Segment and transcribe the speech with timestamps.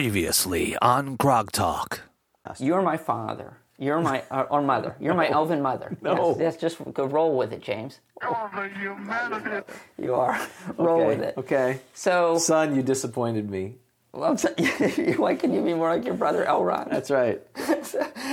[0.00, 2.00] Previously on Grog Talk.
[2.58, 3.58] You're my father.
[3.78, 4.96] You're my uh, or mother.
[4.98, 5.94] You're my elven mother.
[6.00, 6.30] No.
[6.38, 8.00] Yes, yes, just go roll with it, James.
[8.22, 9.70] Oh, the humanity.
[9.98, 10.40] You are.
[10.78, 11.06] roll okay.
[11.06, 11.34] with it.
[11.36, 11.80] Okay.
[11.92, 13.74] So, Son, you disappointed me.
[14.12, 14.48] well, so-
[15.18, 16.88] why can you be more like your brother Elrond?
[16.88, 17.42] That's right.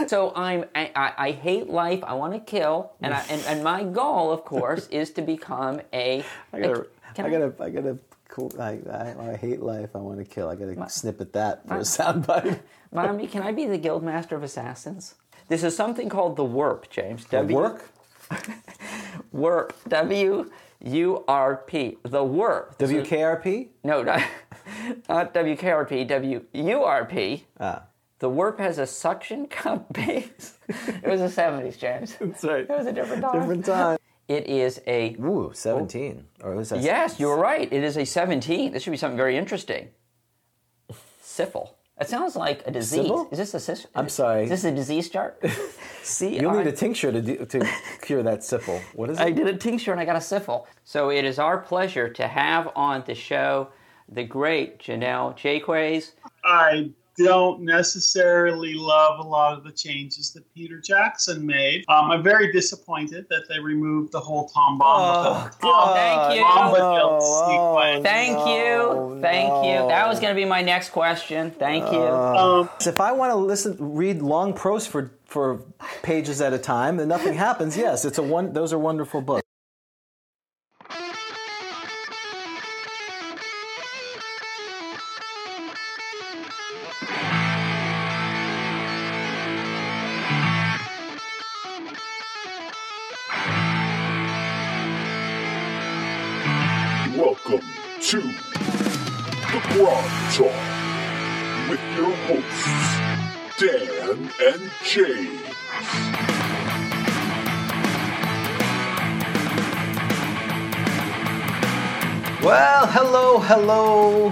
[0.07, 0.63] So I'm.
[0.73, 2.01] I, I, I hate life.
[2.01, 5.81] I want to kill, and I, and, and my goal, of course, is to become
[5.91, 6.23] a.
[6.53, 7.97] I gotta, Can I gotta, I gotta.
[8.37, 8.53] Cool.
[8.59, 9.95] I, I, I hate life.
[9.95, 10.47] I want to kill.
[10.47, 12.59] I gotta snip at that for a soundbite.
[12.93, 15.15] Mommy, can I be the guild master of assassins?
[15.47, 17.25] This is something called the Warp, James.
[17.25, 17.89] The W- work.
[19.31, 19.73] Warp.
[19.87, 20.51] W
[20.85, 21.97] U R P.
[22.03, 22.77] The Warp.
[22.77, 23.69] WKRP.
[23.83, 24.21] No, not,
[25.09, 26.07] not WKRP,
[27.59, 27.83] Ah,
[28.19, 30.59] The warp has a suction cup base.
[30.69, 32.15] it was the 70s, James.
[32.19, 32.69] that's right.
[32.69, 33.39] It was a different time.
[33.39, 33.97] Different time.
[34.27, 35.15] It is a.
[35.21, 35.51] Ooh, oh.
[35.53, 36.25] seventeen.
[36.41, 36.81] Or was that?
[36.81, 37.71] Yes, you were right.
[37.71, 38.73] It is a 17.
[38.73, 39.89] This should be something very interesting.
[41.23, 41.69] Syphil.
[41.99, 43.01] It sounds like a disease.
[43.05, 43.27] Sybil?
[43.31, 44.43] Is this a sys- I'm sorry.
[44.43, 45.43] Is this a disease chart?
[46.03, 47.67] See, You'll need a tincture to do, to
[48.01, 48.79] cure that syphil.
[48.93, 49.23] What is it?
[49.23, 50.67] I did a tincture and I got a syphil.
[50.83, 53.69] So it is our pleasure to have on the show
[54.09, 56.13] the great Janelle Jaques.
[56.43, 61.83] I don't necessarily love a lot of the changes that Peter Jackson made.
[61.87, 65.59] Um, I'm very disappointed that they removed the whole Tom Bombadil.
[65.59, 65.95] God.
[65.95, 66.45] Thank you.
[66.45, 68.03] Bombadil Oh, sequence.
[68.05, 69.21] Thank No, you.
[69.21, 69.87] Thank you.
[69.87, 71.51] That was going to be my next question.
[71.51, 71.99] Thank you.
[71.99, 75.61] Um, If I want to listen, read long prose for for
[76.03, 77.75] pages at a time, and nothing happens.
[77.75, 78.53] Yes, it's a one.
[78.53, 79.43] Those are wonderful books.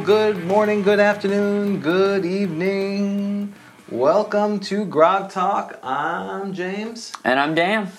[0.06, 3.54] Good morning, good afternoon, good evening.
[3.90, 5.80] Welcome to Grog Talk.
[5.82, 7.12] I'm James.
[7.24, 7.92] And I'm Dan.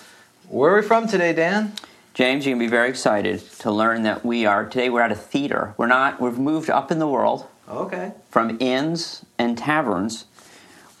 [0.47, 1.73] Where are we from today, Dan?
[2.13, 5.11] James, you're going to be very excited to learn that we are, today we're at
[5.11, 5.73] a theater.
[5.77, 8.13] We're not, we've moved up in the world Okay.
[8.29, 10.25] from inns and taverns.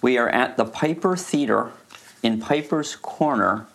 [0.01, 1.71] We are at the Piper Theater
[2.21, 3.65] in Piper's Corner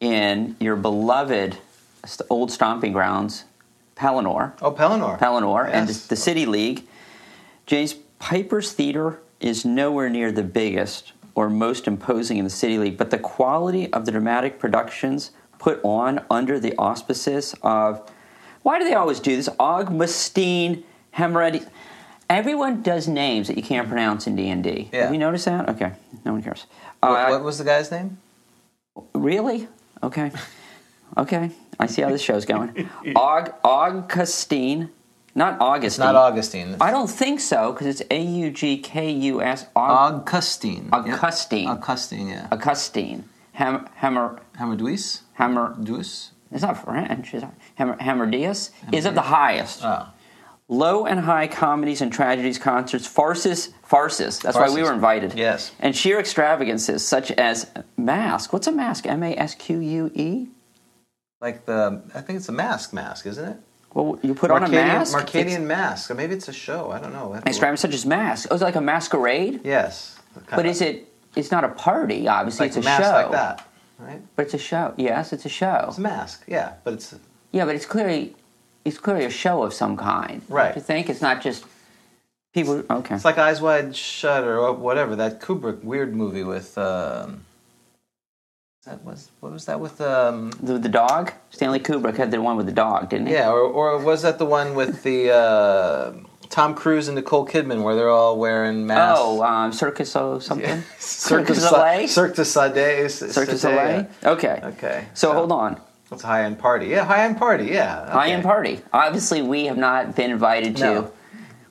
[0.00, 1.58] in your beloved
[2.28, 3.44] old stomping grounds,
[4.06, 4.52] Pelennor.
[4.60, 5.16] Oh, Pelennor.
[5.18, 6.06] Pelennor and Yes.
[6.08, 6.84] the City League.
[7.66, 12.98] James Piper's Theater is nowhere near the biggest or most imposing in the City League,
[12.98, 18.10] but the quality of the dramatic productions put on under the auspices of
[18.62, 19.48] why do they always do this?
[19.60, 20.82] Augustine
[21.16, 21.68] Hemorrhagius.
[22.28, 24.88] Everyone does names that you can't pronounce in D and D.
[24.92, 25.68] Have you noticed that?
[25.68, 25.92] Okay,
[26.24, 26.66] no one cares.
[27.00, 28.18] What, Uh, what was the guy's name?
[29.14, 29.68] Really?
[30.02, 30.32] Okay.
[31.16, 31.50] Okay.
[31.78, 32.68] I see how this show's going.
[33.04, 34.90] Aug- Augustine.
[35.34, 36.04] Not Augustine.
[36.04, 36.76] Not Augustine.
[36.80, 39.64] I don't think so because it's A U G K U S.
[39.64, 40.90] Aug- Augustine.
[40.92, 41.68] Augustine.
[41.68, 42.48] Augustine, yeah.
[42.52, 43.24] Augustine.
[43.52, 44.40] Ham- Hammer.
[44.58, 45.20] Hamadouis?
[45.34, 45.74] Hammer.
[45.82, 46.30] Douce?
[46.50, 47.32] It's not French.
[47.32, 47.48] Is it?
[47.76, 49.80] Hammer, Hammerdius is of the highest.
[49.82, 50.06] Oh.
[50.68, 54.38] Low and high comedies and tragedies, concerts, farces, farces.
[54.38, 55.34] That's why we were invited.
[55.34, 55.72] Yes.
[55.80, 58.52] And sheer extravagances such as mask.
[58.52, 59.06] What's a mask?
[59.06, 60.48] M A S Q U E.
[61.42, 63.56] Like the, I think it's a mask mask, isn't it?
[63.92, 65.14] Well, you put on a mask.
[65.14, 66.10] Marcadian mask.
[66.10, 66.92] Or maybe it's a show.
[66.92, 67.32] I don't know.
[67.32, 68.48] To It's extravagant such as mask.
[68.50, 69.60] Oh, it's like a masquerade.
[69.64, 70.18] Yes.
[70.48, 71.12] But is it?
[71.34, 72.28] It's not a party.
[72.28, 73.10] Obviously, like it's a mask show.
[73.10, 73.68] like that,
[73.98, 74.22] right?
[74.36, 74.94] But it's a show.
[74.96, 75.86] Yes, it's a show.
[75.88, 77.14] It's a mask, yeah, but it's
[77.50, 78.36] Yeah, but it's clearly,
[78.84, 80.42] it's clearly a show of some kind.
[80.48, 80.68] Right.
[80.68, 81.64] Don't you think it's not just
[82.54, 82.82] people?
[82.88, 83.14] Okay.
[83.14, 86.78] it's like Eyes Wide Shut or whatever that Kubrick weird movie with.
[86.78, 87.44] Um,
[88.84, 90.00] that was what was that with?
[90.00, 91.32] Um, the, the dog.
[91.50, 93.34] Stanley Kubrick had the one with the dog, didn't he?
[93.34, 96.12] yeah, or, or was that the one with the uh,
[96.50, 99.20] Tom Cruise and Nicole Kidman where they're all wearing masks?
[99.22, 100.82] Oh, um, Circus O something.
[100.98, 102.08] Cirque du Soleil?
[102.08, 103.08] Cirque du Soleil.
[103.08, 104.06] Cirque du Soleil.
[104.24, 104.60] Okay.
[104.64, 105.04] Okay.
[105.14, 105.34] So Yeah.
[105.36, 105.80] hold on.
[106.10, 106.88] It's a high end party?
[106.88, 107.64] Yeah, high end party.
[107.66, 108.80] Yeah, High end party.
[108.92, 110.82] Obviously, we have not been invited to.
[110.84, 111.12] No.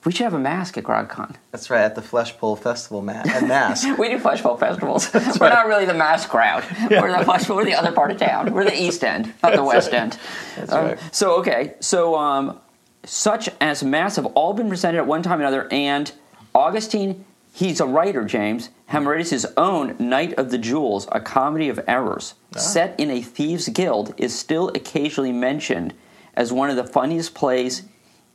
[0.04, 1.36] We should have a mask at GrogCon.
[1.52, 3.84] That's right at the Flesh Pull Festival ma- at Mass.
[3.98, 5.12] We do fleshball festivals.
[5.40, 6.64] We're not really the mask crowd.
[6.90, 8.52] We're the flesh, We're the other part of town.
[8.52, 10.18] We're the East End, not the West End.
[10.56, 10.98] That's Um, right.
[11.12, 12.58] So okay, so um,
[13.04, 16.10] such as mass have all been presented at one time or another, and
[16.54, 18.24] Augustine, he's a writer.
[18.24, 23.68] James Hamaritis' own Night of the Jewels, a comedy of errors, set in a thieves'
[23.68, 25.94] guild, is still occasionally mentioned
[26.34, 27.82] as one of the funniest plays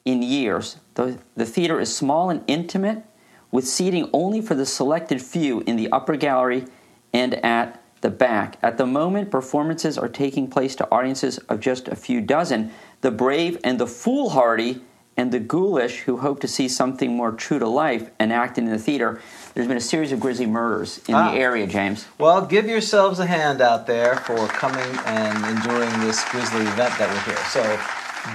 [0.06, 0.78] in years.
[0.98, 3.04] The, the theater is small and intimate,
[3.52, 6.66] with seating only for the selected few in the upper gallery
[7.14, 8.58] and at the back.
[8.64, 12.72] At the moment, performances are taking place to audiences of just a few dozen.
[13.02, 14.82] The brave and the foolhardy
[15.16, 18.78] and the ghoulish who hope to see something more true to life enacted in the
[18.80, 19.22] theater.
[19.54, 21.32] There's been a series of grisly murders in Ah.
[21.32, 22.08] the area, James.
[22.18, 27.08] Well, give yourselves a hand out there for coming and enduring this grisly event that
[27.10, 27.44] we're here.
[27.50, 27.80] So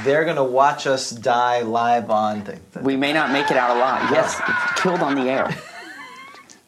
[0.04, 2.60] they're going to watch us die live on thing.
[2.82, 4.10] We may not make it out alive.
[4.10, 4.40] Yes,
[4.76, 5.54] killed on the air.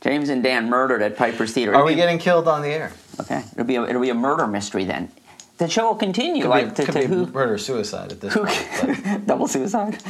[0.00, 1.72] James and Dan murdered at Piper's Theater.
[1.72, 2.92] Are It'll we be- getting killed on the air?
[3.20, 5.10] Okay, it'll be a, it'll be a murder mystery then.
[5.58, 6.42] The show will continue.
[6.42, 7.26] Could like be, to, could to be who?
[7.26, 8.44] murder suicide at this Who?
[8.44, 9.26] point.
[9.26, 10.02] Double suicide.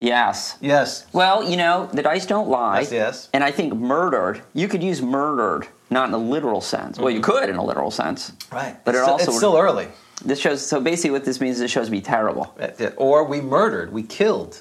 [0.00, 0.58] Yes.
[0.60, 1.06] yes.
[1.12, 2.80] Well, you know the dice don't lie.
[2.80, 3.28] Yes, yes.
[3.32, 4.42] And I think murdered.
[4.52, 6.98] You could use murdered, not in a literal sense.
[6.98, 7.30] Well, you mm-hmm.
[7.30, 8.32] could in a literal sense.
[8.52, 8.76] Right.
[8.84, 9.88] But it it's, still- also it's still early.
[10.26, 10.66] This shows.
[10.66, 12.56] So basically, what this means is it shows me terrible.
[12.96, 13.92] Or we murdered.
[13.92, 14.60] We killed.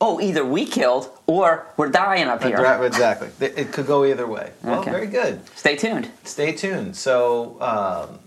[0.00, 2.58] Oh, either we killed or we're dying up here.
[2.62, 3.30] Right, exactly.
[3.40, 4.52] It could go either way.
[4.62, 4.90] Well, Okay.
[4.92, 5.40] very good.
[5.56, 6.08] Stay tuned.
[6.22, 6.94] Stay tuned.
[6.94, 8.20] So, um,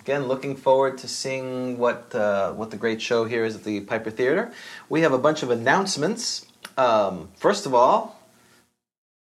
[0.00, 3.80] again, looking forward to seeing what uh, what the great show here is at the
[3.80, 4.50] Piper Theater.
[4.88, 6.46] We have a bunch of announcements.
[6.78, 8.18] Um, first of all,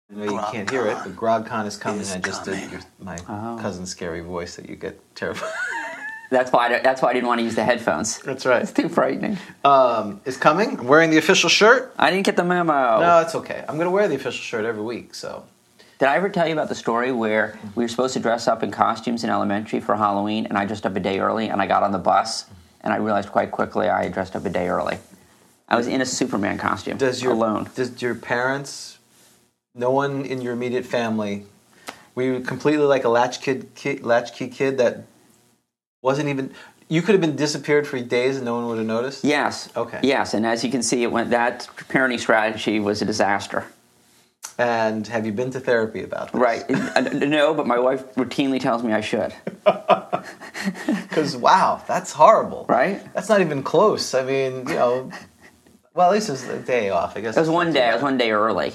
[0.10, 2.06] I know you can't hear it, but GrogCon is coming.
[2.08, 3.58] I just did your, my Oh.
[3.60, 5.52] cousin's scary voice that you get terrified.
[6.34, 6.66] That's why.
[6.68, 8.18] I, that's why I didn't want to use the headphones.
[8.20, 8.62] That's right.
[8.64, 9.38] It's too frightening.
[9.64, 10.80] Um, is coming.
[10.80, 11.94] I'm wearing the official shirt.
[11.98, 13.00] I didn't get the memo.
[13.00, 13.64] No, it's okay.
[13.70, 15.14] I'm going to wear the official shirt every week.
[15.14, 15.46] So
[16.00, 18.64] Did I ever tell you about the story where we were supposed to dress up
[18.64, 21.68] in costumes in elementary for Halloween, and I dressed up a day early, and I
[21.68, 22.46] got on the bus,
[22.82, 24.98] and I realized quite quickly I had dressed up a day early.
[25.70, 27.70] I was in a Superman costume, does your alone.
[27.76, 28.98] Does your parents,
[29.76, 31.46] no one in your immediate family,
[32.16, 35.06] were you completely like a latch kid, kid latchkey kid that
[36.04, 36.54] wasn't even?
[36.90, 39.24] You could have been disappeared for days and no one would have noticed.
[39.24, 39.70] Yes.
[39.76, 40.00] Okay.
[40.04, 41.32] Yes, and as you can see, it went.
[41.32, 43.66] That parenting strategy was a disaster.
[44.60, 46.40] And have you been to therapy about this?
[46.40, 46.70] Right?
[47.14, 49.34] No, but my wife routinely tells me I should.
[51.10, 52.66] Because wow, that's horrible.
[52.70, 53.02] Right?
[53.14, 54.14] That's not even close.
[54.14, 55.12] I mean, you know.
[55.94, 57.16] Well, at least it was a day off.
[57.18, 57.82] I guess It was one day.
[57.82, 58.74] too I was one day early.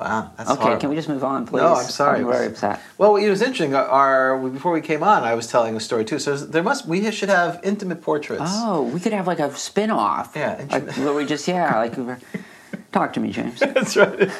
[0.00, 0.80] Wow, that's Okay, horrible.
[0.80, 1.60] can we just move on, please?
[1.60, 2.20] No, I'm sorry.
[2.20, 2.80] I'm very upset.
[2.96, 3.74] Well, it was interesting.
[3.74, 6.18] Our before we came on, I was telling a story too.
[6.18, 8.42] So there must we should have intimate portraits.
[8.46, 10.32] Oh, we could have like a spin-off.
[10.34, 11.94] Yeah, Like, where we just yeah, like
[12.92, 13.60] talk to me, James.
[13.60, 14.30] That's right.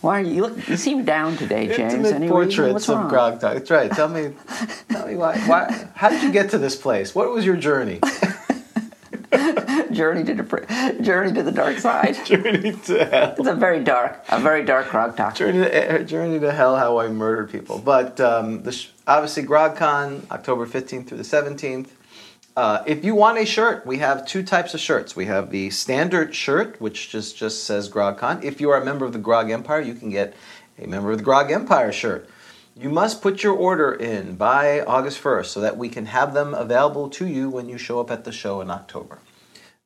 [0.00, 0.34] Why are you?
[0.34, 1.94] You, look, you seem down today, James.
[1.94, 2.64] Intimate Any reason?
[2.64, 3.08] portraits of?
[3.08, 3.54] Grog Talk.
[3.54, 3.90] That's right.
[3.92, 4.32] Tell me,
[4.88, 5.88] tell me why, why.
[5.94, 7.14] How did you get to this place?
[7.14, 8.00] What was your journey?
[9.94, 12.14] Journey to the journey to the dark side.
[12.26, 13.34] journey to hell.
[13.38, 15.34] It's a very dark, a very dark grog talk.
[15.36, 16.76] Journey to, journey to hell.
[16.76, 17.78] How I murdered people.
[17.78, 21.96] But um, the sh- obviously GrogCon, October fifteenth through the seventeenth.
[22.56, 25.16] Uh, if you want a shirt, we have two types of shirts.
[25.16, 28.44] We have the standard shirt, which just, just says GrogCon.
[28.44, 30.34] If you are a member of the Grog Empire, you can get
[30.78, 32.28] a member of the Grog Empire shirt.
[32.76, 36.54] You must put your order in by August 1st so that we can have them
[36.54, 39.18] available to you when you show up at the show in October.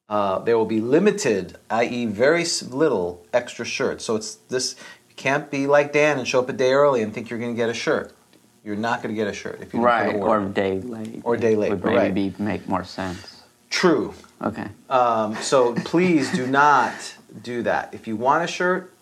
[0.09, 4.05] Uh, there will be limited, i.e., very little extra shirts.
[4.05, 4.75] So it's this.
[5.09, 7.53] You can't be like Dan and show up a day early and think you're going
[7.53, 8.13] to get a shirt.
[8.65, 10.81] You're not going to get a shirt if you don't Right, put an or day
[10.81, 11.21] late.
[11.25, 12.15] Or day late, would maybe right.
[12.15, 13.43] be, make more sense.
[13.71, 14.15] True.
[14.43, 14.69] Okay.
[14.89, 17.93] Um, so please do not do that.
[17.93, 18.95] If you want a shirt,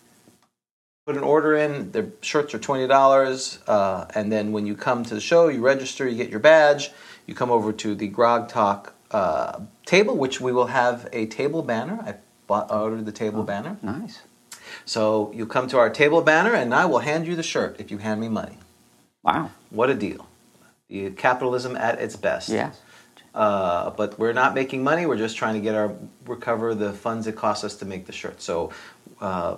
[1.05, 1.91] put an order in.
[1.91, 5.61] The shirts are twenty dollars, uh, and then when you come to the show, you
[5.61, 6.91] register, you get your badge.
[7.25, 11.63] You come over to the Grog Talk uh, table, which we will have a table
[11.63, 11.97] banner.
[12.05, 12.13] I
[12.45, 14.21] bought, ordered the table banner, Nice.
[14.85, 17.89] so you come to our table banner, and I will hand you the shirt if
[17.89, 18.57] you hand me money.
[19.23, 19.49] Wow.
[19.71, 20.27] What a deal!
[20.89, 22.49] The capitalism at its best.
[22.49, 22.79] Yes.
[23.33, 25.05] Uh, but we're not making money.
[25.05, 25.93] We're just trying to get our
[26.25, 28.41] recover the funds it costs us to make the shirt.
[28.41, 28.71] So
[29.21, 29.57] uh,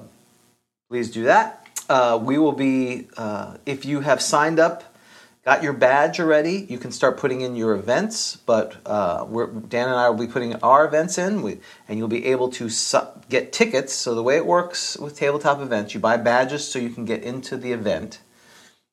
[0.90, 1.66] please do that.
[1.88, 4.84] Uh, we will be uh, if you have signed up,
[5.46, 6.66] got your badge already.
[6.70, 8.36] You can start putting in your events.
[8.36, 9.26] But uh,
[9.68, 12.70] Dan and I will be putting our events in, we, and you'll be able to
[12.70, 13.94] su- get tickets.
[13.94, 17.24] So the way it works with tabletop events, you buy badges so you can get
[17.24, 18.20] into the event.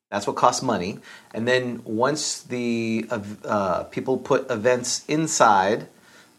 [0.09, 0.99] That's what costs money.
[1.33, 3.05] And then once the
[3.43, 5.89] uh, people put events inside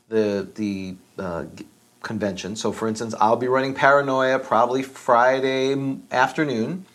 [0.09, 1.45] the the uh,
[2.03, 2.57] convention.
[2.57, 6.87] So, for instance, I'll be running Paranoia probably Friday afternoon.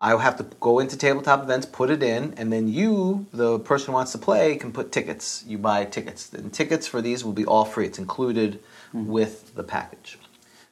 [0.00, 3.86] I'll have to go into tabletop events, put it in, and then you, the person
[3.88, 5.42] who wants to play, can put tickets.
[5.46, 7.86] You buy tickets, and tickets for these will be all free.
[7.86, 8.60] It's included
[8.92, 10.18] with the package.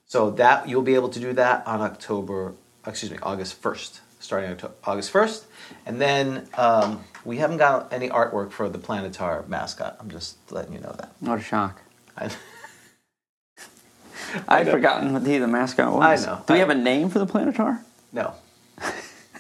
[0.07, 2.55] So that you'll be able to do that on October,
[2.87, 5.47] excuse me, August first, starting Octo- August first,
[5.87, 9.97] and then um, we haven't got any artwork for the Planetar mascot.
[9.99, 11.13] I'm just letting you know that.
[11.21, 11.81] What a shock.
[12.17, 12.31] I,
[14.49, 16.27] I'd forgotten what the, the mascot was.
[16.27, 16.43] I know.
[16.47, 17.81] Do we have a name for the Planetar?
[18.13, 18.35] no,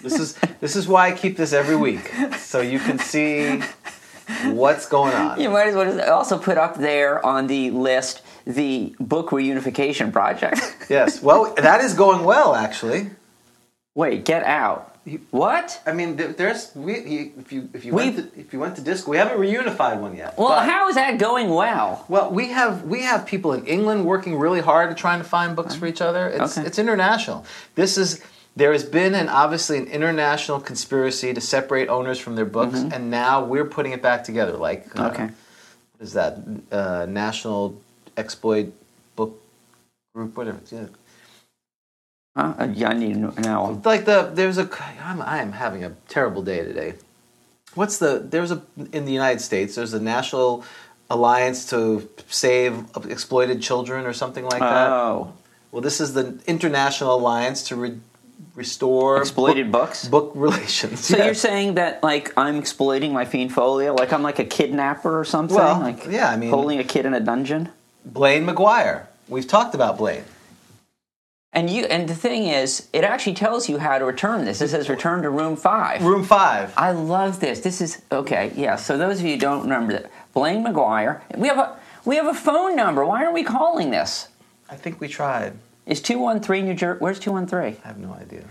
[0.04, 3.60] this is this is why I keep this every week, so you can see
[4.52, 5.40] what's going on.
[5.40, 10.60] You might as well also put up there on the list the book reunification project.
[10.90, 13.10] Yes, well, that is going well actually.
[13.94, 14.90] Wait, get out.
[15.30, 15.80] What?
[15.86, 18.82] I mean, there's we, if you if you We've- went to, if you went to
[18.82, 20.36] disc, we haven't reunified one yet.
[20.38, 22.04] Well, but- how is that going well?
[22.08, 25.54] Well, we have we have people in England working really hard at trying to find
[25.54, 26.28] books for each other.
[26.28, 26.66] It's Okay.
[26.66, 27.44] it's international.
[27.74, 28.20] This is
[28.56, 33.10] there has been an obviously an international conspiracy to separate owners from their books, and
[33.10, 34.52] now we're putting it back together.
[34.52, 35.24] Like uh, Okay.
[35.24, 36.38] what is that
[36.70, 37.80] uh, National
[38.16, 38.72] Exploit
[39.16, 39.40] Book
[40.14, 40.36] Group?
[40.36, 40.60] Whatever.
[40.70, 40.86] Yeah.
[42.36, 43.80] Uh, yeah, I need an hour.
[43.84, 44.68] Like the there's a
[45.02, 46.94] I'm I am having a terrible day today.
[47.74, 50.64] What's the there's a in the United States there's a National
[51.10, 54.90] Alliance to Save Exploited Children or something like that.
[54.90, 55.32] Oh,
[55.70, 57.98] Well, this is the International Alliance to re-
[58.54, 60.08] restore exploited book, books.
[60.08, 61.00] book relations.
[61.06, 61.24] So Yes.
[61.26, 65.24] you're saying that like I'm exploiting my fiend folio, like I'm like a kidnapper or
[65.24, 65.56] something?
[65.56, 67.70] Well, like yeah, I mean- holding a kid in a dungeon.
[68.04, 69.06] Blaine McGuire.
[69.28, 70.24] We've talked about Blaine.
[71.52, 74.60] And you and the thing is, it actually tells you how to return this.
[74.60, 76.02] It says return to room five.
[76.04, 76.74] Room five.
[76.76, 77.60] I love this.
[77.60, 78.52] This is okay.
[78.56, 78.74] Yeah.
[78.74, 81.20] So those of you who don't remember that, Blaine McGuire.
[81.38, 83.04] We have a we have a phone number.
[83.06, 84.28] Why aren't we calling this?
[84.68, 85.52] I think we tried.
[85.86, 86.98] Is two one three New Jersey?
[87.00, 87.76] Where's two one three?
[87.84, 88.44] I have no idea.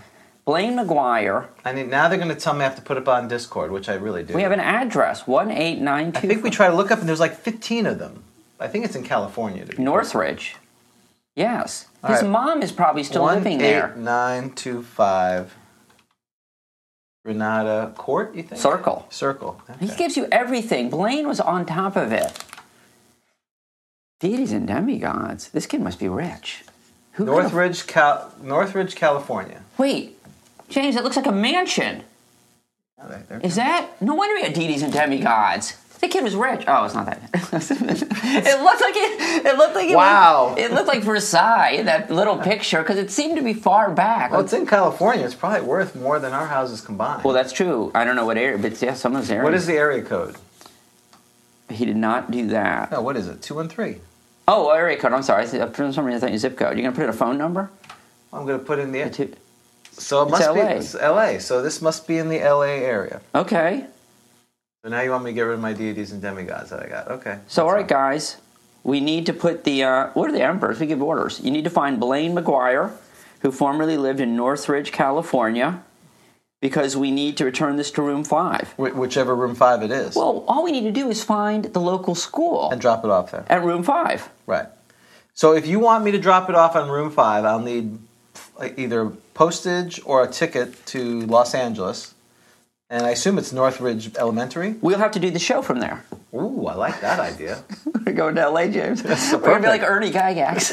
[0.46, 1.48] Blaine McGuire.
[1.63, 3.72] I mean, now they're going to tell me I have to put it on Discord,
[3.72, 4.34] which I really do.
[4.34, 7.08] We have an address one eight nine I think we try to look up, and
[7.08, 8.24] there's like 15 of them.
[8.60, 9.66] I think it's in California.
[9.66, 10.56] To be Northridge.
[11.36, 11.88] Yes.
[12.04, 12.30] All His right.
[12.30, 13.96] mom is probably still One, living eight, there.
[13.96, 15.56] nine, two, five.
[17.25, 18.60] Renata Court, you think?
[18.62, 19.08] Circle.
[19.10, 19.62] Circle.
[19.80, 20.90] He gives you everything.
[20.90, 22.44] Blaine was on top of it.
[24.20, 25.50] Deities and demigods.
[25.50, 26.63] This kid must be rich.
[27.13, 29.62] Who Northridge, Cal- Northridge, California.
[29.77, 30.17] Wait,
[30.70, 32.03] James, that looks like a mansion.
[33.01, 33.12] Oh,
[33.43, 34.01] Is that?
[34.01, 35.77] No wonder he had deities and demigods.
[36.00, 36.63] The kid was rich.
[36.67, 37.17] Oh, it's not that.
[37.34, 39.46] it looked like it.
[39.46, 40.50] It looked like it Wow.
[40.55, 41.82] Was, it looked like Versailles.
[41.84, 44.32] That little picture because it seemed to be far back.
[44.32, 45.24] Well, it's in California.
[45.25, 47.24] It's probably worth more than our houses combined.
[47.24, 47.89] Well, that's true.
[47.96, 49.43] I don't know what area, but yeah, some of those areas.
[49.46, 50.36] what is the area code?
[51.70, 52.91] He did not do that.
[52.91, 53.41] No, what is it?
[53.41, 54.00] Two and three.
[54.48, 55.14] Oh, area code.
[55.14, 55.46] I'm sorry.
[55.48, 56.78] For some reason, I thought you zip code.
[56.78, 57.70] You're gonna put in a phone number?
[58.34, 59.10] I'm going to put in the.
[59.10, 59.34] Two-
[59.92, 60.54] So it must LA.
[60.56, 61.38] be it's LA.
[61.38, 63.22] So this must be in the LA area.
[63.36, 63.86] Okay.
[64.84, 66.90] So now you want me to get rid of my deities and demigods that I
[66.90, 67.08] got?
[67.10, 67.38] Okay.
[67.48, 68.38] So, all right, guys,
[68.84, 70.80] we need to put the uh, what are the emperors?
[70.80, 71.40] We give orders.
[71.44, 72.92] You need to find Blaine McGuire,
[73.42, 75.84] who formerly lived in Northridge, California,
[76.63, 78.74] because we need to return this to room five.
[78.77, 81.82] Wh- whichever room five it is, Well, all we need to do is find the
[81.82, 83.46] local school and drop it off there.
[83.50, 84.29] at room five.
[84.48, 84.67] Right.
[85.34, 88.00] So if you want me to drop it off on room five, I'll need
[88.77, 92.13] either postage or a ticket to Los Angeles.
[92.89, 94.75] And I assume it's Northridge Elementary.
[94.79, 96.05] We'll have to do the show from there.
[96.34, 97.62] Ooh, I like that idea.
[98.05, 99.03] We're going to LA, James.
[99.03, 99.84] We're going to be like.
[99.84, 100.72] Ernie Gygax.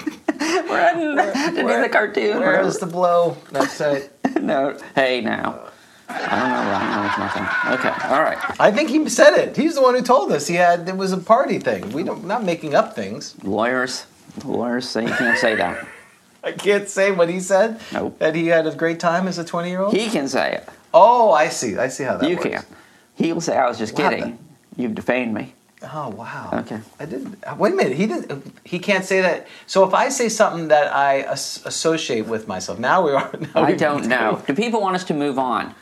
[0.40, 1.16] We're heading
[1.56, 2.38] to do the cartoon.
[2.40, 3.36] Where's the blow?
[3.52, 4.12] That's it.
[4.40, 5.60] no, hey now.
[6.08, 6.36] I don't know.
[6.36, 7.06] I don't know.
[7.06, 7.90] It's nothing.
[7.90, 8.08] Okay.
[8.14, 8.38] All right.
[8.60, 9.56] I think he said it.
[9.56, 10.46] He's the one who told us.
[10.48, 11.90] He had it was a party thing.
[11.92, 13.36] We don't not making up things.
[13.44, 14.06] Lawyers,
[14.44, 15.86] lawyers say you can't say that.
[16.42, 17.80] I can't say what he said.
[17.92, 18.18] Nope.
[18.18, 19.94] That he had a great time as a twenty year old.
[19.94, 20.68] He can say it.
[20.92, 21.76] Oh, I see.
[21.76, 22.48] I see how that you works.
[22.48, 22.66] can't.
[23.14, 24.18] He'll say I was just What kidding.
[24.20, 24.38] happened?
[24.76, 25.52] You've defamed me.
[25.82, 26.50] Oh wow.
[26.52, 26.78] Okay.
[26.98, 27.38] I didn't.
[27.58, 27.96] Wait a minute.
[27.96, 28.54] He didn't.
[28.64, 29.46] He can't say that.
[29.66, 33.30] So if I say something that I as- associate with myself, now we are.
[33.54, 34.42] Now I don't know.
[34.46, 35.74] Do people want us to move on?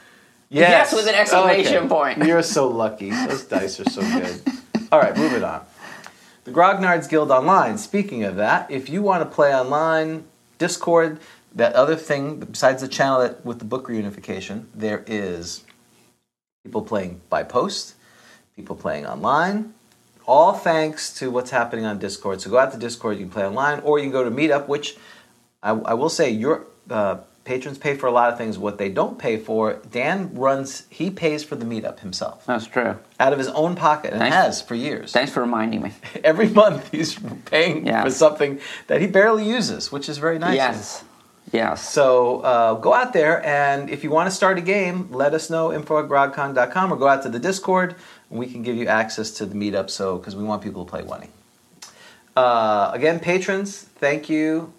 [0.50, 1.88] Yes, Yes, with an exclamation Okay.
[1.88, 2.24] point.
[2.26, 3.10] You're so lucky.
[3.10, 4.40] Those dice are so good.
[4.92, 5.64] All right, moving on.
[6.44, 7.76] The Grognards Guild Online.
[7.76, 10.24] Speaking of that, if you want to play online,
[10.56, 11.18] Discord,
[11.54, 15.64] that other thing besides the channel that, with the book reunification, there is
[16.64, 17.94] people playing by post,
[18.56, 19.74] people playing online.
[20.28, 22.42] All thanks to what's happening on Discord.
[22.42, 24.68] So go out to Discord, you can play online, or you can go to Meetup,
[24.68, 24.94] which
[25.62, 28.58] I, I will say your uh, Patrons pay for a lot of things.
[28.58, 30.84] What they don't pay for, Dan runs.
[30.90, 32.98] He pays for the meetup himself That's true.
[33.18, 34.36] out of his own pocket and Thanks.
[34.36, 35.12] has for years.
[35.12, 35.92] Thanks for reminding me.
[36.22, 38.04] Every month he's paying Yeah.
[38.04, 40.56] for something that he barely uses, which is very nice.
[40.56, 41.04] Yes.
[41.50, 41.88] Yes.
[41.88, 45.48] So uh, go out there, and if you want to start a game, let us
[45.48, 46.08] know info at
[46.92, 47.94] or go out to the Discord,
[48.30, 49.90] and we can give you access to the meetup.
[49.90, 51.28] So because we want people to play One.
[52.36, 54.72] Uh, again, patrons, thank you.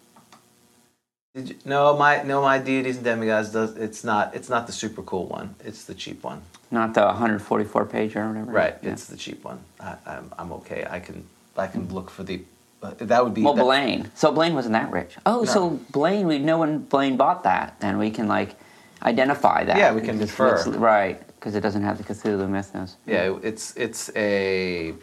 [1.36, 1.56] Did you.
[1.66, 3.76] No, my no, my deities and demigods does.
[3.78, 4.34] It's not.
[4.34, 5.56] It's not the super cool one.
[5.64, 6.42] It's the cheap one.
[6.72, 8.52] Not the 144 page or whatever.
[8.52, 8.78] Right.
[8.82, 8.92] Yeah.
[8.92, 9.60] It's the cheap one.
[9.80, 10.86] I, I'm, I'm okay.
[10.90, 11.26] I can
[11.58, 12.42] I can look for the.
[12.82, 13.44] Uh, that would be.
[13.44, 14.10] Well, that- Blaine.
[14.16, 15.18] So Blaine wasn't that rich.
[15.26, 18.56] Oh, so Blaine, we know when Blaine bought that, and we can like
[19.04, 19.78] identify that.
[19.78, 22.98] Yeah, we can It's- it's- right, because it doesn't have the Cthulhu mythos.
[23.06, 24.94] Yeah, it's it's a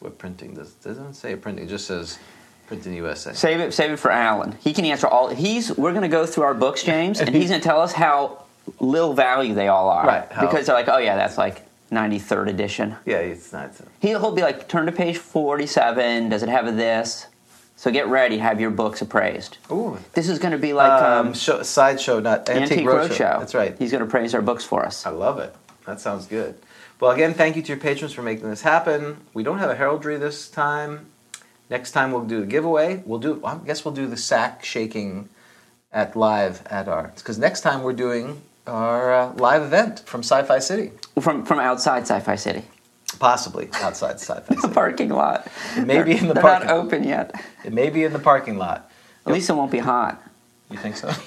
[0.00, 1.64] what printing does doesn't say printing.
[1.64, 2.18] It just says
[2.66, 3.32] printing USA.
[3.32, 3.72] Save it.
[3.74, 4.52] Save it for Allan.
[4.60, 5.28] He can answer all.
[5.28, 5.76] He's.
[5.76, 8.44] We're going to go through our books, James, and he's going to tell us how
[8.78, 10.06] little value they all are.
[10.06, 12.96] Right, how- Because they're like, oh yeah, that's like 93rd edition.
[13.04, 13.72] Yeah, it's not.
[14.00, 16.28] He'll he'll be like, turn to page 47.
[16.28, 17.26] Does it have this?
[17.80, 18.36] So get ready.
[18.36, 19.56] Have your books appraised.
[19.72, 19.96] Ooh.
[20.12, 23.08] This is going to be like Um, um, show, sideshow, not antique, Antique roadshow.
[23.08, 23.38] Roadshow.
[23.38, 23.74] That's right.
[23.78, 25.06] He's going to praise our books for us.
[25.06, 25.54] I love it.
[25.86, 26.56] That sounds good.
[27.00, 29.16] Well, again, thank you to your patrons for making this happen.
[29.32, 31.06] We don't have a heraldry this time.
[31.70, 33.02] Next time we'll do a giveaway.
[33.06, 33.40] We'll do.
[33.42, 35.30] I guess we'll do the sack shaking
[35.90, 40.58] at live at our because next time we're doing our uh, live event from Sci-Fi
[40.58, 42.64] City, From from outside Sci-Fi City,
[43.20, 45.46] possibly outside Sci-Fi the parking lot.
[45.76, 46.66] It may be in the They're parking.
[46.66, 47.40] not open yet.
[47.64, 48.90] It may be in the parking lot.
[49.26, 50.20] At least it won't be hot.
[50.70, 51.12] You think so?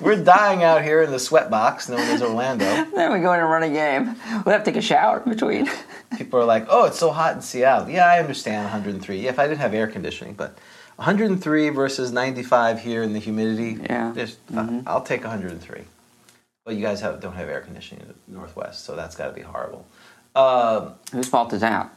[0.00, 2.64] We're dying out here in the sweat box known as Orlando.
[2.94, 4.14] Then we go in and run a game.
[4.46, 5.68] We have to take a shower in between.
[6.16, 9.20] People are like, "Oh, it's so hot in Seattle." Yeah, I understand 103.
[9.20, 10.56] Yeah, if I didn't have air conditioning, but
[10.96, 13.78] 103 versus 95 here in the humidity.
[13.90, 14.12] Yeah.
[14.14, 14.84] there's- Mhm.
[14.86, 15.82] I'll take 103.
[16.68, 19.32] But you guys have, don't have air conditioning in the Northwest, so that's got to
[19.32, 19.86] be horrible.
[20.36, 21.90] Um, Whose fault is that?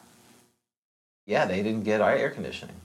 [1.28, 2.78] yeah, they didn't get our air conditioning.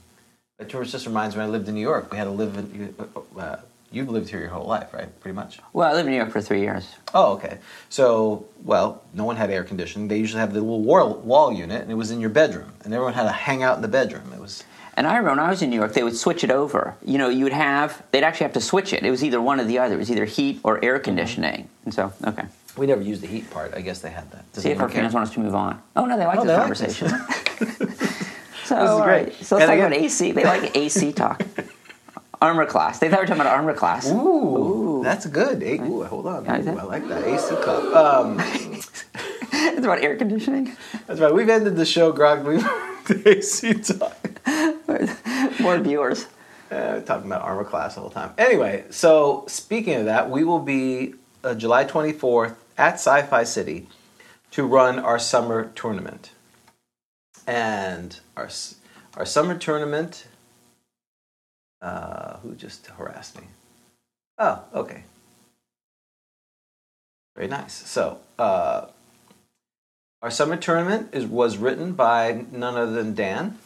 [0.59, 2.11] It just reminds me when I lived in New York.
[2.11, 2.93] We had to live in.
[3.39, 3.59] Uh,
[3.93, 5.09] you've lived here your whole life, right?
[5.21, 5.61] Pretty much.
[5.73, 6.93] Well, I lived in New York for three years.
[7.15, 7.59] Oh, okay.
[7.89, 10.09] So, well, no one had air conditioning.
[10.09, 12.93] They usually have the little wall, wall unit, and it was in your bedroom, and
[12.93, 14.33] everyone had to hang out in the bedroom.
[14.35, 14.65] It was
[14.97, 16.95] And I remember when I was in New York, they would switch it over.
[17.05, 19.05] You know, you would have, they'd actually have to switch it.
[19.05, 19.95] It was either one or the other.
[19.95, 21.69] It was either heat or air conditioning.
[21.85, 22.45] And so, okay.
[22.79, 23.75] we never used the heat part.
[23.75, 24.51] I guess they had that.
[24.55, 25.83] Does See if our fans want us to move on.
[25.97, 26.99] Oh, no, they like Oh, this they like this.
[26.99, 27.97] conversation.
[28.65, 29.25] so, This is great.
[29.25, 29.33] right.
[29.35, 30.33] So let's And talk again- about AC.
[30.33, 31.43] They like AC talk.
[32.41, 32.99] armor class.
[32.99, 34.11] They thought we were talking about armor class.
[34.11, 35.63] Ooh, that's good.
[35.63, 36.45] Hey, ooh, hold on.
[36.47, 36.79] Ooh.
[36.79, 37.95] I like that AC cup.
[37.95, 38.39] Um,
[39.53, 40.77] It's about air conditioning.
[41.07, 41.33] that's right.
[41.35, 42.45] We've ended the show, Grog.
[42.47, 42.67] We've
[43.27, 44.17] AC talk.
[45.61, 46.27] More viewers.
[46.71, 48.33] Uh, talking about armor class all the time.
[48.39, 53.87] Anyway, so speaking of that, we will be uh, July 24th at Sci Fi City
[54.51, 56.33] to run our summer tournament.
[57.47, 58.49] And our,
[59.17, 60.27] our summer tournament.
[61.81, 63.47] Uh, who just harassed me?
[64.39, 65.05] Oh, okay.
[67.37, 67.75] Very nice.
[67.75, 68.87] So, uh,
[70.23, 73.59] our summer tournament is, was written by none other than Dan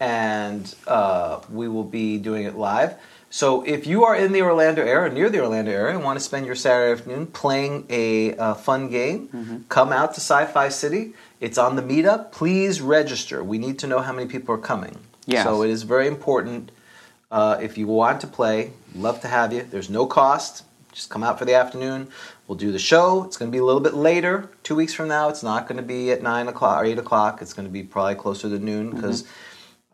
[0.00, 2.94] and uh, we will be doing it live.
[3.32, 6.24] So if you are in the Orlando area, near the Orlando area, and want to
[6.24, 11.12] spend your Saturday afternoon playing a uh, fun game, come out to Sci-Fi City.
[11.40, 12.32] It's on the meetup.
[12.32, 13.44] Please register.
[13.44, 14.98] We need to know how many people are coming.
[15.26, 15.44] Yes.
[15.44, 16.72] So it is very important.
[17.30, 19.62] Uh, if you want to play, love to have you.
[19.62, 20.64] There's no cost.
[20.92, 22.08] Just come out for the afternoon.
[22.48, 23.22] We'll do the show.
[23.22, 24.50] It's going to be a little bit later.
[24.64, 27.40] Two weeks from now, it's not going to be at nine o'clock or eight o'clock.
[27.40, 29.24] It's going to be probably closer to noon because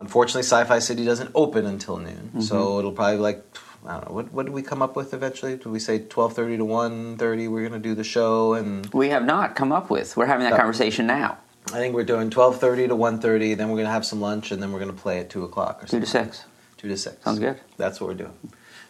[0.00, 2.40] unfortunately, Sci-Fi City doesn't open until noon.
[2.42, 3.44] So it'll probably be like
[3.87, 4.14] I don't know.
[4.14, 5.52] What, what did we come up with eventually?
[5.56, 7.46] Did we say twelve thirty to one thirty?
[7.48, 10.16] We're going to do the show, and We have not come up with.
[10.16, 10.56] We're having that No.
[10.56, 11.38] conversation now.
[11.68, 13.54] I think we're doing twelve thirty to one thirty.
[13.54, 15.44] Then we're going to have some lunch, and then we're going to play at two
[15.44, 16.44] o'clock or Two to six.
[16.78, 17.22] Two to six.
[17.22, 17.61] Sounds good.
[17.76, 18.35] That's what we're doing.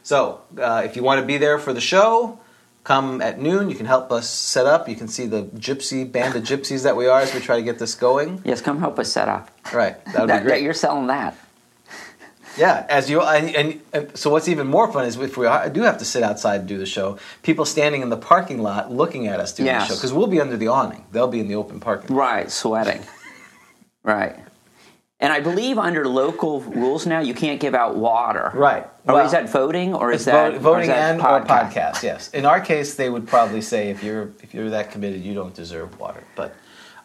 [0.02, 2.38] So, uh, if you want to be there for the show,
[2.86, 3.68] come at noon.
[3.68, 4.88] You can help us set up.
[4.88, 7.62] You can see the gypsy band of gypsies that we are as we try to
[7.62, 8.40] get this going.
[8.44, 9.50] Yes, come help us set up.
[9.72, 10.58] Right, that would That- be great.
[10.58, 11.36] that you're selling that.
[12.56, 15.68] Yeah, as you and, and, and so what's even more fun is if we are,
[15.68, 18.90] do have to sit outside and do the show, people standing in the parking lot
[18.90, 19.82] looking at us doing Yes.
[19.82, 21.04] the show because we'll be under the awning.
[21.12, 22.16] They'll be in the open parking.
[22.16, 22.22] lot.
[22.22, 23.02] Right, sweating.
[24.04, 24.36] right.
[25.18, 28.50] And I believe under local rules now, you can't give out water.
[28.52, 28.84] Right.
[29.06, 32.02] Or Well, is that voting, or is that or voting is that and or podcast.
[32.02, 32.28] Yes.
[32.34, 35.54] In our case, they would probably say if you're if you're that committed, you don't
[35.54, 36.22] deserve water.
[36.34, 36.54] But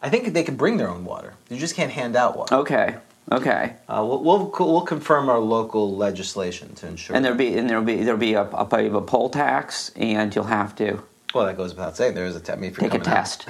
[0.02, 1.36] I think they can bring their own water.
[1.50, 2.54] You just can't hand out water.
[2.56, 2.96] Okay.
[3.32, 3.76] Okay.
[3.88, 7.16] Uh, we'll, we'll we'll confirm our local legislation to ensure.
[7.16, 10.44] And there'll be and there'll be there'll be a, a, a poll tax, and you'll
[10.46, 11.02] have to
[11.34, 12.16] well, that goes without saying.
[12.16, 13.48] There is a te- I mean, if you're take a out- test.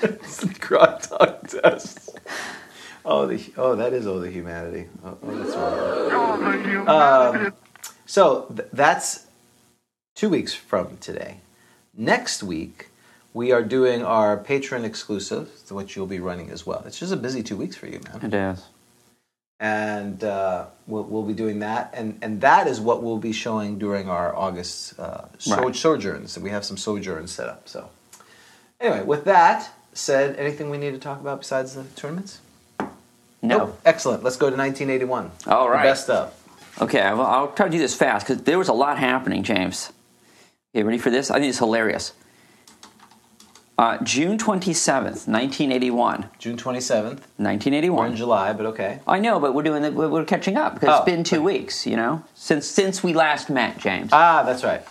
[0.60, 1.02] Grog
[1.48, 2.18] test.
[3.04, 4.86] Oh, the oh, that is oh the humanity.
[5.04, 6.88] Oh, oh, that's wrong.
[6.88, 7.52] Um,
[8.06, 9.26] so th- that's
[10.14, 11.38] two weeks from today.
[11.96, 12.88] Next week
[13.32, 16.82] we are doing our patron exclusive, which you'll be running as well.
[16.86, 18.24] It's just a busy two weeks for you, man.
[18.24, 18.64] It is.
[19.62, 23.78] And uh, we'll, we'll be doing that, and and that is what we'll be showing
[23.78, 25.76] during our August uh, so- Right.
[25.76, 26.38] sojourns.
[26.38, 27.68] We have some sojourns set up.
[27.68, 27.90] So
[28.80, 32.40] anyway, with that said, anything we need to talk about besides the tournaments?
[33.42, 33.58] No.
[33.58, 33.80] Nope.
[33.84, 34.22] Excellent.
[34.22, 35.30] Let's go to 1981.
[35.46, 35.82] All right.
[35.82, 36.34] The best of.
[36.80, 39.92] Okay, well, I'll try to do this fast because there was a lot happening, James.
[40.74, 41.30] Okay, ready for this?
[41.30, 42.12] I think it's hilarious.
[43.76, 46.28] Uh, June 27th, 1981.
[46.38, 46.92] June 27th.
[46.92, 48.16] We're in 1981.
[48.16, 49.00] July, but okay.
[49.06, 51.86] I know, but we're doing the, we're catching up because Oh, it's been two weeks,
[51.86, 54.10] you know, since since we last met, James.
[54.12, 54.82] Ah, that's right.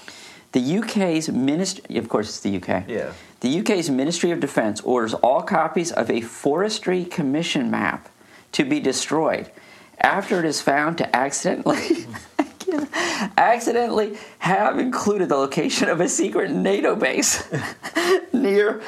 [0.54, 2.86] The UK's ministry, of course, it's the UK.
[2.88, 3.14] Yeah.
[3.42, 8.10] The UK's Ministry of Defence orders all copies of a Forestry Commission map
[8.54, 9.50] to be destroyed
[10.02, 12.06] after it is found to accidentally
[13.38, 17.44] accidentally have included the location of a secret NATO base
[18.34, 18.82] near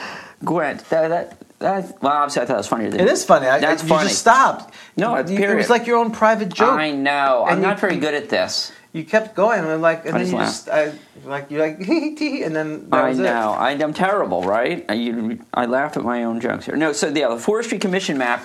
[0.43, 0.87] Gwent.
[0.89, 3.47] That, that, that, well, obviously, I thought it was funnier than It is funny.
[3.47, 4.07] I, That's you funny.
[4.09, 4.73] just stopped.
[4.97, 5.57] No, You- it's it period.
[5.57, 6.71] was like your own private joke.
[6.79, 7.45] I know.
[7.45, 8.71] I'm And not very good at this.
[8.93, 10.91] You kept going, and like, and I then you just, I,
[11.23, 13.53] like, you're like, and then that I was know.
[13.53, 13.57] it.
[13.57, 14.85] I, I'm terrible, right?
[14.89, 16.75] I, you, I laughed at my own jokes here.
[16.75, 18.43] No, so yeah, the uh, Forestry Commission map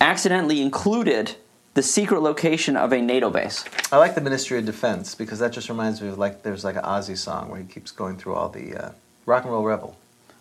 [0.00, 1.34] accidentally included
[1.74, 3.64] the secret location of a NATO base.
[3.92, 6.76] I like the Ministry of Defense because that just reminds me of like, there's like
[6.76, 8.90] an Ozzy song where he keeps going through all the uh,
[9.26, 9.96] rock and roll rebel.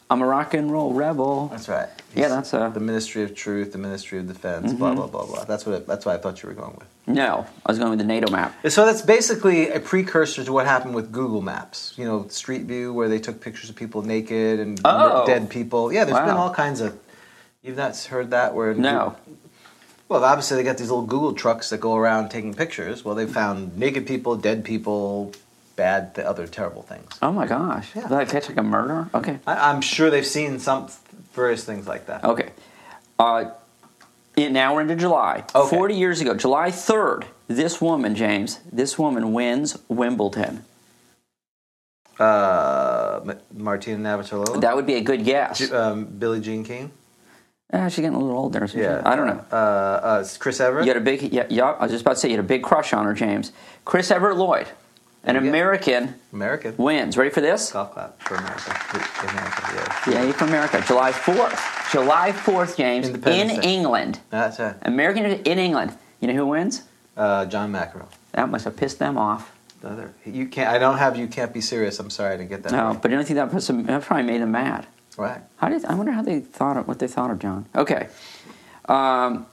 [0.09, 1.47] I'm a rock and roll rebel.
[1.47, 1.89] That's right.
[2.15, 2.65] Yeah, that's Mm-hmm.
[2.65, 5.45] a- the Ministry of Truth, the Ministry of Defense, blah blah blah blah.
[5.45, 5.75] That's what.
[5.75, 6.87] It, that's what I thought you were going with.
[7.07, 8.53] No, I was going with the NATO map.
[8.69, 11.95] So that's basically a precursor to what happened with Google Maps.
[11.97, 15.25] You know, Street View, where they took pictures of people naked and Oh.
[15.25, 15.91] dead people.
[15.91, 16.95] Yeah, there's been all kinds of.
[17.63, 18.75] You've not heard that where?
[18.75, 19.15] No.
[20.07, 23.03] Well, obviously they got these little Google trucks that go around taking pictures.
[23.03, 25.33] Well, they found naked people, dead people,
[25.75, 27.17] bad, the other terrible things.
[27.21, 27.89] Oh my gosh.
[27.95, 28.03] Yeah.
[28.03, 29.09] Did I catch like a murder?
[29.15, 29.39] Okay.
[29.47, 30.89] I, I'm sure they've seen some
[31.33, 32.23] various things like that.
[32.23, 32.49] Okay.
[33.17, 33.45] Uh,
[34.37, 35.43] it, now we're into July.
[35.55, 35.75] Okay.
[35.75, 40.65] 40 years ago, July 3rd, this woman, James, this woman wins Wimbledon.
[42.19, 45.69] Uh, Martina Navratilova, That would be a good guess.
[45.71, 46.91] um, Billie Jean King.
[47.73, 48.63] Uh, she's getting a little older.
[48.63, 48.79] isn't?
[48.79, 49.43] Yeah, I don't know.
[49.51, 50.81] Uh, uh, Chris Evert.
[50.83, 52.47] You had a big, yeah, yeah, I was just about to say you had a
[52.47, 53.51] big crush on her, James.
[53.85, 54.67] Chris Evert Lloyd,
[55.23, 55.43] an There.
[55.49, 56.75] American, American.
[56.77, 57.17] wins.
[57.17, 57.71] Ready for this?
[57.71, 58.79] Golf clap for America.
[59.27, 60.23] America, yeah.
[60.23, 60.83] Yay for America.
[60.85, 61.91] July 4th.
[61.91, 63.59] July 4th, James, in Day.
[63.63, 64.19] England.
[64.29, 64.75] That's it.
[64.83, 65.97] American in England.
[66.19, 66.83] You know who wins?
[67.17, 68.05] Uh, John McEnroe.
[68.33, 69.51] That must have pissed them off.
[69.81, 70.13] The other.
[70.25, 70.69] You can't.
[70.69, 71.17] I don't have.
[71.17, 71.99] You can't be serious.
[71.99, 72.71] I'm sorry I didn't get that.
[72.71, 73.01] No, right.
[73.01, 74.85] but I don't think that, puts them, that probably made them mad.
[75.17, 75.41] Right.
[75.57, 77.65] How did I wonder how they thought of what they thought of John?
[77.75, 78.07] Okay,
[78.89, 79.45] um,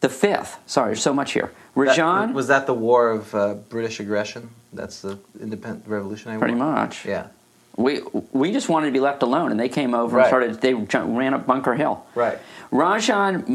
[0.00, 0.58] the fifth.
[0.66, 1.52] Sorry, there's so much here.
[1.76, 4.50] That- Rajan, was that the war of uh, British aggression?
[4.72, 6.72] That's the independent revolutionary pretty war.
[6.72, 7.04] much.
[7.06, 7.28] Yeah.
[7.76, 8.00] We
[8.32, 10.24] we just wanted to be left alone, and they came over Right.
[10.24, 10.60] and started.
[10.60, 12.04] They ran up Bunker Hill.
[12.14, 12.38] Right.
[12.70, 13.46] Rajan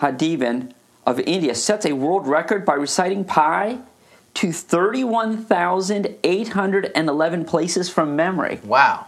[0.00, 0.72] Mahadevan
[1.06, 3.78] of India sets a world record by reciting pi
[4.34, 8.60] to 31,811 places from memory.
[8.64, 9.06] Wow.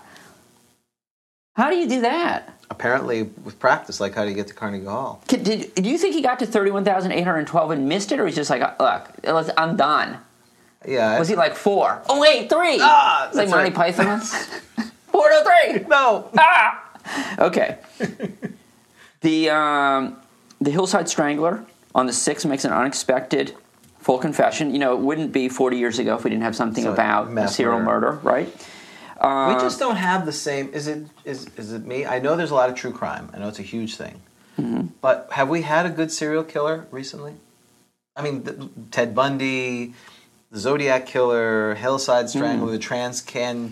[1.54, 2.58] How do you do that?
[2.70, 5.22] Apparently, with practice, like how do you get to Carnegie Hall?
[5.28, 8.48] Did, did, do you think he got to 31,812 and missed it, or he's just
[8.48, 10.18] like, look, I'm done?
[10.88, 11.18] Yeah.
[11.18, 12.02] Was he like four?
[12.08, 12.78] Oh, wait, three!
[12.80, 13.94] Ah, It's like that's Monty right.
[13.94, 14.20] Python.
[15.12, 15.84] Four to three!
[15.88, 16.30] no.
[16.38, 16.82] Ah!
[17.38, 17.76] Okay.
[19.20, 20.16] the, um,
[20.62, 23.54] the Hillside Strangler on the 6th makes an unexpected
[24.00, 24.72] full confession.
[24.72, 27.28] You know, it wouldn't be 40 years ago if we didn't have something So, about
[27.36, 28.12] a serial murder.
[28.12, 28.68] murder, right?
[29.22, 30.70] We Uh, just don't have the same.
[30.72, 31.06] Is it?
[31.24, 32.04] Is is it me?
[32.06, 33.30] I know there's a lot of true crime.
[33.34, 34.20] I know it's a huge thing.
[34.60, 34.86] Mm-hmm.
[35.00, 37.34] But have we had a good serial killer recently?
[38.16, 38.58] I mean, th-
[38.90, 39.94] Ted Bundy,
[40.50, 42.72] the Zodiac killer, Hillside Strangler, Mm.
[42.72, 43.22] the Trans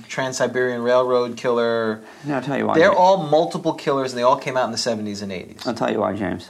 [0.08, 2.00] Trans Siberian Railroad killer.
[2.24, 2.74] no, I'll tell you why.
[2.78, 2.98] They're James.
[2.98, 5.66] all multiple killers, and they all came out in the 70s and 80s.
[5.66, 6.48] I'll tell you why, James.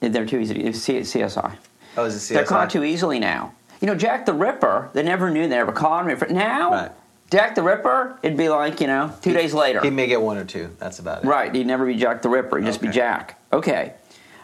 [0.00, 0.60] They're too easy.
[0.64, 1.56] It's C- CSI.
[1.96, 2.34] Oh, is it CSI?
[2.34, 3.52] They're caught too easily now.
[3.80, 6.36] You know, Jack the Ripper, they never knew they never caught him.
[6.36, 6.90] Now, Right.
[7.30, 9.80] Jack the Ripper, it'd be like, you know, two days later.
[9.82, 10.74] He may get one or two.
[10.78, 11.26] That's about it.
[11.26, 13.38] right, he'd never be Jack the Ripper, he'd just be Jack.
[13.52, 13.92] Okay.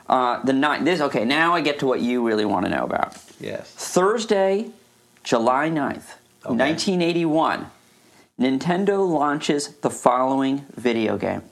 [0.06, 2.84] Uh, the night, this, okay, now I get to what you really want to know
[2.84, 3.16] about.
[3.40, 3.70] Yes.
[3.70, 4.70] Thursday,
[5.22, 6.56] July 9th, Okay.
[6.56, 7.66] 1981,
[8.38, 11.42] Nintendo launches the following video game.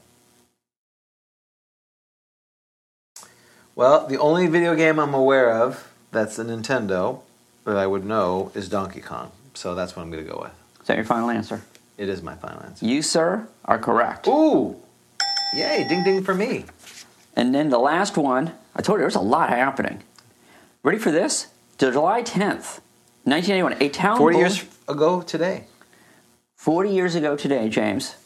[3.74, 7.20] Well, the only video game I'm aware of that's a Nintendo
[7.64, 9.32] that I would know is Donkey Kong.
[9.54, 10.52] So that's what I'm going to go with.
[10.82, 11.62] Is that your final answer?
[11.96, 12.84] It is my final answer.
[12.84, 14.26] You, sir, are correct.
[14.26, 14.76] Ooh!
[15.54, 16.64] Yay, ding ding for me.
[17.36, 20.02] And then the last one, I told you there's a lot happening.
[20.82, 21.48] Ready for this?
[21.78, 22.80] July 10th,
[23.24, 25.64] 1981, a town 40 bully- years ago today.
[26.56, 28.16] 40 years ago today, James,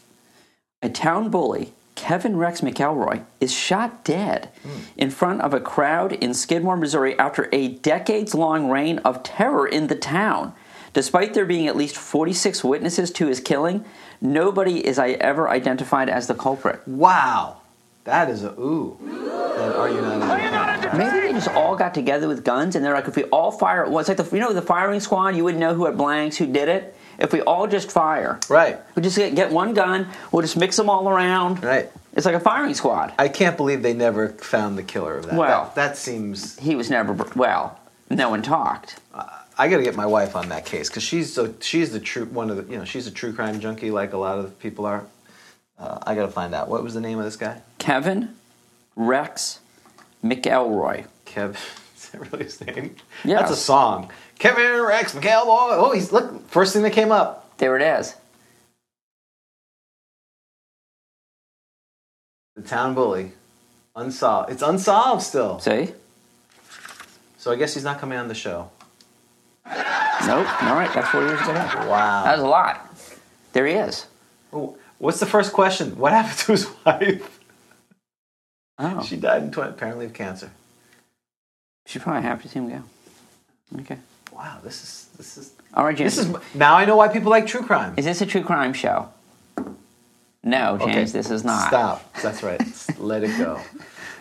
[0.83, 4.81] a town bully, Kevin Rex McElroy, is shot dead hmm.
[4.97, 9.67] in front of a crowd in Skidmore, Missouri after a decades long reign of terror
[9.67, 10.55] in the town.
[10.97, 13.85] Despite there being at least 46 witnesses to his killing,
[14.23, 16.81] nobody is I ever identified as the culprit.
[16.89, 17.59] Wow.
[18.05, 18.97] That is a ooh.
[19.05, 20.97] Then are you not?
[20.97, 23.85] Maybe they just all got together with guns and they're like, if we all fire
[23.85, 26.39] at once, like the, you know the firing squad, you wouldn't know who had blanks,
[26.39, 26.97] who did it.
[27.19, 28.79] If we all just fire, Right.
[28.95, 31.63] we just get, get one gun, we'll just mix them all around.
[31.63, 31.91] Right.
[32.15, 33.13] It's like a firing squad.
[33.19, 35.35] I can't believe they never found the killer of that.
[35.35, 36.59] Well- that, that seems.
[36.59, 37.79] He was never well.
[38.09, 38.99] No one talked.
[39.59, 42.27] I got to get my wife on that case because she's the she's the true
[42.27, 44.85] one of the you know she's a true crime junkie like a lot of people
[44.87, 45.07] are.
[45.79, 47.61] Uh, I got to find out what was the name of this guy.
[47.79, 48.35] Kevin
[48.95, 49.61] Rex
[50.25, 51.07] McElroy.
[51.25, 51.57] Kevin,
[51.97, 52.97] Is that really his name?
[53.25, 53.41] Yeah.
[53.41, 54.11] That's a song.
[54.39, 55.73] Kevin Rex McElroy.
[55.73, 57.57] Oh, he's look first thing that came up.
[57.59, 58.15] There it is.
[62.57, 63.33] The town bully.
[63.95, 64.51] Unsolved.
[64.51, 65.59] It's unsolved still.
[65.59, 65.93] See?
[67.39, 68.71] So I guess he's not coming on the show.
[70.27, 70.63] Nope.
[70.63, 70.91] All right.
[70.95, 71.53] That's four years ago.
[71.55, 72.25] That Wow.
[72.33, 72.97] was a lot.
[73.53, 74.07] There he is.
[74.53, 75.97] Oh, What's the first question?
[75.99, 77.41] What happened to his wife?
[78.79, 80.51] Oh, She died in 20, apparently of cancer.
[81.87, 82.83] she's probably happy to see him go.
[83.81, 83.99] Okay.
[84.33, 86.17] Wow, this is this is All right, James.
[86.17, 87.95] this is now I know why people like true crime.
[87.97, 89.09] Is this a true crime show?
[90.43, 91.13] No, James.
[91.13, 91.69] This is not.
[91.69, 92.15] Stop.
[92.23, 92.61] That's right.
[92.99, 93.61] Let it go.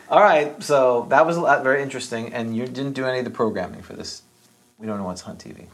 [0.10, 0.62] All right.
[0.64, 3.82] So that was a lot, very interesting, and you didn't do any of the programming
[3.82, 4.22] for this.
[4.78, 5.68] We don't know what's on TV.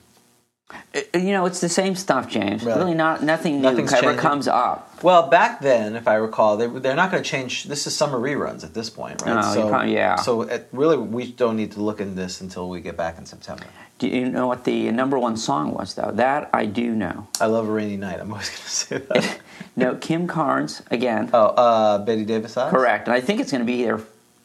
[0.71, 2.63] Uh, You know, it's the same stuff, James.
[2.63, 2.79] Really?
[2.79, 4.19] Really, not nothing new Nothing's ever changing?
[4.19, 5.03] comes up.
[5.03, 7.65] Well, back then, if I recall, they, they're not going to change.
[7.65, 9.43] This is summer reruns at this point, right?
[9.43, 10.15] Oh, you probably- yeah.
[10.17, 13.25] So it, really, we don't need to look in this until we get back in
[13.25, 13.65] September.
[13.99, 16.11] Do you know what the number one song was, though?
[16.13, 17.27] That I do know.
[17.39, 18.19] I love a rainy night.
[18.19, 19.39] I'm always going to say that.
[19.73, 21.29] No, Kim Carnes again.
[21.33, 22.57] oh, uh, Bette Davis.
[22.57, 22.71] Eyes?
[22.71, 24.01] Correct, and I think it's going to be there.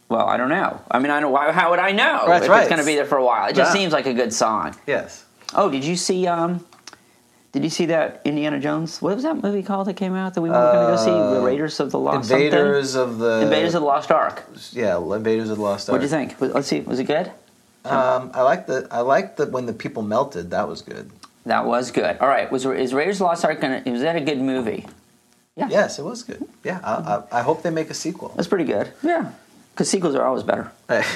[0.09, 0.81] Well, I don't know.
[0.91, 1.33] I mean, I don't.
[1.33, 2.61] Why, how would I know That's if right.
[2.61, 3.49] it's going to be there for a while?
[3.49, 3.81] It just Yeah.
[3.81, 4.75] seems like a good song.
[4.87, 5.25] Yes.
[5.55, 6.27] Oh, did you see?
[6.27, 6.65] Um,
[7.53, 9.01] did you see that Indiana Jones?
[9.03, 11.35] What was that movie called that came out that we were going to go see?
[11.41, 12.53] The Raiders of the Lost something?
[12.53, 14.45] Uh, Invaders of the Invaders of the Lost Ark.
[14.73, 15.93] yeah, Invaders of the Lost Ark.
[15.95, 16.41] What do you think?
[16.41, 16.81] Let's see.
[16.81, 17.33] Was it good?
[17.85, 20.51] Um, I like the I like that when the people melted.
[20.51, 21.11] That was good.
[21.47, 22.19] That was good.
[22.21, 22.51] All right.
[22.51, 23.83] Was is Raiders of the Lost Ark going?
[23.93, 24.87] Was that a good movie?
[25.57, 25.69] Yeah.
[25.71, 26.45] Yes, it was good.
[26.65, 28.33] Yeah, I, I, I hope they make a sequel.
[28.37, 28.91] That's pretty good.
[29.03, 29.31] Yeah.
[29.77, 30.73] Because sequels are always better.
[30.89, 31.07] yes,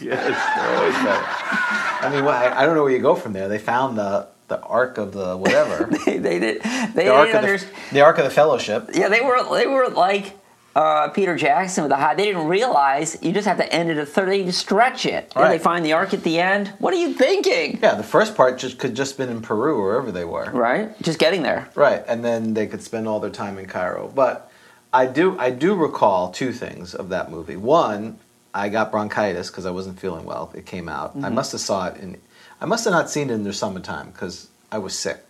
[0.00, 1.26] they're always better.
[1.26, 3.48] I mean, well, I, I don't know where you go from there.
[3.48, 5.88] They found the the ark of the whatever.
[6.04, 6.60] they, they did.
[6.62, 8.90] They the didn't of the, the ark of the fellowship.
[8.92, 10.34] Yeah, they were they were like
[10.76, 12.14] uh, Peter Jackson with the high.
[12.14, 14.28] They didn't realize you just have to end it at third.
[14.28, 15.32] They just stretch it.
[15.34, 15.52] And Right.
[15.56, 16.68] they find the arc at the end.
[16.80, 17.78] What are you thinking?
[17.82, 20.50] Yeah, the first part just could just been in Peru or wherever they were.
[20.52, 21.70] Right, just getting there.
[21.74, 24.12] Right, and then they could spend all their time in Cairo.
[24.14, 24.47] But
[24.92, 27.56] I do I do recall two things of that movie.
[27.56, 28.18] One,
[28.54, 30.50] I got bronchitis because I wasn't feeling well.
[30.54, 31.12] It came out.
[31.14, 31.34] I mm-hmm.
[31.34, 32.20] must have saw it in.
[32.60, 35.24] I must have not seen it in the summertime because I was sick.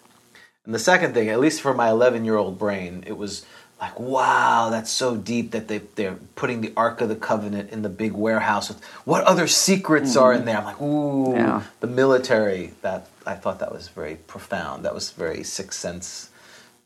[0.64, 3.44] And the second thing, at least for my 11 year old brain, it was
[3.80, 7.82] like, wow, that's so deep that they they're putting the Ark of the Covenant in
[7.82, 10.46] the big warehouse with what other secrets are in mm-hmm.
[10.46, 10.58] there.
[10.58, 11.62] I'm like, ooh, Yeah.
[11.80, 12.74] the military.
[12.82, 14.84] That I thought that was very profound.
[14.84, 16.30] That was very Sixth Sense,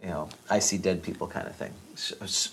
[0.02, 1.72] you know, I see dead people kind of thing.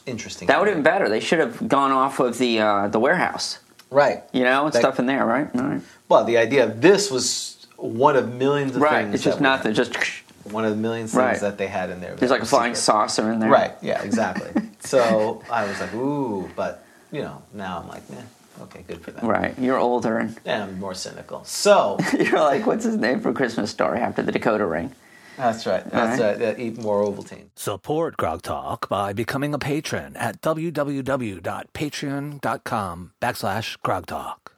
[0.06, 0.48] Interesting.
[0.48, 1.10] That would have been better.
[1.10, 3.60] They should have gone off of the uh, the warehouse.
[3.90, 4.24] right.
[4.32, 5.50] You know, and That- stuff in there, right?
[5.56, 5.82] Right.
[6.08, 9.04] Well, the idea of this was one of millions of Right.
[9.04, 9.16] things.
[9.16, 9.74] It's just that nothing.
[9.74, 9.96] Just
[10.52, 11.40] one of the millions things Right.
[11.40, 12.16] that they had in there.
[12.16, 12.84] there's like a flying secret.
[12.84, 13.50] saucer in there.
[13.50, 13.74] Right.
[13.82, 14.02] Yeah.
[14.04, 14.62] Exactly.
[14.80, 19.12] so I was like, ooh, but you know, now I'm like, eh, okay, good for
[19.12, 19.26] them.
[19.28, 19.58] Right.
[19.58, 21.44] You're older and And I'm more cynical.
[21.46, 24.94] So you're like, what's his name from Christmas Story after the decoder ring?
[25.40, 25.90] That's right.
[25.90, 26.38] That's right.
[26.38, 27.46] Yeah, eat more Ovaltine.
[27.56, 34.56] Support Grog Talk by becoming a patron at www.patreon.com backslash Grog Talk.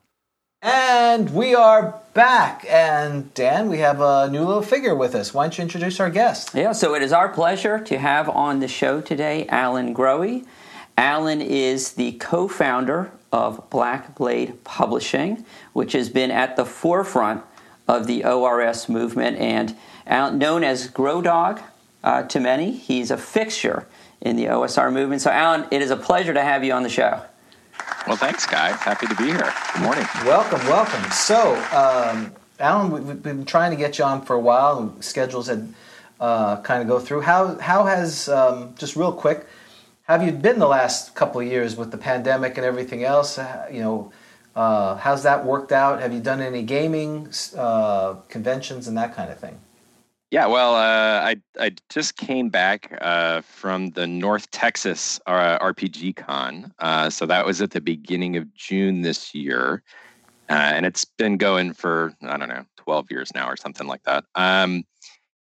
[0.64, 2.66] And we are back.
[2.68, 5.36] And Dan, we have a new little figure with us.
[5.36, 6.56] Why don't you introduce our guest?
[6.56, 10.44] Yeah, so it is our pleasure to have on the show today Allan Grohe.
[10.98, 17.44] Allan is the co founder of Black Blade Publishing, which has been at the forefront
[17.88, 21.62] of the OSR movement and Alan, known as grodog
[22.04, 22.72] uh, to many.
[22.72, 23.88] He's a fixture
[24.22, 25.22] in the OSR movement.
[25.22, 27.22] So, Allan, it is a pleasure to have you on the show.
[28.08, 28.72] Well, thanks, Guy.
[28.72, 29.54] Happy to be here.
[29.74, 30.06] Good morning.
[30.26, 31.04] Welcome, welcome.
[31.12, 34.96] So, um, Allan, we've been trying to get you on for a while.
[35.02, 35.74] Schedules had
[36.20, 37.22] uh, kind of go through.
[37.22, 39.48] How how has um, just real quick?
[40.04, 43.38] Have you been the last couple of years with the pandemic and everything else?
[43.38, 44.12] Uh, you know,
[44.56, 46.02] uh, how's that worked out?
[46.02, 49.60] Have you done any gaming uh, conventions and that kind of thing?
[50.32, 56.16] Yeah, well, uh, I I just came back uh, from the North Texas uh, RPG
[56.16, 59.84] Con, uh, so that was at the beginning of June this year,
[60.50, 64.04] uh, and it's been going for I don't know twelve years now or something like
[64.04, 64.24] that.
[64.36, 64.86] Um,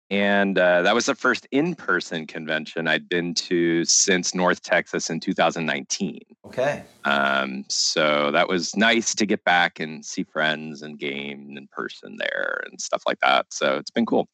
[0.10, 5.19] and uh, that was the first in-person convention I'd been to since North Texas in
[5.19, 6.19] 2019.
[6.46, 6.84] Okay.
[7.06, 12.17] Um, so that was nice to get back and see friends and game in person
[12.17, 13.48] there and stuff like that.
[13.50, 14.28] So it's been cool.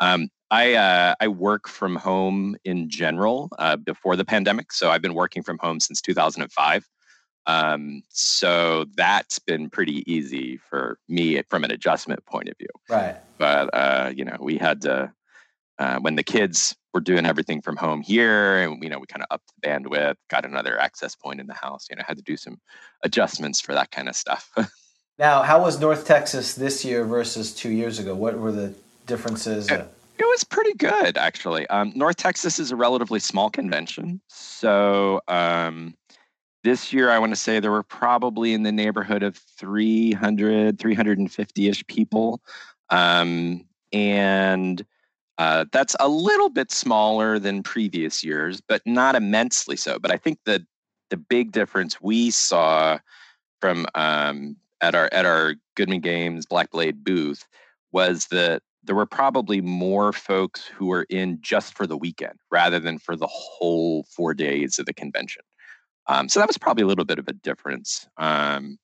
[0.00, 5.02] Um, I uh, I work from home in general uh, before the pandemic, so I've
[5.02, 6.88] been working from home since 2005.
[7.46, 12.68] Um, so that's been pretty easy for me from an adjustment point of view.
[12.88, 13.16] Right.
[13.38, 15.12] But uh, you know, we had to
[15.78, 19.22] uh, when the kids were doing everything from home here, and you know, we kind
[19.22, 21.86] of upped the bandwidth, got another access point in the house.
[21.90, 22.58] You know, had to do some
[23.02, 24.50] adjustments for that kind of stuff.
[25.18, 28.14] now, how was North Texas this year versus two years ago?
[28.14, 28.74] What were the
[29.06, 29.70] differences?
[29.70, 29.80] It,
[30.18, 31.66] it was pretty good, actually.
[31.68, 35.20] Um, North Texas is a relatively small convention, so.
[35.28, 35.96] Um,
[36.62, 41.86] this year i want to say there were probably in the neighborhood of 300 350ish
[41.88, 42.40] people
[42.88, 44.84] um, and
[45.38, 49.98] uh, that's a little bit smaller than previous years, but not immensely so.
[49.98, 50.64] But I think the
[51.10, 52.98] the big difference we saw
[53.60, 57.46] from um, at our at our Goodman Games Black Blade booth
[57.92, 62.78] was that there were probably more folks who were in just for the weekend rather
[62.78, 65.42] than for the whole four days of the convention.
[66.06, 68.06] Um, so that was probably a little bit of a difference.
[68.18, 68.78] Um,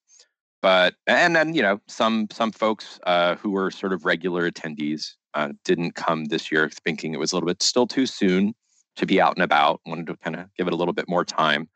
[0.62, 5.12] but and then you know some some folks uh, who were sort of regular attendees
[5.34, 8.54] uh, didn't come this year, thinking it was a little bit still too soon
[8.96, 9.80] to be out and about.
[9.86, 11.68] Wanted to kind of give it a little bit more time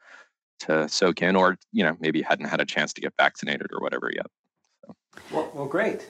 [0.61, 3.81] to soak in, or you know maybe hadn't had a chance to get vaccinated or
[3.81, 4.27] whatever yet.
[4.85, 4.95] So.
[5.31, 6.07] Well, well, great.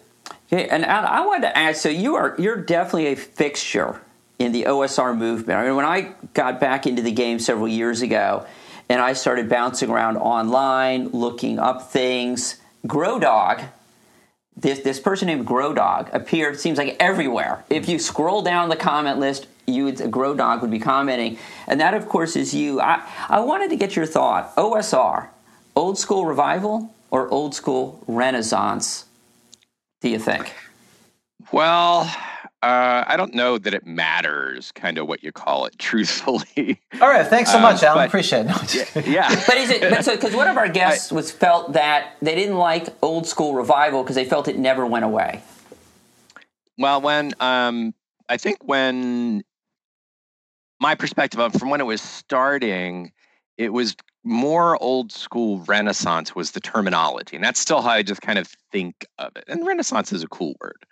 [0.53, 1.77] Okay, and I wanted to add.
[1.77, 4.01] So you are you're definitely a fixture
[4.39, 5.59] in the OSR movement.
[5.59, 8.47] I mean, when I got back into the game several years ago,
[8.89, 12.57] and I started bouncing around online, looking up things.
[12.87, 13.67] Grodog
[14.57, 17.65] this this person named Grodog appeared seems like everywhere.
[17.69, 21.95] If you scroll down the comment list, you would Grodog would be commenting, and that
[21.95, 22.81] of course is you.
[22.81, 24.55] I I wanted to get your thought.
[24.57, 25.29] OSR,
[25.75, 29.07] old school revival or old school renaissance?
[30.05, 30.53] Do you think?
[31.51, 32.01] Well,
[32.63, 36.79] uh, I don't know that it matters, kind of what you call it, truthfully.
[37.01, 38.09] All right, thanks so much, um, Allan.
[38.09, 38.97] Appreciate it.
[38.97, 39.81] No, yeah, but is it?
[39.81, 43.27] But so, because one of our guests I, was felt that they didn't like old
[43.27, 45.41] school revival because they felt it never went away.
[46.77, 47.95] Well, when um,
[48.29, 49.43] I think when
[50.81, 53.11] my perspective of from when it was starting,
[53.57, 58.23] it was more old school Renaissance was the terminology, and that's still how I just
[58.23, 59.45] kind of think of it.
[59.49, 60.85] And Renaissance is a cool word.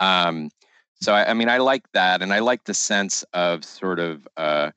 [0.00, 0.50] Um,
[1.00, 4.26] so I, I, mean, I like that, and I like the sense of sort of
[4.36, 4.70] uh,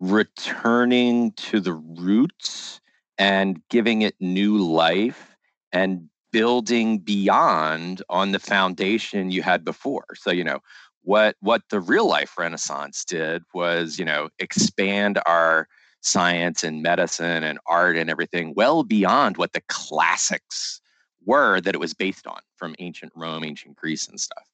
[0.00, 2.80] returning to the roots
[3.18, 5.36] and giving it new life
[5.72, 10.06] and building beyond on the foundation you had before.
[10.14, 10.60] So you know
[11.02, 15.68] what what the real life Renaissance did was you know expand our
[16.00, 20.80] science and medicine and art and everything well beyond what the classics
[21.26, 24.44] were that it was based on from ancient Rome, ancient Greece, and stuff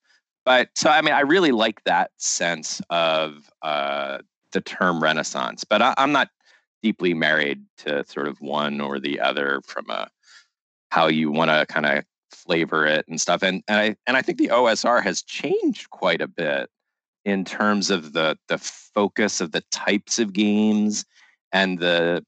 [0.46, 4.18] but so I mean, I really like that sense of uh,
[4.52, 6.30] the term Renaissance, but I, am not
[6.82, 10.08] deeply married to sort of one or the other from a
[10.92, 13.42] how you want to kind of flavor it and stuff.
[13.42, 16.70] And and I and I think the OSR has changed quite a bit
[17.24, 21.04] in terms of the the focus of the types of games
[21.56, 22.24] and the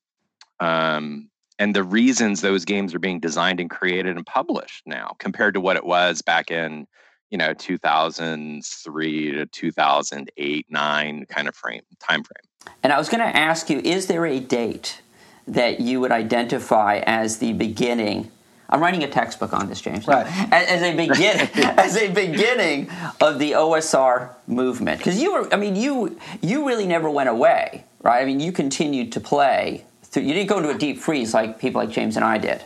[0.60, 5.54] um, and the reasons those games are being designed and created and published now compared
[5.54, 6.86] to what it was back in
[7.30, 12.74] you know 2003 to 2008 9 kind of frame time frame.
[12.82, 15.02] And i was going to ask you is there a date
[15.46, 18.30] that you would identify as the beginning
[18.68, 20.26] i'm writing a textbook on this james right.
[20.52, 21.48] as, as a beginning
[21.78, 22.90] as a beginning
[23.20, 27.84] of the osr movement because you were i mean you you really never went away
[28.02, 31.34] right i mean you continued to play through, you didn't go into a deep freeze
[31.34, 32.64] like people like james and i did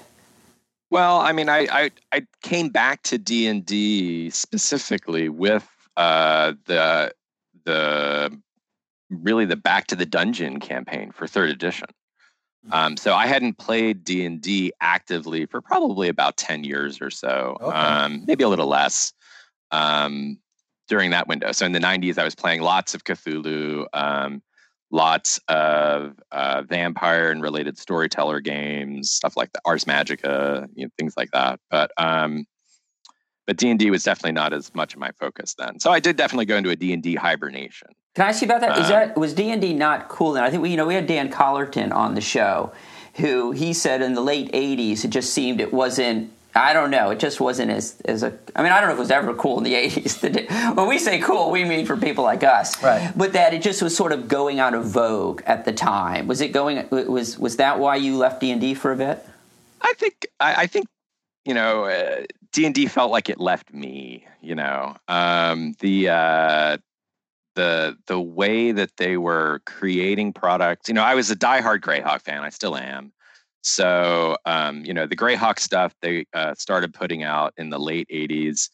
[0.92, 6.53] well, I mean, I I, I came back to D and D specifically with uh,
[6.66, 7.14] the
[7.64, 8.38] the
[9.09, 11.88] really the Back to the Dungeon campaign for third edition.
[12.70, 17.10] Um, so I hadn't played D and D actively for probably about ten years or
[17.10, 17.76] so, Okay.
[17.76, 19.12] um, maybe a little less
[19.72, 20.38] um,
[20.88, 21.50] during that window.
[21.52, 24.42] So in the '90s, I was playing lots of Cthulhu, um,
[24.92, 30.90] lots of uh, vampire and related storyteller games, stuff like the Ars Magica, you know,
[30.96, 31.58] things like that.
[31.68, 32.46] But um,
[33.46, 35.80] but D and D was definitely not as much of my focus then.
[35.80, 37.88] So I did definitely go into a D and D hibernation.
[38.14, 38.78] Can I ask you about that?
[38.78, 40.44] Is Um, that was D and D not cool then?
[40.44, 42.72] I think we, you know, we had Dan Collerton on the show,
[43.14, 46.30] who he said in the late '80s it just seemed it wasn't.
[46.54, 47.08] I don't know.
[47.08, 48.34] It just wasn't as as a.
[48.54, 50.74] I mean, I don't know if it was ever cool in the '80s.
[50.76, 53.10] when we say cool, we mean for people like us, Right.
[53.16, 56.26] But that it just was sort of going out of vogue at the time.
[56.26, 56.86] Was it going?
[56.90, 59.24] Was was that why you left D and D for a bit?
[59.80, 60.86] I think I, I think
[61.46, 61.86] you know
[62.52, 64.26] D and D felt like it left me.
[64.42, 66.76] You know um, the uh,
[67.55, 70.88] the the way that they were creating products.
[70.88, 72.42] You know, I was a diehard Greyhawk fan.
[72.42, 73.12] I still am.
[73.62, 78.09] So um, you know, the Greyhawk stuff they uh, started putting out in the late
[78.09, 78.68] '80s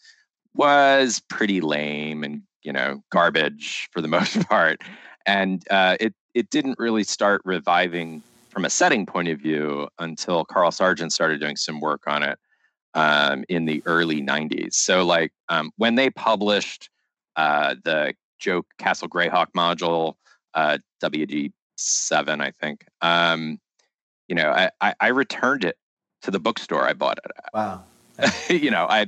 [0.54, 4.80] was pretty lame and you know garbage for the most part,
[5.26, 10.44] and uh, it it didn't really start reviving from a setting point of view until
[10.44, 12.38] Carl Sargent started doing some work on it
[12.94, 14.74] um, in the early 90s.
[14.74, 16.90] So, like, um, when they published
[17.36, 20.14] uh, the Joe Castle Greyhawk module,
[20.54, 23.58] uh, WG7, I think, um,
[24.28, 25.76] you know, I, I, I returned it
[26.22, 27.84] to the bookstore I bought it Wow.
[28.50, 29.06] you know, I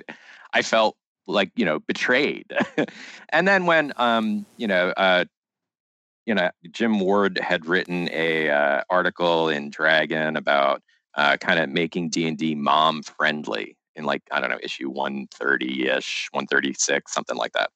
[0.52, 2.46] I felt like, you know, betrayed.
[3.28, 5.24] and then when, um, you know, uh,
[6.26, 10.82] you know, Jim Ward had written a uh, article in Dragon about
[11.16, 14.90] uh, kind of making D and D mom friendly in like I don't know issue
[14.90, 17.70] one thirty ish, one thirty six, something like that.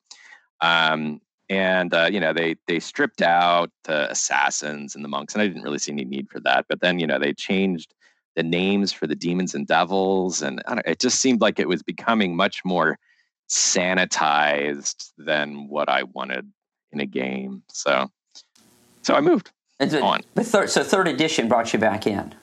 [0.60, 5.42] Um, and uh, you know they they stripped out the assassins and the monks, and
[5.42, 6.66] I didn't really see any need for that.
[6.68, 7.94] But then you know they changed
[8.36, 11.68] the names for the demons and devils, and I don't, it just seemed like it
[11.68, 12.98] was becoming much more
[13.48, 16.50] sanitized than what I wanted
[16.92, 17.62] in a game.
[17.68, 18.10] So
[19.02, 19.50] so I moved.
[19.80, 20.22] And so, On.
[20.34, 22.34] but third, so third edition brought you back in.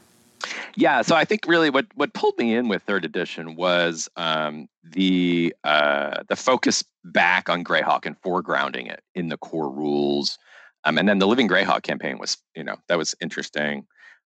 [0.76, 4.68] Yeah, so I think really what what pulled me in with third edition was um,
[4.84, 10.38] the uh, the focus back on Greyhawk and foregrounding it in the core rules,
[10.84, 13.86] um, and then the Living Greyhawk campaign was you know that was interesting,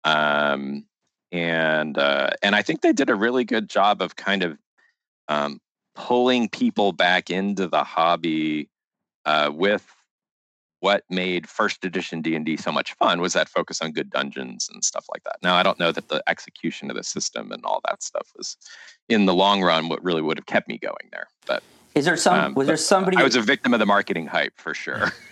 [0.05, 0.85] um,
[1.33, 4.59] and uh, and I think they did a really good job of kind of
[5.29, 5.61] um,
[5.95, 8.69] pulling people back into the hobby
[9.25, 9.96] uh, with
[10.81, 14.85] what made first edition d&d so much fun was that focus on good dungeons and
[14.85, 17.81] stuff like that now i don't know that the execution of the system and all
[17.89, 18.57] that stuff was
[19.09, 21.63] in the long run what really would have kept me going there but
[21.95, 22.39] Is there some?
[22.39, 23.17] um, was there somebody?
[23.17, 25.13] i was a victim of the marketing hype for sure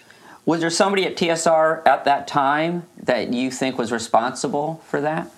[0.47, 5.31] Was there somebody at TSR at that time that you think was responsible for that?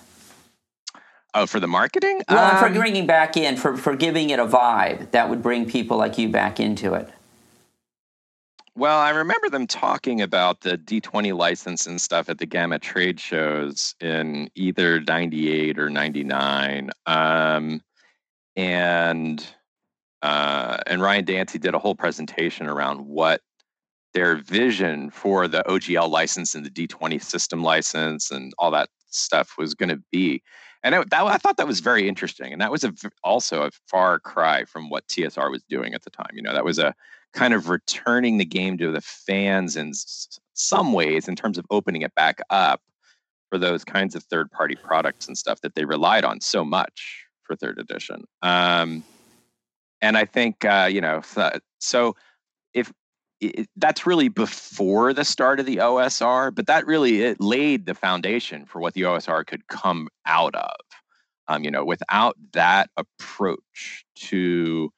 [1.33, 4.39] oh for the marketing Well, and for Um, bringing back in, for, for giving it
[4.39, 7.09] a vibe that would bring people like you back into it.
[8.77, 13.19] Well, I remember them talking about the D20 license and stuff at the GAMA trade
[13.19, 16.91] shows in either 98 or 99.
[17.07, 17.81] Um,
[18.55, 19.43] and
[20.21, 23.41] uh, and Ryan Dancey did a whole presentation around what
[24.13, 29.55] their vision for the OGL license and the D20 system license and all that stuff
[29.57, 30.43] was going to be.
[30.83, 32.53] And it, that, I thought that was very interesting.
[32.53, 36.11] And that was a, also a far cry from what TSR was doing at the
[36.11, 36.29] time.
[36.33, 36.93] You know, that was a
[37.37, 39.93] kind of returning the game to the fans in
[40.55, 42.81] some ways in terms of opening it back up
[43.51, 47.25] for those kinds of third party products and stuff that they relied on so much
[47.43, 48.23] for third edition.
[48.41, 49.03] Um,
[50.01, 52.15] and I think, uh, you know, so, so
[52.73, 52.91] if
[53.39, 57.93] it, that's really before the start of the OSR, but that really it laid the
[57.93, 60.75] foundation for what the OSR could come out of.
[61.47, 64.91] Um, you know, without that approach to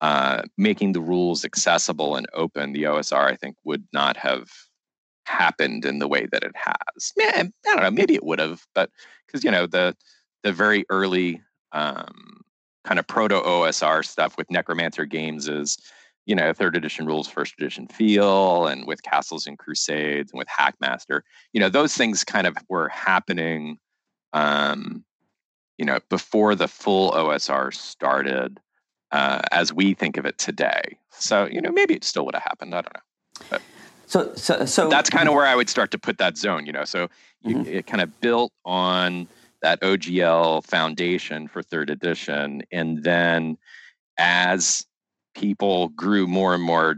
[0.00, 4.48] uh, making the rules accessible and open, the OSR I think would not have
[5.24, 7.12] happened in the way that it has.
[7.18, 8.90] I don't know, maybe it would have, but
[9.26, 9.96] because you know the
[10.42, 11.42] the very early
[11.72, 12.42] um,
[12.84, 15.78] kind of proto OSR stuff with Necromancer games is
[16.26, 20.48] you know third edition rules, first edition feel, and with Castles and Crusades and with
[20.48, 21.22] Hackmaster,
[21.52, 23.78] you know those things kind of were happening.
[24.32, 25.04] Um,
[25.78, 28.58] you know, before the full OSR started,
[29.12, 30.98] uh, as we think of it today.
[31.10, 32.74] So, you know, maybe it still would have happened.
[32.74, 33.58] I don't know.
[34.06, 36.72] So, so, so That's kind of where I would start to put that zone, you
[36.72, 36.84] know.
[36.84, 37.08] So
[37.42, 39.28] you, it kind of built on
[39.62, 42.62] that OGL foundation for third edition.
[42.70, 43.58] And then
[44.16, 44.86] as
[45.34, 46.96] people grew more and more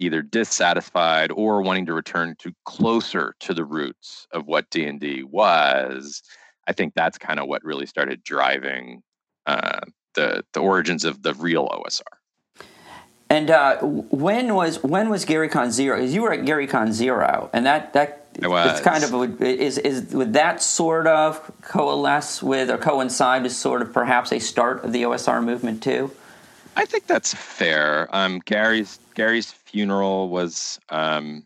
[0.00, 6.22] either dissatisfied or wanting to return to closer to the roots of what D&D was,
[6.68, 9.02] I think that's kind of what really started driving
[9.46, 9.80] uh,
[10.14, 12.02] the the origins of the real OSR.
[13.30, 16.00] And uh, when was when was GaryCon zero?
[16.00, 20.62] You were at GaryCon zero, and that that it's kind of is is would that
[20.62, 25.44] sort of coalesce with or coincide with sort of perhaps a start of the OSR
[25.44, 26.10] movement too?
[26.76, 28.08] I think that's fair.
[28.12, 31.44] Um, Gary's Gary's funeral was, um,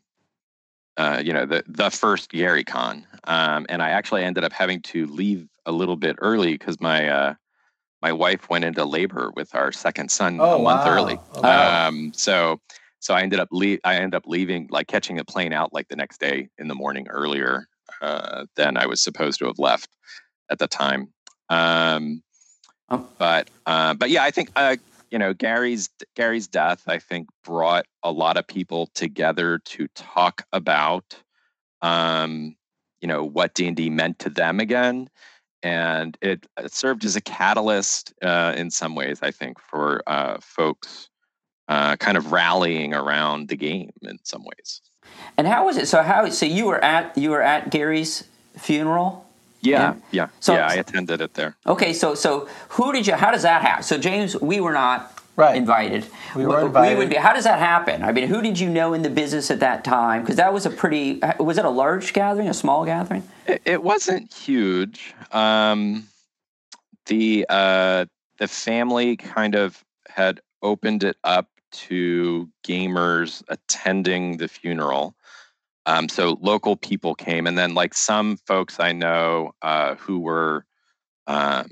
[0.99, 5.07] uh, you know, the the first GaryCon, um, and I actually ended up having to
[5.07, 7.35] leave a little bit early because my uh,
[8.03, 10.91] my wife went into labor with our second son oh, a month wow.
[10.91, 11.19] early.
[11.37, 12.61] Oh, um, so
[12.99, 15.89] so I ended up le- I ended up leaving like catching a plane out like
[15.89, 17.69] the next day in the morning earlier
[18.01, 19.89] uh, than I was supposed to have left
[20.51, 21.13] at the time.
[21.49, 22.23] Um,
[22.91, 23.07] oh.
[23.19, 24.77] But uh, but yeah, I think uh,
[25.11, 30.45] you know Gary's Gary's death I think brought a lot of people together to talk
[30.53, 31.17] about
[31.83, 32.57] um,
[33.01, 35.09] you know what D and D meant to them again,
[35.63, 40.39] and it, it served as a catalyst uh, in some ways I think for uh,
[40.41, 41.09] folks
[41.69, 44.81] uh, kind of rallying around the game in some ways.
[45.37, 45.89] And how was it?
[45.89, 48.25] So how so you were at you were at Gary's
[48.57, 49.27] funeral?
[49.61, 50.67] Yeah, yeah, so, yeah.
[50.67, 51.57] I attended it there.
[51.69, 53.15] Okay, so so who did you?
[53.15, 53.85] How does that happen?
[53.85, 55.57] So James, we were not right.
[55.57, 56.07] invited.
[56.34, 56.97] We were invited.
[56.97, 58.03] We would be, how does that happen?
[58.03, 60.22] I mean, who did you know in the business at that time?
[60.22, 61.20] Because that was a pretty.
[61.38, 63.22] Was it a large gathering, a small gathering?
[63.47, 65.14] It, it wasn't huge.
[65.32, 66.09] Um,
[67.07, 68.07] the uh,
[68.38, 75.14] the family kind of had opened it up to gamers attending the funeral.
[75.86, 80.64] Um, so local people came, and then like some folks I know uh, who were
[81.26, 81.70] um,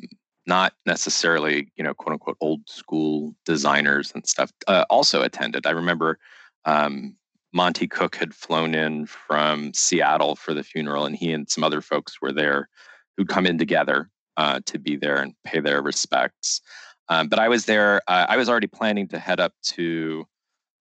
[0.50, 5.64] not necessarily, you know, quote unquote old school designers and stuff uh, also attended.
[5.64, 6.18] I remember
[6.64, 7.16] um,
[7.54, 11.80] Monte Cook had flown in from Seattle for the funeral, and he and some other
[11.80, 12.68] folks were there
[13.16, 16.60] who'd come in together uh, to be there and pay their respects.
[17.08, 18.02] Um, but I was there.
[18.08, 20.26] Uh, I was already planning to head up to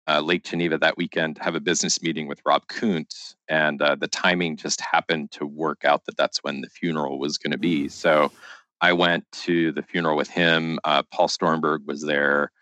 [0.09, 4.09] uh, Lake Geneva that weekend have a business meeting with Rob Kuntz, and uh, the
[4.09, 7.89] timing just happened to work out that that's when the funeral was going to be.
[7.89, 8.33] So
[8.81, 10.79] I went to the funeral with him.
[10.85, 12.53] Uh, Paul Stormberg was there,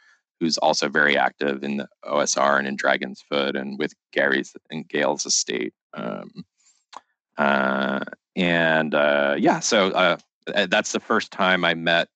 [0.40, 4.88] who's also very active in the OSR and in Dragon's Foot, and with Gary's and
[4.88, 5.74] Gail's estate.
[5.94, 6.44] Um,
[7.36, 8.00] uh,
[8.34, 12.08] and uh, yeah, so that's the first time I met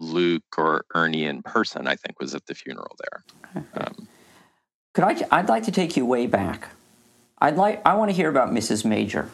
[0.00, 1.86] Luke or Ernie in person.
[1.86, 3.64] I think was at the funeral there.
[3.74, 4.08] Um,
[4.94, 5.16] could I?
[5.30, 6.68] I'd like to take you way back.
[7.38, 7.80] I'd like.
[7.86, 8.84] I want to hear about Mrs.
[8.84, 9.30] Major.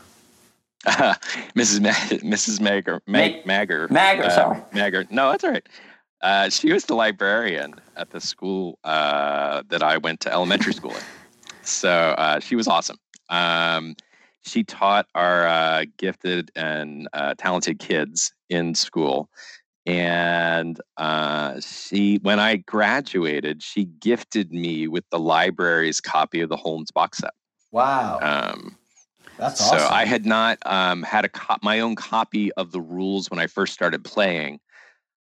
[1.01, 1.15] Uh,
[1.57, 1.81] Mrs.
[1.81, 1.89] Ma-
[2.29, 2.61] Mrs.
[2.61, 3.01] Magger.
[3.07, 3.89] Mag- Magger.
[3.89, 4.25] Magger.
[4.25, 4.61] Uh, sorry.
[4.73, 5.11] Magger.
[5.11, 5.67] No, that's all right.
[6.23, 10.91] Uh, she was the librarian at the school uh, that I went to elementary school
[10.93, 11.03] in.
[11.63, 12.99] So uh, she was awesome.
[13.31, 13.97] Um,
[14.43, 17.09] she taught our uh, gifted and
[17.39, 19.31] talented kids in school
[19.87, 26.57] and uh, she when i graduated she gifted me with the library's copy of the
[26.57, 27.33] holmes box set
[27.71, 28.77] wow um,
[29.39, 29.79] that's awesome.
[29.79, 33.39] so i had not um, had a co- my own copy of the rules when
[33.39, 34.59] i first started playing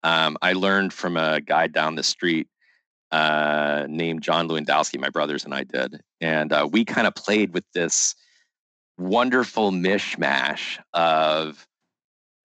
[0.02, 2.48] um, i learned from a guy down the street
[3.12, 7.52] uh, named john lewandowski my brothers and i did and uh, we kind of played
[7.54, 8.14] with this
[8.98, 11.66] wonderful mishmash of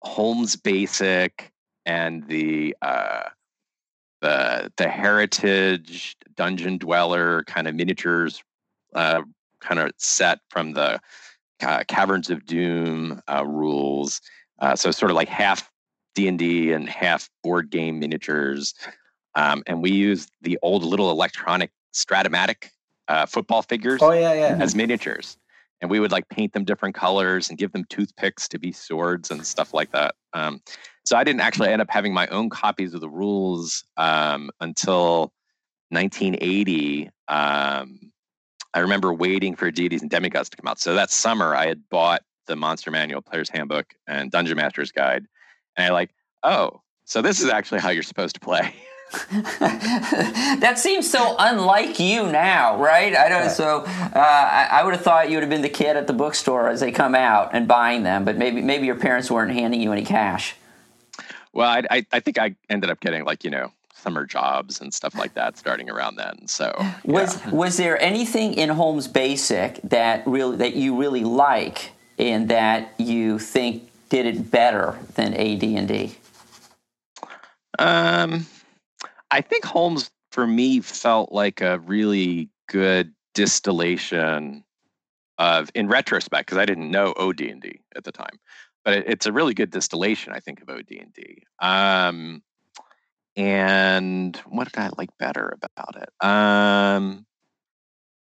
[0.01, 1.51] holmes basic
[1.85, 3.23] and the uh,
[4.21, 8.43] the the heritage dungeon dweller kind of miniatures
[8.95, 9.21] uh,
[9.59, 10.99] kind of set from the
[11.61, 14.21] uh, caverns of doom uh, rules
[14.59, 15.69] uh, so sort of like half
[16.15, 18.73] d&d and half board game miniatures
[19.35, 22.69] um, and we used the old little electronic stratomatic
[23.07, 24.57] uh, football figures oh, yeah, yeah.
[24.59, 25.37] as miniatures
[25.81, 29.31] and we would like paint them different colors and give them toothpicks to be swords
[29.31, 30.61] and stuff like that um,
[31.09, 35.33] so I didn't actually end up having my own copies of the rules um, until
[35.89, 37.09] 1980.
[37.27, 38.11] Um,
[38.73, 40.79] I remember waiting for Deities and Demigods to come out.
[40.79, 45.25] So that summer, I had bought the Monster Manual, Player's Handbook, and Dungeon Master's Guide,
[45.75, 46.11] and I like,
[46.43, 48.73] oh, so this is actually how you're supposed to play.
[49.31, 53.15] that seems so unlike you now, right?
[53.15, 53.49] I don't.
[53.49, 56.13] So uh, I, I, would have thought you would have been the kid at the
[56.13, 59.81] bookstore as they come out and buying them, but maybe maybe your parents weren't handing
[59.81, 60.55] you any cash.
[61.53, 64.93] Well, I, I, I think I ended up getting like you know summer jobs and
[64.93, 66.47] stuff like that starting around then.
[66.47, 66.93] So yeah.
[67.03, 72.93] was was there anything in Holmes Basic that really that you really like and that
[72.97, 76.15] you think did it better than AD and D?
[77.77, 78.45] Um,
[79.31, 84.63] I think Holmes for me felt like a really good distillation
[85.37, 88.39] of, in retrospect, because I didn't know OD&D at the time,
[88.83, 91.43] but it, it's a really good distillation, I think, of OD&D.
[91.59, 92.41] Um,
[93.35, 96.09] and what did I like better about it?
[96.25, 97.25] Um,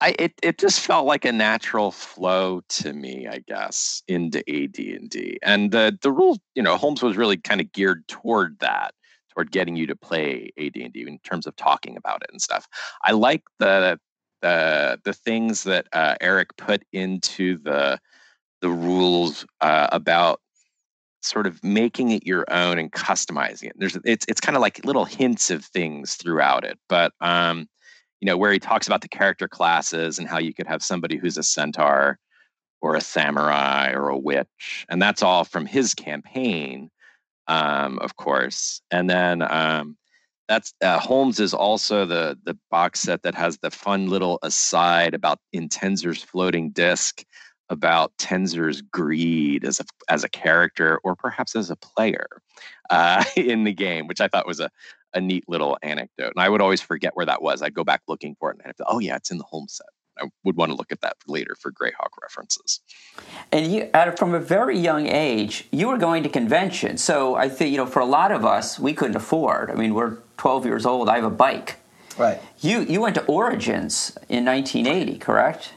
[0.02, 5.40] I it it just felt like a natural flow to me, I guess, into AD&D.
[5.44, 8.94] And the the rule, you know, Holmes was really kind of geared toward that,
[9.34, 12.68] toward getting you to play AD&D in terms of talking about it and stuff.
[13.04, 13.98] I like the
[14.42, 18.00] the the things that uh, Eric put into the
[18.62, 20.42] the rules uh, about
[21.26, 23.74] sort of making it your own and customizing it.
[23.76, 27.68] There's it's it's kind of like little hints of things throughout it, but um,
[28.20, 31.18] you know, where he talks about the character classes and how you could have somebody
[31.18, 32.18] who's a centaur
[32.82, 36.90] or a samurai or a witch, and that's all from his campaign,
[37.48, 38.82] um, of course.
[38.92, 39.98] And then um,
[40.48, 45.14] that's uh, Holmes is also the the box set that has the fun little aside
[45.14, 47.24] about in Tenser's floating disc
[47.74, 52.28] about Tenser's greed as a as a character or perhaps as a player
[52.90, 54.70] uh, in the game, which I thought was a
[55.14, 56.32] a neat little anecdote.
[56.36, 57.62] And I would always forget where that was.
[57.62, 59.68] I'd go back looking for it, and I'd have oh yeah, it's in the home
[59.68, 59.88] set.
[60.20, 62.82] I would want to look at that later for Greyhawk references.
[63.52, 67.04] And you, from a very young age, you were going to conventions.
[67.04, 69.72] So I think you know, for a lot of us, we couldn't afford.
[69.72, 71.10] I mean, we're 12 years old.
[71.10, 71.78] I have a bike.
[72.18, 72.40] Right.
[72.60, 75.74] You you went to Origins in 1980, correct?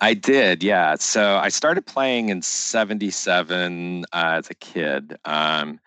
[0.00, 0.96] I did, yeah.
[0.96, 5.80] So I started playing in '77 uh, as a kid, um,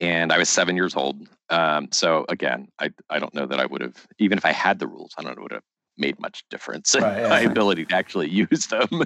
[0.00, 1.28] and I was seven years old.
[1.50, 4.78] Um, so again, I I don't know that I would have, even if I had
[4.78, 5.62] the rules, I don't know it would have
[5.96, 7.28] made much difference in Right, yeah.
[7.28, 9.02] my ability to actually use them.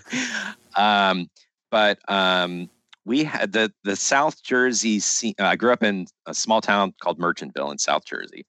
[0.76, 1.28] um,
[1.70, 2.68] but um,
[3.04, 5.00] we had the the South Jersey.
[5.00, 8.46] Scene, I grew up in a small town called Merchantville in South Jersey,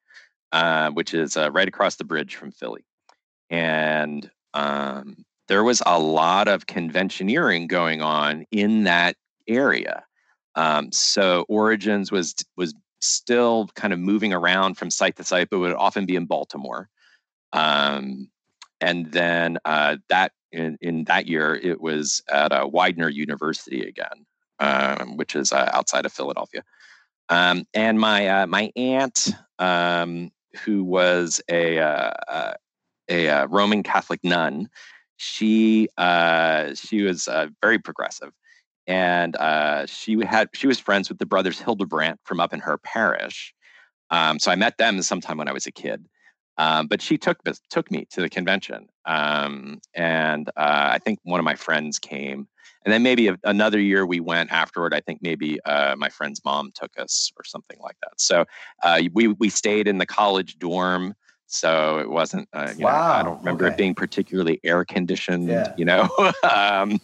[0.52, 2.84] uh, which is uh, right across the bridge from Philly,
[3.50, 5.18] and um,
[5.52, 9.18] there was a lot of conventioneering going on in that
[9.50, 10.06] area.
[10.56, 15.60] Um, so Origins was was still kind of moving around from site to site, but
[15.60, 16.88] would often be in Baltimore.
[17.52, 18.30] Um,
[18.80, 24.26] and then uh, that in, in that year, it was at uh, Widener University again,
[24.62, 26.64] um, which is uh, outside of Philadelphia.
[27.28, 30.32] Um, and my uh, my aunt, um,
[30.64, 32.54] who was a uh,
[33.10, 34.70] a, uh Roman Catholic nun,
[35.22, 38.32] she uh, she was uh, very progressive,
[38.88, 42.80] and uh, she had she was friends with the brothers Hildebrandt from up in her
[42.80, 43.54] parish.
[44.10, 46.06] Um, so I met them sometime when I was a kid.
[46.58, 47.38] Um, but she took
[47.70, 52.48] took me to the convention, um, and uh, I think one of my friends came,
[52.84, 54.94] and then maybe a, another year we went afterward.
[54.94, 58.20] I think maybe uh, my friend's mom took us or something like that.
[58.20, 58.46] So
[58.84, 61.16] uh, we we stayed in the college dorm,
[61.52, 62.48] so it wasn't.
[62.54, 63.74] Uh, you know, I don't remember okay.
[63.74, 65.50] it being particularly air conditioned.
[65.50, 65.74] Yeah.
[65.78, 66.10] You know,
[66.50, 67.00] um,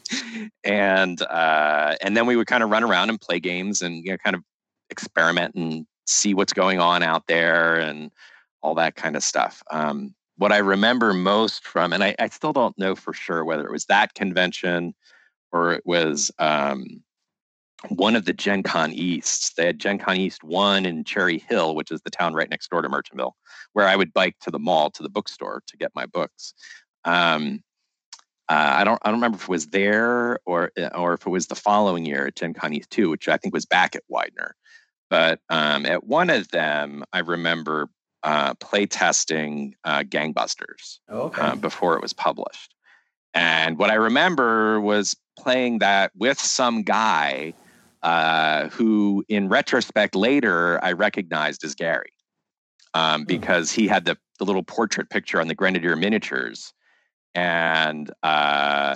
[0.63, 4.11] and uh, and then we would kind of run around and play games and you
[4.11, 4.43] know kind of
[4.89, 8.09] experiment and see what's going on out there and
[8.61, 9.61] all that kind of stuff.
[9.69, 13.65] Um, what I remember most from, and I, I still don't know for sure whether
[13.65, 14.95] it was that convention
[15.51, 17.03] or it was um,
[17.89, 19.53] one of the Gen Con Easts.
[19.53, 22.69] They had Gen Con East 1 in Cherry Hill, which is the town right next
[22.69, 23.34] door to Merchantville,
[23.73, 26.53] where I would bike to the mall, to the bookstore to get my books.
[27.05, 27.63] Um,
[28.49, 31.30] uh, I don't I don't remember if it was there or uh, or if it
[31.30, 34.03] was the following year at Gen Con East 2, which I think was back at
[34.07, 34.55] Widener.
[35.09, 37.89] But um, at one of them, I remember
[38.23, 41.41] uh, play testing uh, Gangbusters Okay.
[41.41, 42.73] uh, before it was published.
[43.34, 47.53] And what I remember was playing that with some guy
[48.03, 52.13] uh, who, in retrospect, later I recognized as Gary
[52.93, 56.73] um, because he had the, the little portrait picture on the Grenadier miniatures
[57.35, 58.95] and uh,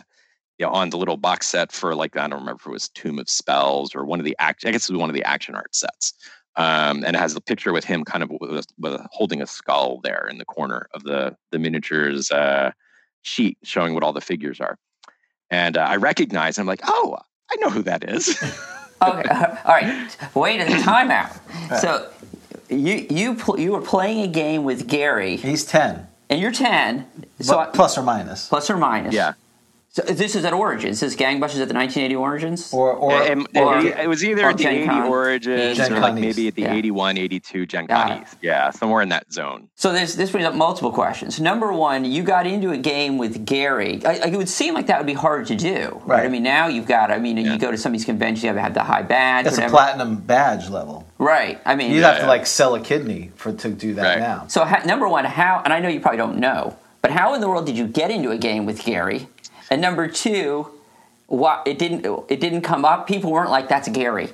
[0.58, 2.90] you know, on the little box set for like I don't remember if it was
[2.90, 4.66] Tomb of Spells or one of the act.
[4.66, 6.14] I guess it was one of the action art sets.
[6.56, 10.02] Um, and it has the picture with him kind of with, with holding a skull
[10.04, 12.72] there in the corner of the the miniatures uh,
[13.22, 14.78] sheet showing what all the figures are.
[15.50, 16.60] And uh, I recognize.
[16.60, 17.18] I'm like, oh,
[17.52, 18.38] I know who that is.
[19.02, 19.30] Okay,
[19.66, 20.18] all right.
[20.36, 21.80] Wait a timeout.
[21.80, 22.10] So
[22.70, 27.06] you you pl- you were playing a game with Gary, He's 10, and you're ten.
[27.40, 28.48] So but plus or minus.
[28.48, 29.14] plus or minus.
[29.14, 29.34] yeah.
[29.94, 31.02] So this is at Origins.
[31.02, 32.74] This is Gangbusters at the 1980 Origins.
[32.74, 35.02] Or, or, And- and or- it was either or at the Gen 80 Con.
[35.10, 36.22] Origins Gen or like East.
[36.22, 36.74] maybe at the Yeah.
[36.76, 38.22] 81, 82 Gen Got Con.
[38.22, 38.38] East.
[38.42, 39.68] Yeah, somewhere in that zone.
[39.76, 41.42] So this this brings up multiple questions.
[41.42, 44.00] Number one, you got into a game with Gary.
[44.06, 46.20] I, I- it would seem like that would be hard to do, right?
[46.20, 46.26] Right.
[46.26, 47.12] I mean, now you've got.
[47.12, 47.52] I mean, Yeah.
[47.52, 49.58] you go to some of these conventions, you have to have the high badge, it's
[49.58, 51.06] a platinum badge level.
[51.18, 51.60] right?
[51.66, 52.22] I mean, You'd have Yeah.
[52.22, 54.20] to like sell a kidney for to do that Right.
[54.20, 54.46] now.
[54.48, 55.62] So ha- number one, how?
[55.66, 58.10] And I know you probably don't know, but how in the world did you get
[58.10, 59.28] into a game with Gary?
[59.72, 60.70] And number two,
[61.28, 63.08] what it didn't it didn't come up.
[63.08, 64.30] People weren't like, "That's Gary."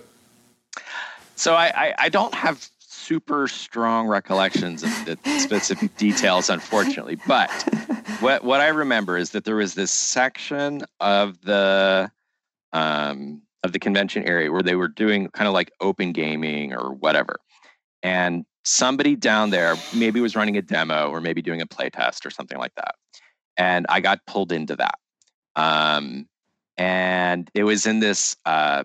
[1.36, 7.20] So I, I, I don't have super strong recollections of the specific details, unfortunately.
[7.28, 7.52] But
[8.20, 12.12] what what I remember is that there was this section of the
[12.74, 16.92] um, of the convention area where they were doing kind of like open gaming or
[16.92, 17.38] whatever,
[18.02, 22.26] and somebody down there maybe was running a demo or maybe doing a play test
[22.26, 22.96] or something like that,
[23.56, 24.96] and I got pulled into that.
[25.58, 26.28] Um,
[26.78, 28.84] and it was in this uh,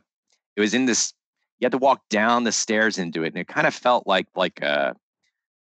[0.56, 1.12] it was in this
[1.60, 4.26] you had to walk down the stairs into it and it kind of felt like
[4.34, 4.96] like a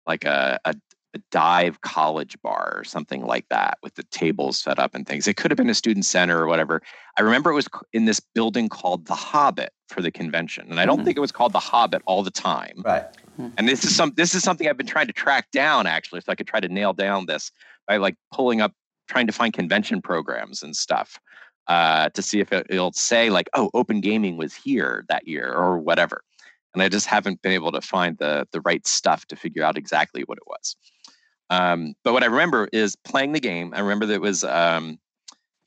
[0.07, 0.75] like a, a,
[1.13, 5.27] a dive college bar or something like that with the tables set up and things.
[5.27, 6.81] It could have been a student center or whatever.
[7.17, 10.85] I remember it was in this building called the hobbit for the convention and i
[10.85, 11.05] don't mm-hmm.
[11.05, 12.81] think it was called the hobbit all the time.
[12.85, 13.05] Right.
[13.57, 16.31] And this is some this is something i've been trying to track down actually so
[16.31, 17.51] i could try to nail down this
[17.87, 18.73] by like pulling up
[19.11, 21.19] trying to find convention programs and stuff
[21.67, 25.53] uh, to see if it, will say like, oh, open gaming was here that year
[25.53, 26.23] or whatever.
[26.73, 29.77] And I just haven't been able to find the the right stuff to figure out
[29.77, 30.77] exactly what it was.
[31.49, 33.73] Um, but what I remember is playing the game.
[33.75, 34.97] I remember that it was, um,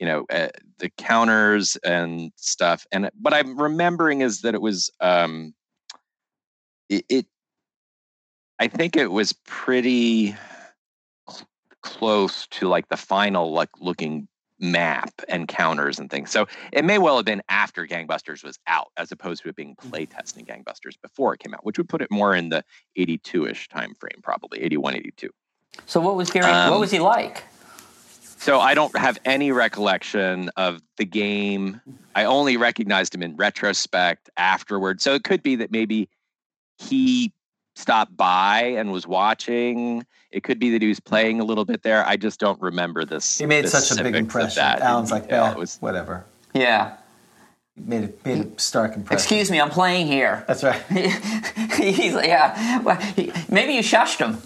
[0.00, 2.86] you know, uh, the counters and stuff.
[2.90, 5.54] And what I'm remembering is that it was, um,
[6.88, 7.26] it, it
[8.58, 10.34] I think it was pretty
[11.84, 14.26] close to like the final, like looking
[14.58, 16.30] map and counters and things.
[16.30, 19.76] So it may well have been after Gangbusters was out, as opposed to it being
[19.76, 19.90] mm-hmm.
[19.90, 22.64] playtesting Gangbusters before it came out, which would put it more in the
[22.98, 25.30] 82-ish time frame, probably 81, 82.
[25.86, 26.50] So what was Gary?
[26.50, 27.44] Um, what was he like?
[28.38, 31.80] So I don't have any recollection of the game.
[32.14, 35.02] I only recognized him in retrospect afterward.
[35.02, 36.08] So it could be that maybe
[36.78, 37.32] he
[37.74, 40.06] stopped by and was watching.
[40.30, 42.06] It could be that he was playing a little bit there.
[42.06, 43.38] I just don't remember this.
[43.38, 44.62] He made such a big impression.
[44.62, 46.24] Allan's like, yeah, was, whatever.
[46.54, 46.96] Yeah.
[47.76, 49.18] Made a, made a stark impression.
[49.18, 50.44] Excuse me, I'm playing here.
[50.46, 50.80] That's right.
[51.76, 52.80] He's like, yeah.
[52.80, 54.38] Well, he, maybe you shushed him.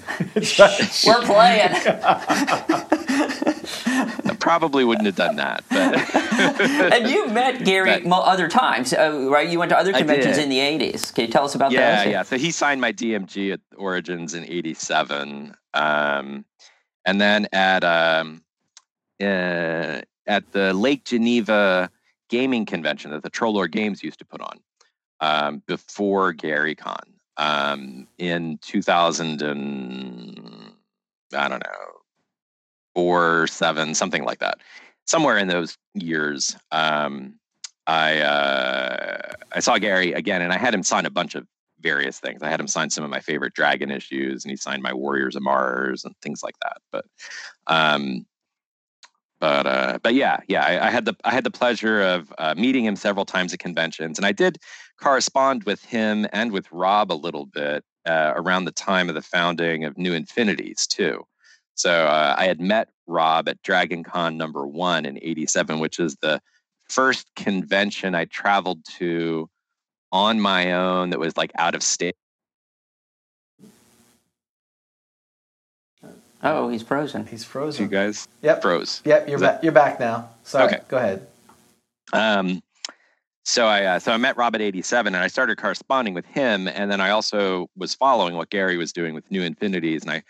[1.07, 1.75] We're playing.
[4.49, 5.63] Probably wouldn't have done that.
[5.69, 6.15] But
[6.95, 9.47] and you met Gary but, other times, uh, right?
[9.47, 11.15] You went to other conventions in the '80s.
[11.15, 12.07] Can you tell us about yeah, that?
[12.07, 12.23] Yeah, yeah.
[12.23, 16.47] So he signed my DMG at Origins in '87, um,
[17.05, 18.43] and then at um,
[19.21, 21.91] uh, at the Lake Geneva
[22.31, 24.61] gaming convention that the Troll Games used to put on
[25.21, 27.05] um, before Gary Con
[27.37, 30.73] um, in 2000 and
[31.35, 31.98] I don't know
[32.99, 34.59] four seven something like that
[35.07, 37.39] somewhere in those years um,
[37.87, 41.47] I uh, I saw Gary again and I had him sign a bunch of
[41.81, 42.43] various things.
[42.43, 45.37] I had him sign some of my favorite Dragon issues, and he signed my Warriors
[45.37, 46.79] of Mars and things like that.
[46.91, 47.05] But
[47.69, 48.27] um,
[49.41, 52.55] but uh, but yeah, yeah, I, I, had the I had the pleasure of uh,
[52.57, 54.59] meeting him several times at conventions, and I did
[55.01, 59.23] correspond with him and with Rob a little bit uh, around the time of the
[59.23, 61.25] founding of New Infinities too.
[61.79, 66.17] So uh, I had met Rob at Dragon Con number one in '87, which is
[66.21, 66.41] the
[66.89, 69.49] first convention I traveled to
[70.11, 72.17] on my own that was like out of state.
[76.43, 77.27] Oh, he's frozen.
[77.27, 77.85] He's frozen.
[77.85, 79.01] You guys, yep, froze.
[79.05, 79.63] Yep, you're back.
[79.63, 80.31] You're back now.
[80.43, 80.67] Sorry.
[80.67, 81.27] Okay, go ahead.
[82.13, 82.61] Um,
[83.45, 86.67] so I uh, so I met Rob at 87, and I started corresponding with him,
[86.67, 90.23] and then I also was following what Gary was doing with New Infinities, and I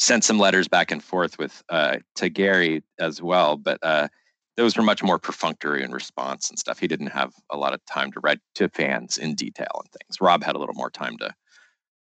[0.00, 4.08] sent some letters back and forth with uh, to Gary as well, but uh,
[4.56, 6.78] those were much more perfunctory in response and stuff.
[6.78, 10.20] He didn't have a lot of time to write to fans in detail and things.
[10.20, 11.34] Rob had a little more time to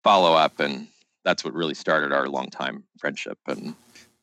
[0.04, 0.88] follow up and
[1.24, 3.74] that's what really started our long time friendship and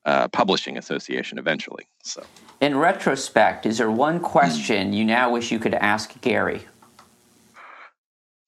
[0.05, 1.88] uh, publishing association eventually.
[2.03, 2.24] So,
[2.62, 6.62] in retrospect, is there one question you now wish you could ask Gary?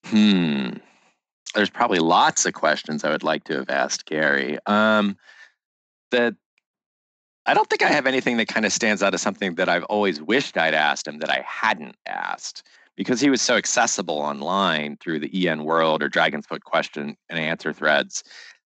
[0.06, 0.78] Hmm.
[1.56, 4.58] There's probably lots of questions I would like to have asked Gary.
[4.66, 5.18] Um,
[6.12, 6.36] that
[7.46, 9.86] I don't think I have anything that kind of stands out as something that I've
[9.86, 12.64] always wished I'd asked him that I hadn't asked
[12.96, 17.40] because he was so accessible online through the EN World or Dragon's Foot question and
[17.40, 18.24] answer threads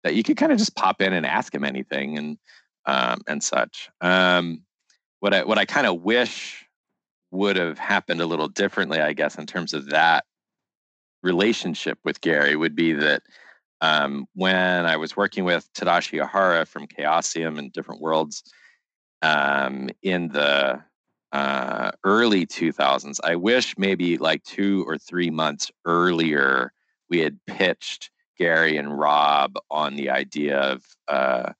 [0.02, 2.38] that you could kind of just pop in and ask him anything and
[2.86, 3.90] um, and such.
[4.00, 4.62] Um,
[5.20, 6.66] what I what I kind of wish
[7.30, 10.24] would have happened a little differently, I guess, in terms of that
[11.24, 13.22] relationship with Gary would be that
[13.80, 18.44] um, when I was working with Tadashi Ehara from Chaosium and Different Worlds
[19.22, 20.82] um, in the
[21.32, 23.18] uh, early 2000s.
[23.24, 26.72] I wish maybe like two or three months earlier
[27.10, 31.52] we had pitched Gary and Rob on the idea of, uh,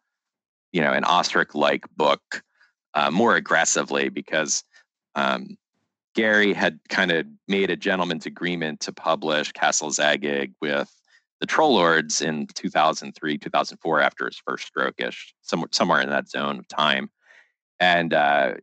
[0.73, 2.43] you know, an OSRIC like book
[2.95, 4.63] uh, more aggressively because
[5.17, 5.57] um,
[6.15, 10.91] Gary had kind of made a gentleman's agreement to publish Castle Zagyg with
[11.41, 16.59] the Troll Lords in 2003, 2004, after his first stroke-ish, somewhere, somewhere in that zone
[16.59, 17.11] of time.
[17.81, 18.55] And uh,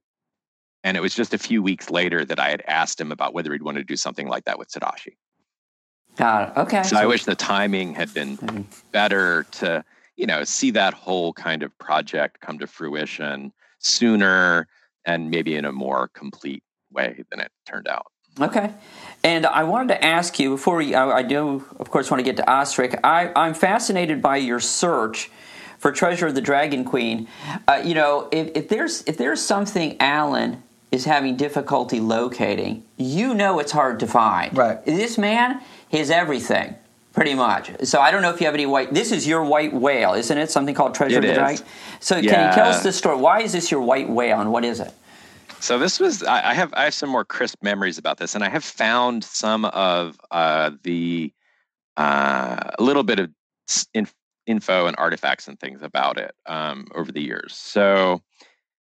[0.83, 3.51] and it was just a few weeks later that I had asked him about whether
[3.51, 5.15] he'd want to do something like that with Tadashi.
[6.15, 6.59] Got it.
[6.59, 6.83] Okay.
[6.83, 9.83] So I wish the timing had been better to,
[10.15, 14.67] you know, see that whole kind of project come to fruition sooner
[15.05, 18.07] and maybe in a more complete way than it turned out.
[18.39, 18.71] Okay.
[19.23, 22.23] And I wanted to ask you before we, I, I do, of course, want to
[22.23, 22.99] get to OSRIC.
[23.03, 25.29] I, I'm fascinated by your search
[25.77, 27.27] for Treasure of the Dragon Queen.
[27.67, 33.33] Uh, you know, if, if there's if there's something Allan is having difficulty locating, you
[33.33, 34.55] know it's hard to find.
[34.57, 34.83] Right.
[34.85, 35.61] This man
[35.91, 36.75] has everything.
[37.13, 37.69] Pretty much.
[37.83, 38.93] So I don't know if you have any white.
[38.93, 40.49] This is your white whale, isn't it?
[40.49, 41.37] Something called Treasure It of the is.
[41.37, 41.65] Dragon.
[41.99, 43.17] So can you tell us the story?
[43.17, 44.93] Why is this your white whale, and what is it?
[45.61, 48.43] So this was I, I have I have some more crisp memories about this, and
[48.43, 51.31] I have found some of uh, the
[51.97, 53.29] uh, a little bit of
[54.47, 57.55] info and artifacts and things about it um, over the years.
[57.55, 58.23] So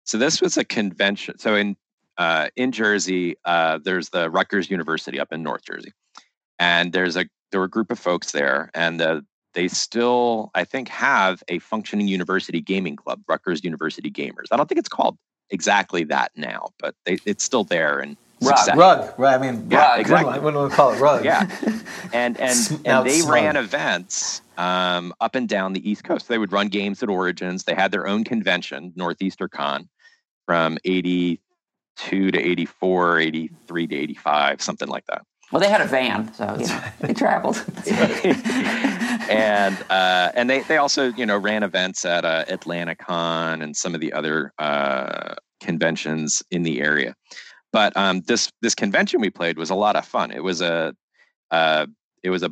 [0.03, 1.37] so this was a convention.
[1.37, 1.77] So in
[2.17, 5.93] uh, in Jersey, uh, there's the Rutgers University up in North Jersey,
[6.57, 9.21] and there's a there were a group of folks there, and uh,
[9.53, 14.47] they still I think have a functioning university gaming club, Rutgers University Gamers.
[14.51, 15.19] I don't think it's called
[15.49, 18.57] exactly that now, but they, it's still there and Rug.
[18.57, 19.35] success- Rug, right?
[19.35, 19.99] I mean, Yeah, rug.
[20.01, 20.25] exactly.
[20.31, 20.99] What do, what do we call it?
[20.99, 21.23] Rug.
[21.23, 21.47] Yeah,
[22.13, 26.27] and and and they it's ran events um, up and down the East Coast.
[26.27, 27.63] They would run games at Origins.
[27.63, 29.87] They had their own convention, Northeaster Con,
[30.45, 35.21] from '82 to '84, '83 to '85, something like that.
[35.51, 37.63] Well, they had a van, so you know, they traveled.
[39.29, 43.95] and uh, and they they also you know ran events at uh, Atlanticon and some
[43.95, 47.15] of the other uh, conventions in the area.
[47.71, 50.31] But um, this this convention we played was a lot of fun.
[50.31, 50.95] It was a
[51.51, 51.87] uh,
[52.23, 52.51] it was a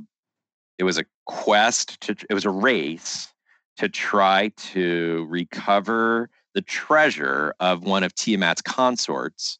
[0.78, 3.28] it was a quest to it was a race
[3.78, 9.58] to try to recover the treasure of one of Tiamat's consorts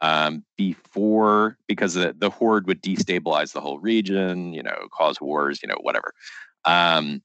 [0.00, 5.60] um, before because the, the hoard would destabilize the whole region, you know, cause wars,
[5.62, 6.12] you know, whatever.
[6.64, 7.22] Um,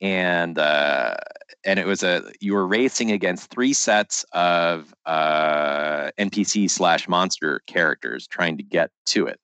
[0.00, 1.16] and uh,
[1.64, 7.60] and it was a you were racing against three sets of uh, NPC slash monster
[7.66, 9.38] characters trying to get to it.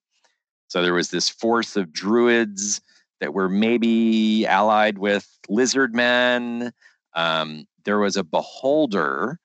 [0.67, 2.81] So there was this force of druids
[3.19, 6.71] that were maybe allied with lizard men.
[7.13, 9.39] Um, there was a beholder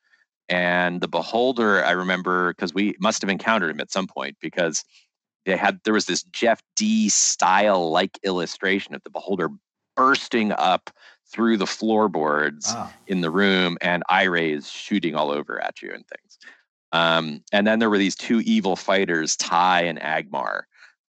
[0.49, 4.85] and the beholder i remember because we must have encountered him at some point because
[5.47, 9.49] they had there was this Jeff Dee style like illustration of the beholder
[9.97, 10.91] bursting up
[11.33, 12.93] through the floorboards Ah.
[13.07, 16.39] in the room and eye rays shooting all over at you and things.
[16.93, 20.63] Um, and then there were these two evil fighters ty and agmar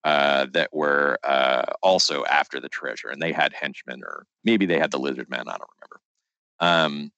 [0.04, 4.78] uh, that were uh, also after the treasure and they had henchmen or maybe they
[4.78, 6.00] had the lizard men i don't remember.
[6.60, 7.12] Um,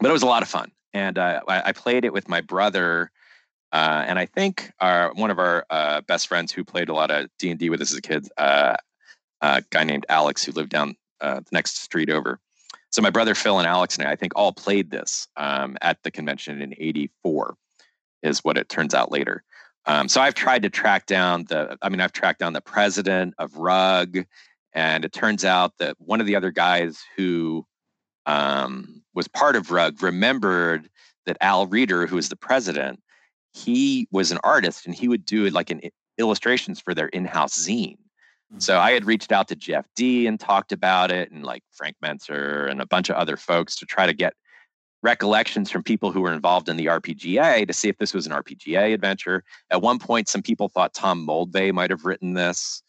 [0.00, 0.72] but it was a lot of fun.
[0.92, 3.10] And uh, I, I played it with my brother
[3.72, 7.10] uh, and I think our one of our uh, best friends who played a lot
[7.10, 8.76] of D and D with us as kids, uh,
[9.40, 12.38] a guy named Alex who lived down uh, the next street over.
[12.90, 16.02] So my brother Phil and Alex and I, I think, all played this um, at
[16.02, 17.56] the convention in '84,
[18.22, 19.42] is what it turns out later.
[19.86, 21.76] Um, so I've tried to track down the.
[21.82, 24.24] I mean, I've tracked down the president of Rug,
[24.72, 27.66] and it turns out that one of the other guys who
[28.26, 30.88] um, was part of Rug remembered
[31.26, 33.00] that Al Reeder, who was the president,
[33.52, 35.80] he was an artist and he would do like an
[36.18, 37.96] illustrations for their in-house zine.
[38.58, 41.96] So I had reached out to Jeff Dee and talked about it, and like Frank
[42.02, 44.34] Mentzer and a bunch of other folks to try to get
[45.02, 48.32] recollections from people who were involved in the RPGA to see if this was an
[48.32, 49.44] RPGA adventure.
[49.70, 52.82] At one point, some people thought Tom Moldvay might have written this.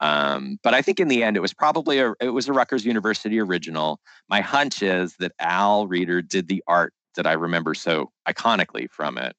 [0.00, 2.84] Um, but I think in the end, it was probably a it was a Rutgers
[2.84, 4.00] University original.
[4.28, 9.16] My hunch is that Al Reeder did the art that I remember so iconically from
[9.16, 9.36] it,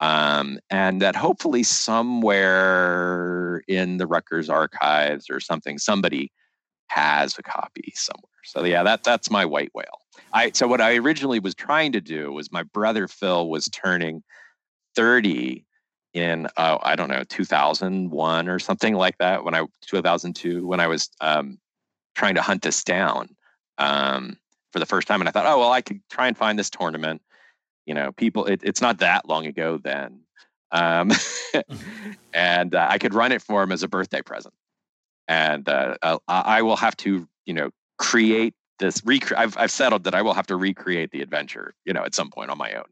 [0.00, 6.32] um, and that hopefully somewhere in the Rutgers archives or something, somebody
[6.88, 8.24] has a copy somewhere.
[8.44, 10.00] So yeah, that that's my white whale.
[10.32, 14.22] I so what I originally was trying to do was my brother Phil was turning
[14.96, 15.66] thirty
[16.12, 20.88] in uh, I don't know 2001 or something like that when I 2002 when I
[20.88, 21.58] was um,
[22.16, 23.28] trying to hunt this down
[23.78, 24.36] um,
[24.72, 26.70] for the first time and I thought oh well I could try and find this
[26.70, 27.22] tournament
[27.86, 30.20] you know people it, it's not that long ago then
[30.72, 31.10] um,
[32.32, 34.54] and uh, I could run it for him as a birthday present
[35.28, 39.70] and uh, uh, I I will have to you know create this rec- I've I've
[39.70, 42.58] settled that I will have to recreate the adventure, you know, at some point on
[42.58, 42.84] my own,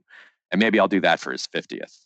[0.53, 1.99] and maybe I'll do that for his fiftieth,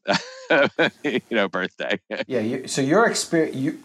[1.05, 2.01] you know, birthday.
[2.27, 2.41] Yeah.
[2.41, 3.83] You, so your experience, you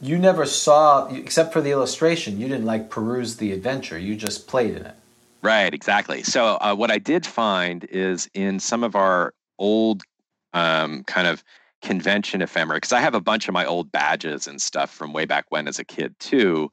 [0.00, 3.98] you never saw, except for the illustration, you didn't like peruse the adventure.
[3.98, 4.94] You just played in it.
[5.42, 6.22] Right, exactly.
[6.22, 10.02] So uh, what I did find is in some of our old
[10.52, 11.42] um, kind of
[11.82, 15.24] convention ephemera, because I have a bunch of my old badges and stuff from way
[15.24, 16.70] back when as a kid too,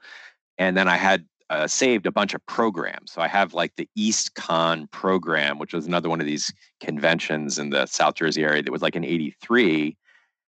[0.60, 3.12] and then I had uh, saved a bunch of programs.
[3.12, 7.58] So I have like the East Con program, which was another one of these conventions
[7.58, 9.98] in the South Jersey area that was like in '83,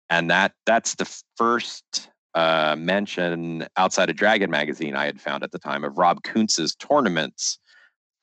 [0.09, 5.51] and that that's the first uh, mention outside of Dragon magazine I had found at
[5.53, 7.57] the time of Rob Kuntz's tournaments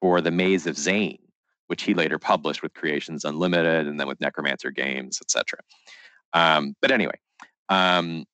[0.01, 1.21] for the Maze of Zayene,
[1.69, 5.61] which he later published with Creations Unlimited and then with Necromancer Games, etc.
[6.33, 7.19] Um, but anyway,
[7.69, 8.25] um,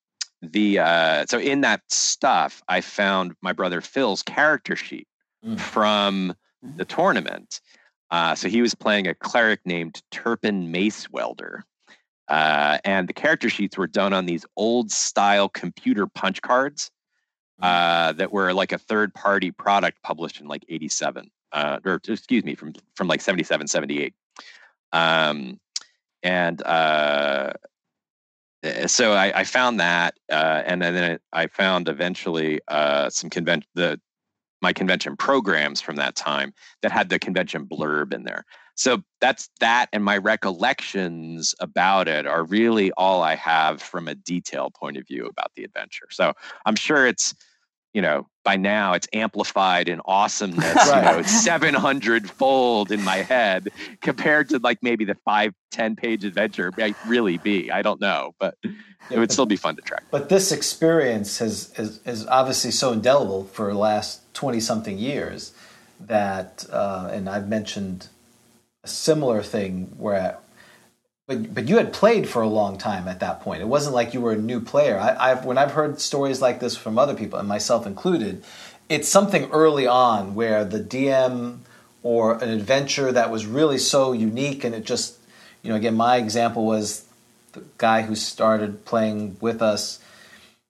[0.42, 5.08] the uh, so in that stuff, I found my brother Phil's character sheet
[5.44, 5.58] mm.
[5.58, 6.34] from
[6.76, 7.60] the tournament.
[8.10, 11.64] Uh, so he was playing a cleric named Turpin Mace Welder.
[12.28, 16.90] Uh, and the character sheets were done on these old style computer punch cards
[17.60, 17.66] mm.
[17.66, 22.44] uh, that were like a third party product published in like 87 uh, or excuse
[22.44, 24.12] me, from from like 77, 78.
[24.92, 25.58] Um,
[26.22, 27.52] and uh,
[28.62, 33.68] eh, so I, I, found that, uh, and then I found eventually uh, some convention
[33.74, 34.00] the
[34.62, 38.46] my convention programs from that time that had the convention blurb in there.
[38.76, 44.14] So that's that, and my recollections about it are really all I have from a
[44.14, 46.06] detail point of view about the adventure.
[46.10, 46.32] So
[46.66, 47.34] I'm sure it's
[47.94, 50.96] you know, by now it's amplified in awesomeness, right.
[50.96, 53.70] you know, it's 700 fold in my head
[54.00, 57.70] compared to like maybe the five, 10 page adventure might really be.
[57.70, 58.56] I don't know, but
[59.10, 60.04] it would still be fun to track.
[60.10, 65.52] But this experience has, is, is obviously so indelible for the last 20 something years
[65.98, 68.08] that, uh, and I've mentioned
[68.84, 70.38] a similar thing where
[71.26, 73.62] but but you had played for a long time at that point.
[73.62, 74.98] It wasn't like you were a new player.
[74.98, 78.44] I, have when I've heard stories like this from other people, and myself included,
[78.88, 81.58] it's something early on where the DM
[82.02, 85.18] or an adventure that was really so unique, and it just,
[85.62, 87.06] you know, again, my example was
[87.52, 90.00] the guy who started playing with us.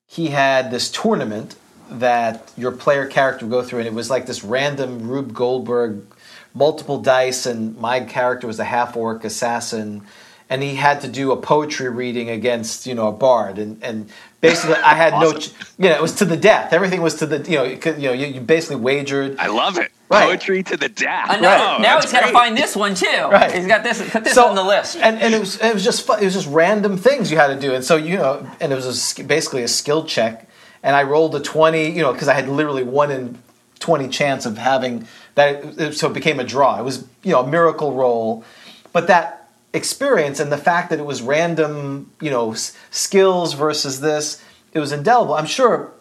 [0.07, 1.57] He had this tournament
[1.91, 6.07] that your player character would go through, and it was like this random Rube Goldberg,
[6.55, 10.03] multiple dice, and my character was a half orc assassin
[10.51, 13.59] and he had to do a poetry reading against you know a bard.
[13.59, 15.53] And and basically I had awesome.
[15.79, 16.73] no you know it was to the death.
[16.73, 19.39] Everything was to the you know you, know you, you basically wagered.
[19.39, 19.91] I love it.
[20.11, 20.27] Right.
[20.27, 21.31] poetry to the death.
[21.31, 21.49] I know.
[21.49, 21.81] Right.
[21.81, 23.07] now he's got to find this one too.
[23.07, 23.53] Right.
[23.53, 24.97] He's got this put this so, on the list.
[24.97, 27.59] and, and it was it was just it was just random things you had to
[27.59, 27.75] do.
[27.75, 30.49] And so you know and it was a, basically a skill check.
[30.83, 33.39] And I rolled a 20 you know because I had literally one in
[33.81, 35.95] 20 chance of having that.
[35.95, 36.79] So it became a draw.
[36.79, 38.45] It was you know a miracle roll.
[38.93, 39.44] But that
[39.75, 44.79] experience and the fact that it was random, you know, s- skills versus this, it
[44.79, 45.35] was indelible.
[45.35, 45.93] I'm sure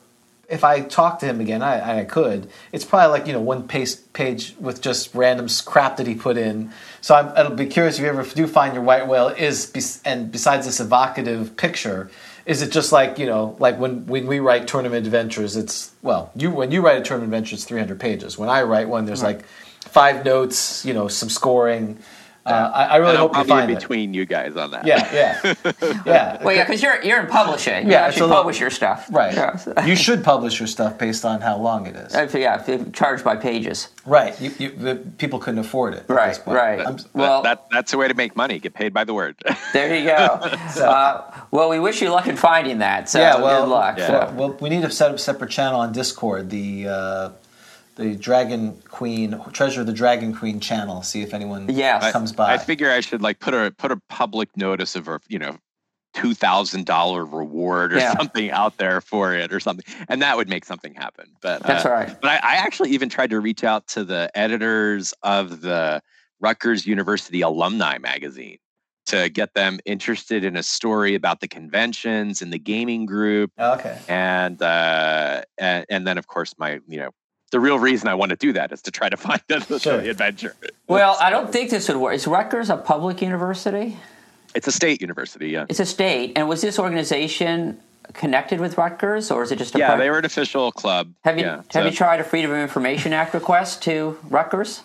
[0.49, 2.49] if I talked to him again, I, I could.
[2.71, 6.37] It's probably like you know one page, page with just random crap that he put
[6.37, 6.71] in.
[7.01, 10.31] So I'm, I'll be curious if you ever do find your white whale is and
[10.31, 12.11] besides this evocative picture,
[12.45, 15.55] is it just like you know like when when we write tournament adventures?
[15.55, 18.37] It's well you when you write a tournament adventure, it's 300 pages.
[18.37, 19.37] When I write one, there's right.
[19.37, 21.97] like five notes, you know, some scoring
[22.45, 24.17] uh, I, I, really hope you find in between it.
[24.17, 24.85] you guys on that.
[24.85, 25.53] Yeah, yeah,
[26.05, 26.43] yeah.
[26.43, 27.85] well, yeah, because you're you're in publishing.
[27.85, 29.07] You yeah, actually so publish your stuff.
[29.09, 29.33] Right.
[29.33, 29.85] Yeah.
[29.85, 32.13] you should publish your stuff based on how long it is.
[32.13, 33.87] Uh, yeah, charged by pages.
[34.05, 34.39] Right.
[34.41, 36.03] You, you, the, people couldn't afford it.
[36.09, 36.37] Right.
[36.45, 36.79] Right.
[36.79, 38.59] That, well, that, that's the way to make money.
[38.59, 39.35] Get paid by the word.
[39.73, 40.57] there you go.
[40.71, 43.07] so, uh, well, we wish you luck in finding that.
[43.07, 43.97] So yeah, well, good luck.
[43.97, 44.07] Yeah.
[44.07, 44.33] So.
[44.35, 46.49] Well, we need to set up a separate channel on Discord.
[46.49, 47.29] The uh,
[47.95, 51.01] the Dragon Queen Treasure of the Dragon Queen channel.
[51.01, 52.11] See if anyone yes.
[52.11, 52.53] comes by.
[52.53, 55.57] I figure I should like put a put a public notice of a you know
[56.13, 58.15] two thousand dollar reward or yeah.
[58.17, 61.29] something out there for it or something, and that would make something happen.
[61.41, 62.21] But that's uh, right.
[62.21, 66.01] But I, I actually even tried to reach out to the editors of the
[66.39, 68.57] Rutgers University Alumni magazine
[69.05, 73.51] to get them interested in a story about the conventions and the gaming group.
[73.59, 73.99] Okay.
[74.07, 77.09] And uh, and, and then of course my you know
[77.53, 80.01] the real reason I want to do that is to try to find the, sure.
[80.01, 80.55] the adventure.
[80.87, 82.15] Well, I don't think this would work.
[82.15, 83.97] Is Rutgers a public university?
[84.53, 85.65] It's a state university, yeah.
[85.69, 86.33] It's a state.
[86.35, 87.79] And was this organization
[88.13, 89.87] connected with Rutgers, or is it just a yeah?
[89.87, 90.03] Private?
[90.03, 91.13] They were an official club.
[91.23, 91.85] Have you yeah, have so.
[91.85, 94.81] you tried a Freedom of Information Act request to Rutgers?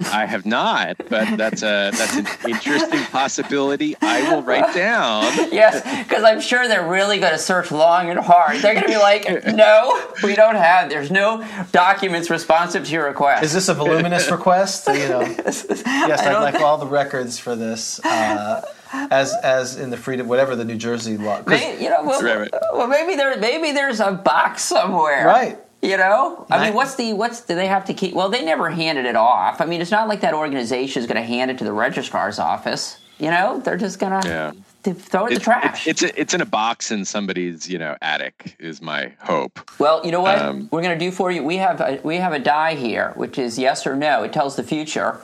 [0.00, 3.96] I have not, but that's a that's an interesting possibility.
[4.00, 5.24] I will write down.
[5.50, 8.58] Yes, because I'm sure they're really going to search long and hard.
[8.58, 10.88] They're going to be like, "No, we don't have.
[10.88, 14.86] There's no documents responsive to your request." Is this a voluminous request?
[14.86, 19.96] You know, yes, I'd like all the records for this, uh, as as in the
[19.96, 21.38] freedom, whatever the New Jersey law.
[21.42, 22.50] 'cause- Maybe, you know, well, Right, right.
[22.72, 25.58] well, maybe there, maybe there's a box somewhere, Right.
[25.80, 28.12] You know, I mean, what's the what's do they have to keep?
[28.12, 29.60] Well, they never handed it off.
[29.60, 32.40] I mean, it's not like that organization is going to hand it to the registrar's
[32.40, 32.98] office.
[33.20, 34.92] You know, they're just going to Yeah.
[34.92, 35.86] throw it in the trash.
[35.86, 38.56] It's it's, it's in a box in somebody's you know attic.
[38.58, 39.60] Is my hope.
[39.78, 41.44] Well, you know what Um, we're going to do for you?
[41.44, 44.24] We have a, we have a die here, which is yes or no.
[44.24, 45.20] It tells the future,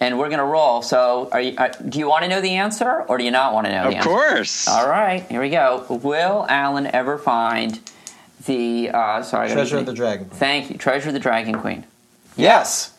[0.00, 0.80] and we're going to roll.
[0.80, 3.52] So, are you, are, do you want to know the answer, or do you not
[3.52, 4.66] want to know the Of course.
[4.68, 5.84] All right, here we go.
[5.90, 7.78] Will Alan ever find
[8.48, 10.24] the uh, sorry I gotta- Treasure of the Dragon.
[10.28, 11.84] Thank you, Treasure of the Dragon Queen.
[12.36, 12.92] Yes.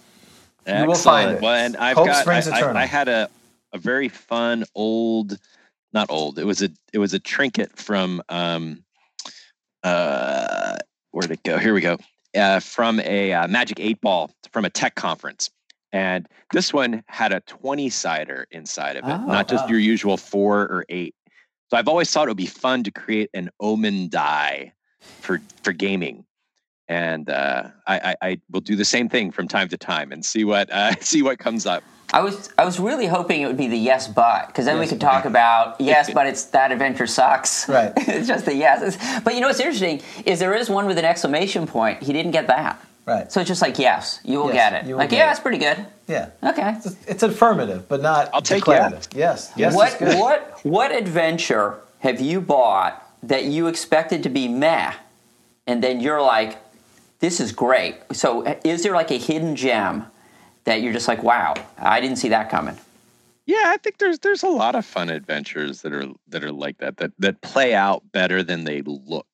[0.68, 1.42] You will find it.
[1.42, 2.22] Well, and I've Hope got.
[2.22, 2.78] springs I, I- eternal.
[2.78, 3.30] I had a
[3.74, 5.38] a very fun old,
[5.94, 6.40] not old.
[6.40, 8.84] It was a it was a trinket from um,
[9.84, 10.78] uh,
[11.12, 11.58] where'd it go?
[11.58, 11.98] Here we go.
[12.36, 15.50] Uh, from a uh, Magic Eight Ball from a tech conference,
[15.92, 19.72] and this one had a twenty sider inside of it, Oh, not just wow.
[19.72, 21.16] your usual four or eight.
[21.72, 24.74] So I've always thought it would be fun to create an omen die
[25.22, 26.26] for for gaming
[26.88, 30.26] and uh, I, I, I will do the same thing from time to time and
[30.26, 31.84] see what uh, see what comes up.
[32.12, 34.88] I was I was really hoping it would be the yes but because then we
[34.88, 37.94] could talk about yes but it's that adventure sucks Right.
[37.98, 40.98] it's just the yes It's- but you know what's interesting is there is one with
[40.98, 43.32] an exclamation point he didn't get that Right.
[43.32, 45.32] so it's just like yes you will Yes, get it will like get yeah it.
[45.32, 46.30] it's pretty good Yeah.
[46.44, 49.08] okay It's, it's affirmative, but not I'll take declarative.
[49.16, 49.52] Yes.
[49.56, 49.76] Yes.
[49.76, 50.18] what is good.
[50.20, 54.94] what what adventure have you bought that you expected to be meh
[55.68, 56.58] and then you're like
[57.20, 60.06] this is great so is there like a hidden gem
[60.64, 62.78] that you're just like wow I didn't see that coming
[63.50, 66.78] Yeah, I think there's there's a lot of fun adventures that are that are like
[66.78, 69.26] that that that play out better than they look.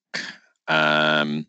[0.69, 1.45] Um,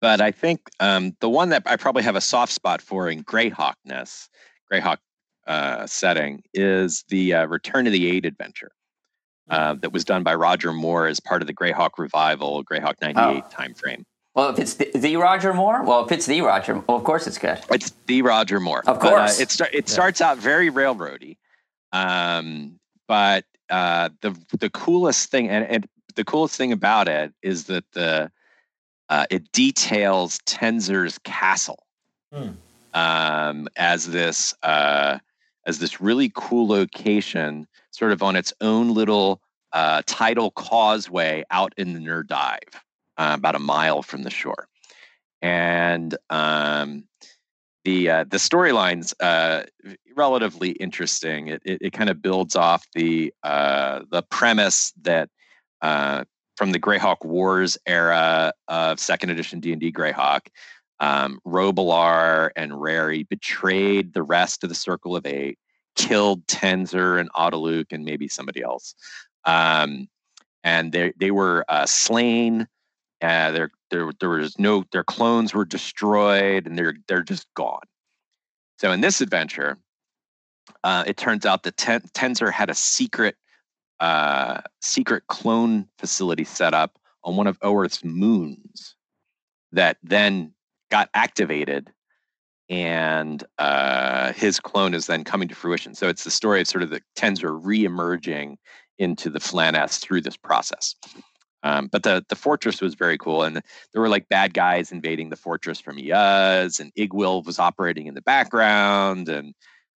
[0.00, 3.22] but I think um, the one that I probably have a soft spot for in
[3.22, 4.28] Greyhawkness,
[4.70, 4.98] Greyhawk
[5.46, 8.72] uh, setting, is the uh, Return of the Eight adventure.
[9.50, 13.16] Uh, that was done by Roger Moore as part of the Greyhawk revival, Greyhawk '98
[13.44, 13.48] Oh.
[13.50, 14.04] timeframe.
[14.34, 17.26] Well, if it's the, the Roger Moore, well, if it's the Roger, well, of course
[17.26, 17.58] it's good.
[17.70, 18.80] It's the Roger Moore.
[18.86, 19.38] Of But, course.
[19.40, 21.38] uh, it start, it starts out very railroady,
[21.92, 27.64] um, but uh, the the coolest thing and, and the coolest thing about it is
[27.64, 28.30] that the
[29.08, 31.84] uh, it details Tenser's castle
[32.32, 32.50] Hmm.
[32.94, 35.18] um, as this uh,
[35.64, 37.66] as this really cool location,
[37.98, 39.40] sort of on its own little
[39.72, 42.74] uh, tidal causeway out in the Nyr Dyv,
[43.16, 44.68] uh, about a mile from the shore,
[45.42, 47.04] and um,
[47.84, 49.64] the uh, the storyline's uh,
[50.16, 51.48] relatively interesting.
[51.48, 55.28] It it, it kind of builds off the uh, the premise that
[55.82, 56.24] uh,
[56.56, 60.48] from the Greyhawk Wars era of second edition D and D Greyhawk,
[61.00, 65.58] um, Robilar and Rary betrayed the rest of the Circle of Eight,
[65.98, 68.94] killed Tenser and Otiluke and maybe somebody else,
[69.44, 70.08] um,
[70.64, 72.66] and they they were uh, slain.
[73.20, 74.84] Uh, there, there, there was no.
[74.92, 77.82] Their clones were destroyed, and they're they're just gone.
[78.78, 79.76] So in this adventure,
[80.84, 82.02] uh, it turns out that Ten-
[82.52, 83.36] had a secret,
[83.98, 88.94] uh, secret clone facility set up on one of Oerth's moons,
[89.72, 90.54] that then
[90.90, 91.90] got activated,
[92.70, 95.94] and uh, his clone is then coming to fruition.
[95.94, 98.58] So it's the story of sort of the Tenser re-emerging
[98.98, 100.94] into the Flaness through this process.
[101.64, 103.56] Um, but the the fortress was very cool, and
[103.92, 108.14] there were like bad guys invading the fortress from Iuz, and Iggwilv was operating in
[108.14, 109.54] the background, and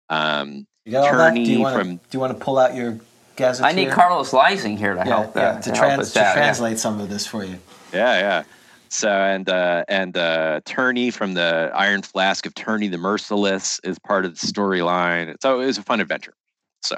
[0.08, 1.34] um, You got all that?
[1.34, 1.78] Do you Tuerny want to?
[1.84, 2.98] from- Do you want to pull out your
[3.36, 3.68] gazetteer?
[3.68, 6.20] I need Carlos Lising here to Yeah, help, yeah, uh, to, to trans- help to
[6.20, 6.24] out.
[6.24, 6.32] yeah.
[6.32, 7.58] translate some of this for you.
[7.92, 8.42] yeah, yeah.
[8.90, 13.98] So and uh, and uh, Tuerny from the Iron Flask of Tuerny the Merciless is
[14.00, 15.36] part of the storyline.
[15.40, 16.34] So it was a fun adventure.
[16.82, 16.96] So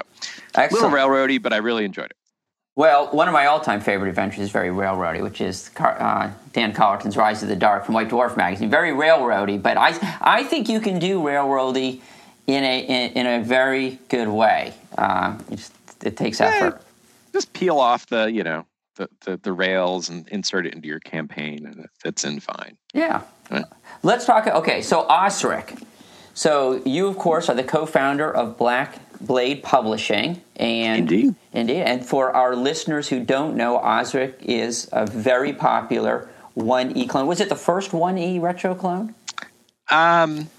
[0.55, 2.17] a little railroady, but I really enjoyed it.
[2.75, 6.73] Well, one of my all-time favorite adventures is very railroady, which is Car- uh, Dan
[6.73, 8.71] Collerton's Rise of the Dark from White Dwarf magazine.
[8.71, 12.01] Very railroady, but I I think you can do railroady
[12.47, 14.73] in a in, in a very good way.
[14.97, 16.81] Uh, it, just, it takes effort.
[17.31, 18.65] Just peel off the you know
[18.95, 22.77] the, the, the rails and insert it into your campaign, and it fits in fine.
[22.93, 23.21] Yeah.
[23.49, 23.65] Right.
[24.03, 24.47] Let's talk.
[24.47, 25.83] Okay, so OSRIC.
[26.33, 31.35] So you, of course, are the co-founder of Black Blade Publishing, and Indeed.
[31.53, 31.83] indeed.
[31.83, 37.27] And for our listeners who don't know, OSRIC is a very popular one E clone.
[37.27, 39.15] Was it the first one E retro clone?
[39.89, 40.49] Um,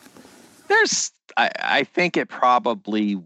[0.68, 3.20] There's, I, I think it probably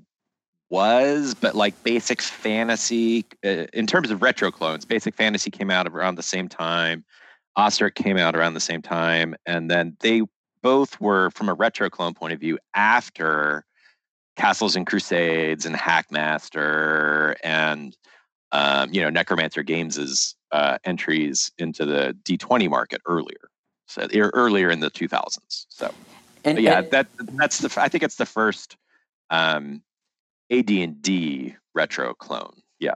[0.70, 5.86] was, but like Basic Fantasy, uh, in terms of retro clones, Basic Fantasy came out
[5.86, 7.04] around the same time.
[7.56, 10.22] OSRIC came out around the same time, and then they
[10.62, 13.64] both were, from a retro clone point of view, after
[14.36, 17.96] Castles and Crusades and Hackmaster and
[18.52, 23.50] um, you know Necromancer Games's uh, entries into the D20 market earlier,
[23.86, 25.66] so earlier in the 2000s.
[25.68, 25.92] So,
[26.44, 28.76] and, yeah, and, that that's the I think it's the first
[29.30, 29.82] um,
[30.50, 32.62] AD&D retro clone.
[32.78, 32.94] Yeah.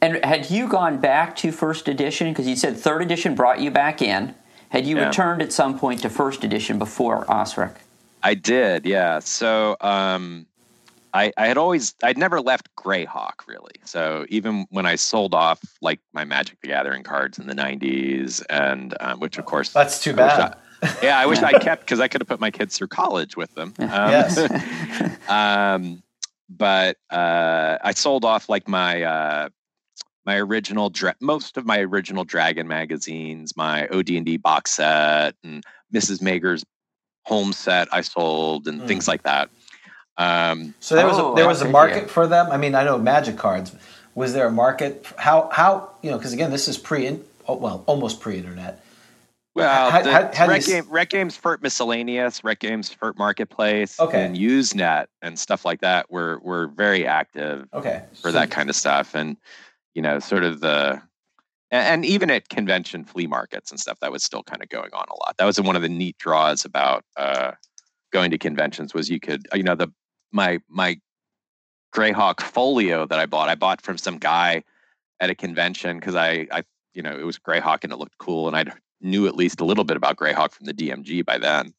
[0.00, 3.70] And had you gone back to first edition because you said third edition brought you
[3.70, 4.34] back in?
[4.70, 5.06] Had you yeah.
[5.06, 7.74] returned at some point to first edition before OSRIC?
[8.22, 9.20] I did, yeah.
[9.20, 10.46] So um,
[11.14, 13.76] I, I had always I'd never left Greyhawk really.
[13.84, 18.44] So even when I sold off like my Magic the Gathering cards in the '90s,
[18.50, 20.56] and um, which of course that's too bad.
[20.82, 23.36] I, yeah, I wish I kept because I could have put my kids through college
[23.36, 23.74] with them.
[23.78, 24.38] Um, yes.
[26.48, 29.48] but uh, I sold off like my uh,
[30.24, 35.62] my original dra- most of my original Dragon magazines, my OD&D box set, and
[35.92, 36.20] Mrs.
[36.20, 36.64] Mager's
[37.24, 38.86] home set I sold, and mm.
[38.86, 39.50] things like that.
[40.16, 42.48] Um, so there was oh, a, there was a market for them.
[42.50, 43.74] I mean, I know Magic cards.
[44.14, 45.06] Was there a market?
[45.16, 46.18] How how you know?
[46.18, 48.84] Because again, this is pre oh, well, almost pre-internet.
[49.58, 54.24] Well, how, how, how Rec, Game, Rec Games FRP Miscellaneous, Rec Games FRP Marketplace, okay.
[54.24, 57.68] and Usenet and stuff like that were were very active.
[57.72, 58.04] Okay.
[58.14, 59.36] For so, that kind of stuff, and
[59.94, 61.02] you know, sort of the
[61.70, 65.04] and, even at convention flea markets and stuff, that was still kind of going on
[65.10, 65.36] a lot.
[65.38, 67.52] That was one of the neat draws about uh,
[68.12, 69.88] going to conventions was you could, you know, the
[70.32, 70.98] my my
[71.94, 73.48] Greyhawk folio that I bought.
[73.48, 74.62] I bought from some guy
[75.20, 76.64] at a convention because I I
[76.94, 78.64] you know it was Greyhawk and it looked cool and I
[79.00, 81.74] knew at least a little bit about Greyhawk from the DMG by then.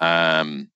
[0.00, 0.68] Um,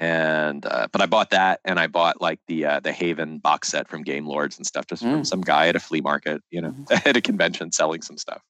[0.00, 3.68] and uh, but I bought that and I bought like the uh, the Haven box
[3.68, 5.12] set from Game Lords and stuff just mm.
[5.12, 7.06] from some guy at a flea market, you know, mm.
[7.06, 8.42] at a convention selling some stuff.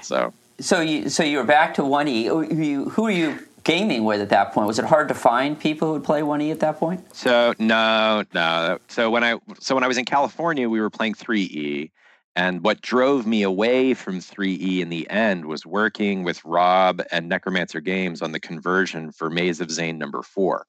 [0.00, 2.24] So so you so you were back to one E.
[2.24, 4.66] Who are you gaming with at that point?
[4.66, 7.14] Was it hard to find people who would play 1E at that point?
[7.14, 8.78] So no, no.
[8.88, 11.90] So when I so when I was in California, we were playing 3E.
[12.34, 17.28] And what drove me away from 3E in the end was working with Rob and
[17.28, 20.66] Necromancer Games on the conversion for Maze of Zayene number four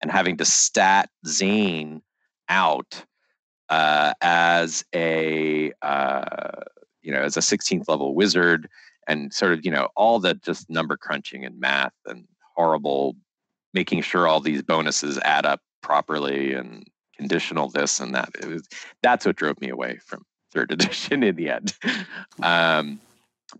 [0.00, 2.00] and having to stat Zayene
[2.48, 3.04] out
[3.68, 6.60] uh, as a uh,
[7.02, 8.68] you know as a 16th level wizard
[9.06, 13.16] and sort of you know all the just number crunching and math and horrible
[13.72, 16.86] making sure all these bonuses add up properly and
[17.16, 18.30] conditional this and that.
[18.46, 18.68] Was
[19.02, 20.24] that's what drove me away from
[20.54, 21.74] third edition in the end.
[22.42, 23.00] Um,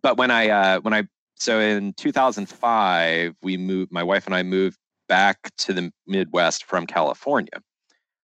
[0.02, 1.04] but when i uh, when i
[1.36, 6.86] so in 2005 we moved my wife and i moved back to the midwest from
[6.86, 7.62] california.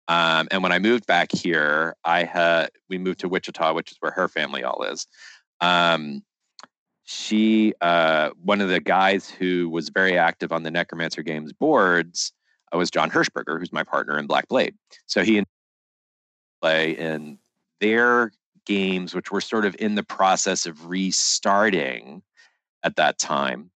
[0.08, 3.98] Um, and when i moved back here i had we moved to wichita which is
[4.00, 5.08] where her family all is.
[5.62, 6.24] Um,
[7.08, 12.34] she uh, one of the guys who was very active on the necromancer games boards
[12.74, 14.76] uh, was jon hershberger who's my partner in black blade.
[15.06, 15.44] So he
[16.62, 17.38] play in
[17.80, 18.32] their
[18.66, 22.22] games which were sort of in the process of restarting
[22.84, 23.72] at that time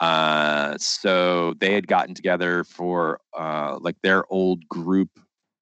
[0.00, 5.10] uh, so they had gotten together for uh, like their old group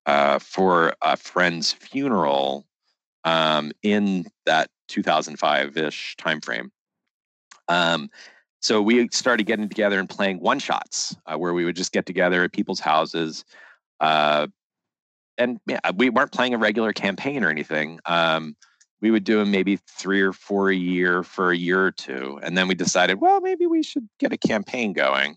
[0.04, 2.66] uh, for a friend's funeral
[3.24, 6.70] um, in that 2005-ish timeframe
[7.68, 8.08] um,
[8.66, 12.06] so we started getting together and playing one shots uh, where we would just get
[12.06, 13.44] together at people's houses.
[14.00, 14.48] Uh,
[15.38, 18.00] and yeah, we weren't playing a regular campaign or anything.
[18.06, 18.56] Um,
[19.00, 22.38] we would do them maybe three or four a year for a year or two.
[22.42, 25.36] And then we decided, well, maybe we should get a campaign going.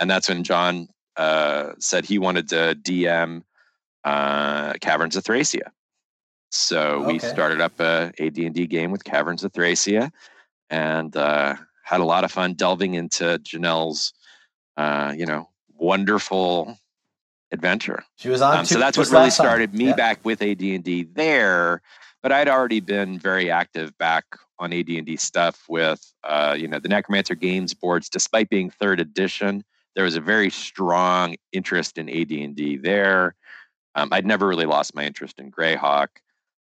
[0.00, 3.42] And that's when Jon uh, said he wanted to DM
[4.04, 5.70] uh, Caverns of Thracia.
[6.50, 7.12] So okay.
[7.12, 10.10] we started up a AD&D game with Caverns of Thracia
[10.70, 14.12] and uh, had a lot of fun delving into Jennell's,
[14.76, 16.78] uh, you know, wonderful
[17.50, 18.04] adventure.
[18.16, 18.58] She was on.
[18.58, 19.94] Um, so that's what really started me yeah.
[19.94, 21.82] back with AD&D there.
[22.22, 24.24] But I'd already been very active back
[24.58, 28.08] on AD&D stuff with, uh, you know, the Necromancer Games boards.
[28.08, 29.64] Despite being third edition,
[29.94, 33.34] there was a very strong interest in AD&D there.
[33.94, 36.08] Um, I'd never really lost my interest in Greyhawk.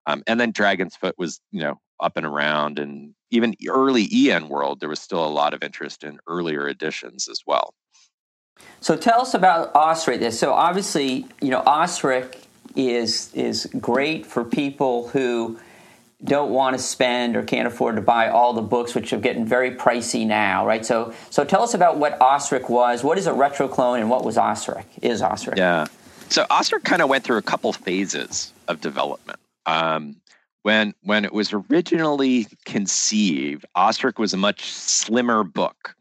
[0.05, 2.79] Um, and then Dragon's Foot was, you know, up and around.
[2.79, 7.27] And even early EN world, there was still a lot of interest in earlier editions
[7.27, 7.73] as well.
[8.79, 10.31] So tell us about OSRIC.
[10.31, 12.44] So obviously, you know, OSRIC
[12.75, 15.59] is is great for people who
[16.23, 19.45] don't want to spend or can't afford to buy all the books, which are getting
[19.45, 20.85] very pricey now, right?
[20.85, 23.03] So, so tell us about what OSRIC was.
[23.03, 24.85] What is a retro clone, and what was OSRIC?
[25.01, 25.57] Is OSRIC?
[25.57, 25.85] Yeah.
[26.29, 29.39] So OSRIC kind of went through a couple phases of development.
[29.65, 30.17] Um,
[30.63, 35.95] when when it was originally conceived, OSRIC was a much slimmer book,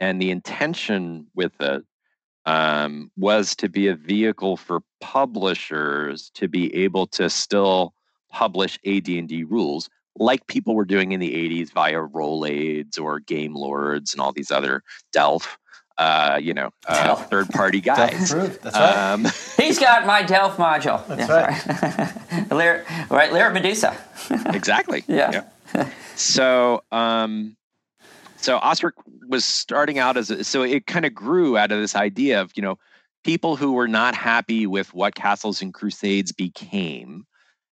[0.00, 1.84] and the intention with it
[2.46, 7.92] um, was to be a vehicle for publishers to be able to still
[8.30, 13.54] publish AD&D rules like people were doing in the 80s via Role Aids or Game
[13.54, 14.82] Lords and all these other
[15.14, 15.46] Delph,
[15.98, 18.30] uh, you know, uh, third party guys.
[18.30, 18.96] That's right.
[18.96, 21.06] Um, He's got my Delph module.
[21.06, 22.50] That's right.
[22.50, 23.96] Lyra, right, Lyra Medusa.
[24.46, 25.04] exactly.
[25.06, 25.44] Yeah.
[26.14, 27.56] So, um,
[28.46, 28.92] so OSRIC
[29.26, 32.52] was starting out as a, so it kind of grew out of this idea of
[32.54, 32.78] you know
[33.24, 37.26] people who were not happy with what Castles and Crusades became,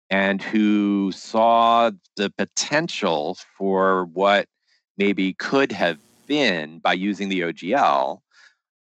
[0.09, 4.49] and who saw the potential for what
[4.97, 8.21] maybe could have been by using the OGL.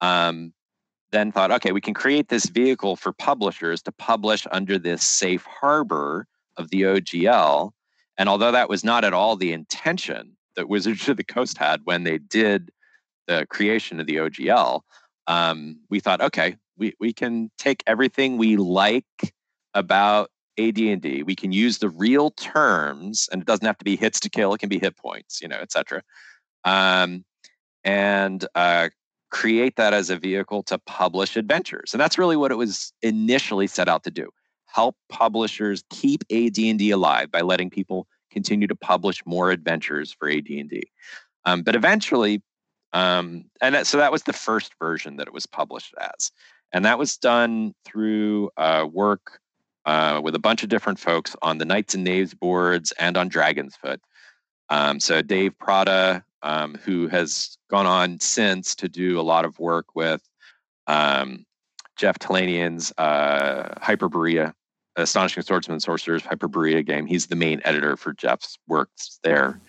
[0.02, 0.52] Um,
[1.10, 5.46] then thought, okay, we can create this vehicle for publishers to publish under this safe
[5.46, 6.26] harbor
[6.58, 7.70] of the OGL.
[8.18, 11.80] And although that was not at all the intention that Wizards of the Coast had
[11.84, 12.70] when they did
[13.28, 14.80] the creation of the OGL,
[15.28, 19.04] um, we thought, okay, we, we can take everything we like
[19.72, 21.22] about AD&D.
[21.22, 24.52] We can use the real terms, and it doesn't have to be hits to kill.
[24.52, 26.02] It can be hit points, you know, etc.
[26.64, 27.24] Um,
[27.84, 28.88] and uh,
[29.30, 31.94] create that as a vehicle to publish adventures.
[31.94, 34.30] And that's really what it was initially set out to do.
[34.66, 40.82] Help publishers keep AD&D alive by letting people continue to publish more adventures for AD&D.
[41.44, 42.42] Um, but eventually,
[42.92, 46.30] um, and that, so that was the first version that it was published as.
[46.72, 49.40] And that was done through uh, work
[49.86, 53.28] uh, with a bunch of different folks on the Knights and Knaves boards and on
[53.28, 54.00] Dragon's Foot.
[54.68, 59.58] Um, so Dave Prata, um, who has gone on since to do a lot of
[59.58, 60.20] work with
[60.86, 61.46] um,
[61.96, 64.52] Jeff Talanian's uh, Hyperborea,
[65.02, 67.06] Astonishing Swordsman and Sorcerers Hyperborea game.
[67.06, 69.60] He's the main editor for Jeff's works there.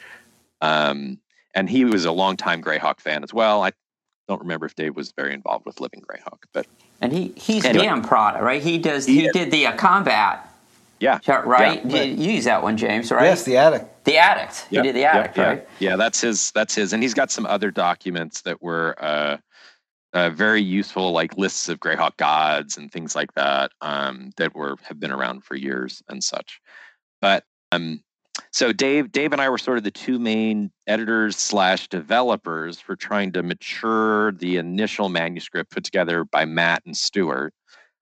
[0.62, 1.20] Um,
[1.56, 3.64] and he was a longtime Greyhawk fan as well.
[3.64, 3.72] I
[4.28, 6.68] don't remember if Dave was very involved with Living Greyhawk, but
[7.02, 7.86] And he he's Anyway.
[7.86, 8.62] damn Prata, right?
[8.62, 9.06] He does.
[9.06, 9.34] He He, is.
[9.34, 10.48] did the uh, combat,
[11.00, 11.18] yeah.
[11.20, 11.84] chart, right?
[11.86, 12.04] Yeah.
[12.04, 13.24] You, you use that one, James, right?
[13.26, 14.04] Yes, the addict.
[14.06, 14.68] the addict.
[14.70, 15.68] Yeah, He did the addict, yeah, right?
[15.80, 16.52] Yeah, that's his.
[16.52, 19.38] That's his, and he's got some other documents that were uh,
[20.14, 24.76] uh, very useful, like lists of Greyhawk gods and things like that, um, that were
[24.84, 26.60] have been around for years and such.
[27.22, 28.04] But um,
[28.52, 32.96] so Dave, Dave and I were sort of the two main editors slash developers for
[32.96, 37.54] trying to mature the initial manuscript put together by Matt and Stuart.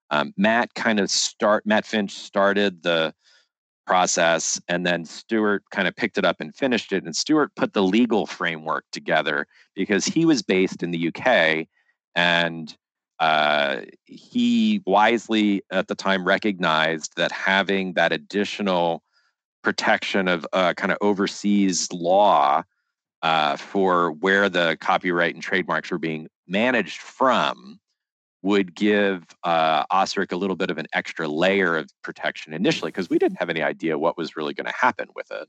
[0.09, 1.65] Um, Matt kind of start.
[1.65, 3.13] Matt Finch started the
[3.85, 7.73] process and then Stuart kind of picked it up and finished it and Stuart put
[7.73, 11.67] the legal framework together because he was based in the UK
[12.17, 12.75] and
[13.19, 19.03] uh, he wisely at the time recognized that having that additional
[19.63, 22.63] protection of uh, kind of overseas law
[23.21, 27.79] uh, for where the copyright and trademarks were being managed from
[28.41, 33.09] would give uh, OSRIC a little bit of an extra layer of protection initially because
[33.09, 35.47] we didn't have any idea what was really going to happen with it.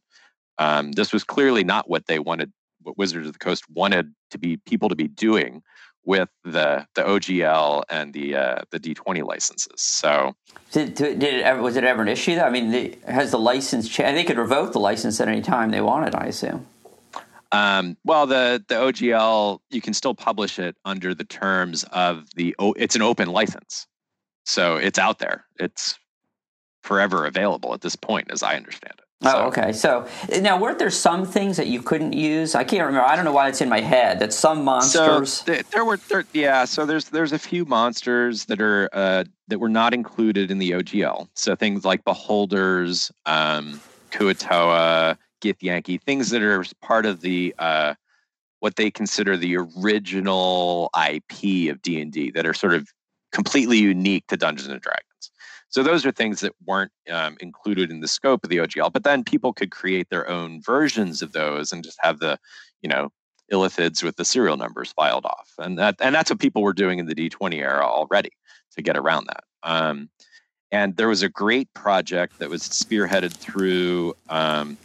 [0.58, 4.38] Um, this was clearly not what they wanted, what Wizards of the Coast wanted to
[4.38, 5.62] be people to be doing
[6.08, 9.74] with the the OGL and the uh, the D20 licenses.
[9.76, 10.34] So
[10.72, 12.34] Did, did it ever, was it ever an issue?
[12.34, 12.46] Though?
[12.46, 14.16] I mean, the, has the license changed?
[14.16, 16.66] They could revoke the license at any time they wanted, I assume.
[17.52, 22.56] Um, well, the the OGL you can still publish it under the terms of the
[22.76, 23.86] it's an open license,
[24.46, 25.44] so it's out there.
[25.60, 25.98] It's
[26.82, 29.04] forever available at this point, as I understand it.
[29.24, 29.72] Oh, okay.
[29.72, 30.06] So
[30.40, 32.54] now, weren't there some things that you couldn't use?
[32.54, 33.04] I can't remember.
[33.04, 34.20] I don't know why it's in my head.
[34.20, 35.32] That some monsters.
[35.32, 36.64] So th- there were there, yeah.
[36.64, 40.70] So there's there's a few monsters that are uh, that were not included in the
[40.70, 41.28] OGL.
[41.34, 43.80] So things like beholders, um,
[44.12, 47.94] kuo-toa, Gith Yankee, things that are part of the uh,
[48.60, 52.88] what they consider the original IP of D and D that are sort of
[53.32, 55.30] completely unique to Dungeons and Dragons.
[55.70, 58.92] So those are things that weren't um, included in the scope of the OGL.
[58.92, 62.38] But then people could create their own versions of those and just have the
[62.82, 63.10] you know
[63.52, 66.98] illithids with the serial numbers filed off, and that and that's what people were doing
[66.98, 68.30] in the D20 era already
[68.76, 69.44] to get around that.
[69.62, 70.08] Um,
[70.70, 74.76] and there was a great project that was spearheaded through um,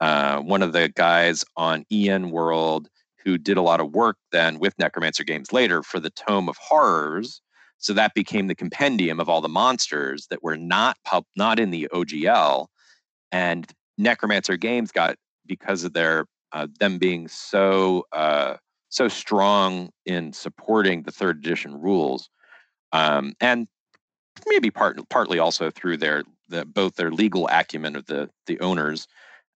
[0.00, 2.88] uh, one of the guys on EN World
[3.24, 6.56] who did a lot of work then with Necromancer Games later for the Tome of
[6.56, 7.40] Horrors.
[7.80, 11.70] So that became the compendium of all the monsters that were not pub- not in
[11.70, 12.66] the OGL,
[13.32, 13.66] and
[13.98, 15.16] Necromancer Games got
[15.46, 18.56] because of their uh, them being so uh,
[18.90, 22.28] so strong in supporting the third edition rules,
[22.92, 23.66] um, and
[24.46, 29.06] maybe part, partly also through their the, both their legal acumen of the the owners,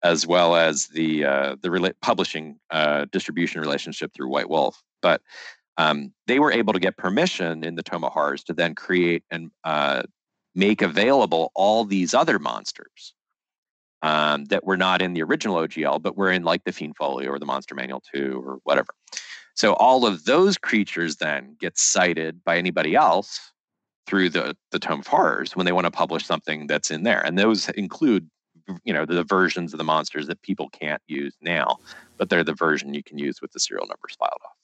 [0.02, 4.82] as well as the uh, the publishing uh, distribution relationship through White Wolf.
[5.02, 5.20] But
[5.76, 9.24] um, they were able to get permission in the Tome of Horrors to then create
[9.30, 10.02] and uh,
[10.54, 13.14] make available all these other monsters
[14.02, 17.30] um, that were not in the original OGL, but were in like the Fiend Folio
[17.30, 18.94] or the Monster Manual 2 or whatever.
[19.54, 23.40] So all of those creatures then get cited by anybody else
[24.06, 27.24] through the the Tome of Horrors when they want to publish something that's in there,
[27.24, 28.28] and those include
[28.84, 31.78] you know the versions of the monsters that people can't use now,
[32.18, 34.56] but they're the version you can use with the serial numbers filed off.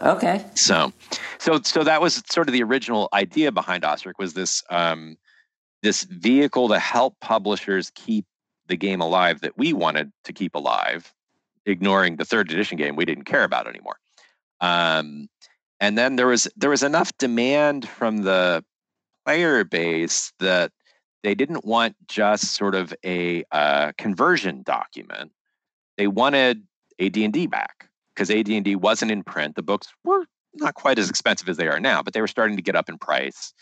[0.00, 0.44] Okay.
[0.54, 0.92] So,
[1.38, 5.16] so so that was sort of the original idea behind OSRIC was this um,
[5.82, 8.26] this vehicle to help publishers keep
[8.66, 11.14] the game alive that we wanted to keep alive,
[11.66, 13.98] ignoring the third edition game we didn't care about anymore.
[14.60, 15.28] Um,
[15.78, 18.64] and then there was there was enough demand from the
[19.24, 20.72] player base that
[21.22, 25.32] they didn't want just sort of a uh, conversion document.
[25.96, 26.62] They wanted
[27.00, 29.54] AD&D back because AD&D wasn't in print.
[29.56, 30.24] The books were
[30.54, 32.88] not quite as expensive as they are now, but they were starting to get up
[32.88, 33.52] in price.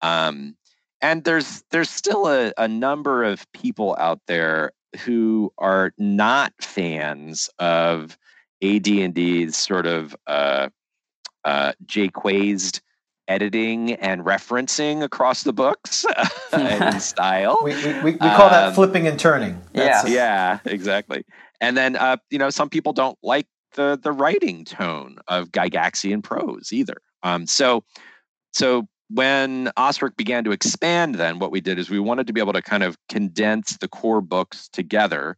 [0.00, 0.56] Um,
[1.02, 4.72] and there's there's still a, a number of people out there
[5.04, 8.18] who are not fans of
[8.62, 10.68] AD&D's sort of uh,
[11.44, 12.80] uh, Jaquaized
[13.28, 16.04] editing and referencing across the books
[16.52, 17.58] in style.
[17.62, 19.60] We, we, we, we call that Um, flipping and turning.
[19.72, 20.58] That's Yeah.
[20.64, 21.24] yeah, exactly.
[21.60, 26.22] And then uh, you know, some people don't like the the writing tone of Gygaxian
[26.22, 26.96] prose either.
[27.22, 27.84] Um, so
[28.52, 32.40] so when OSRIC began to expand, then what we did is we wanted to be
[32.40, 35.36] able to kind of condense the core books together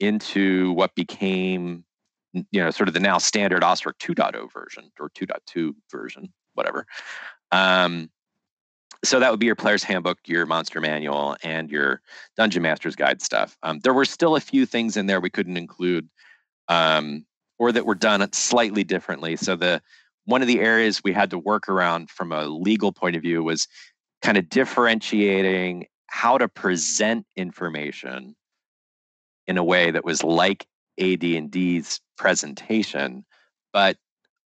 [0.00, 1.84] into what became
[2.32, 6.86] you know sort of the now standard OSRIC 2.0 version or 2.2 version, whatever.
[7.50, 8.10] Um,
[9.04, 12.00] so that would be your player's handbook, your monster manual, and your
[12.36, 13.56] dungeon master's guide stuff.
[13.62, 16.08] Um, there were still a few things in there we couldn't include,
[16.68, 17.26] um,
[17.62, 19.36] or that were done slightly differently.
[19.36, 19.80] So the
[20.24, 23.44] one of the areas we had to work around from a legal point of view
[23.44, 23.68] was
[24.20, 28.34] kind of differentiating how to present information
[29.46, 30.66] in a way that was like
[31.00, 33.24] AD&D's presentation,
[33.72, 33.96] but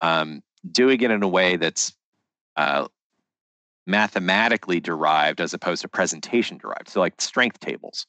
[0.02, 1.94] um, doing it in a way that's
[2.58, 2.86] uh,
[3.88, 6.90] mathematically derived as opposed to presentation derived.
[6.90, 8.08] So, like strength tables.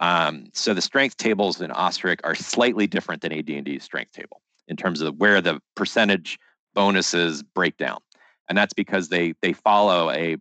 [0.00, 4.76] Um, so the strength tables in OSRIC are slightly different than AD&D's strength table in
[4.76, 6.38] terms of where the percentage
[6.74, 7.98] bonuses break down,
[8.48, 10.36] and that's because they they follow a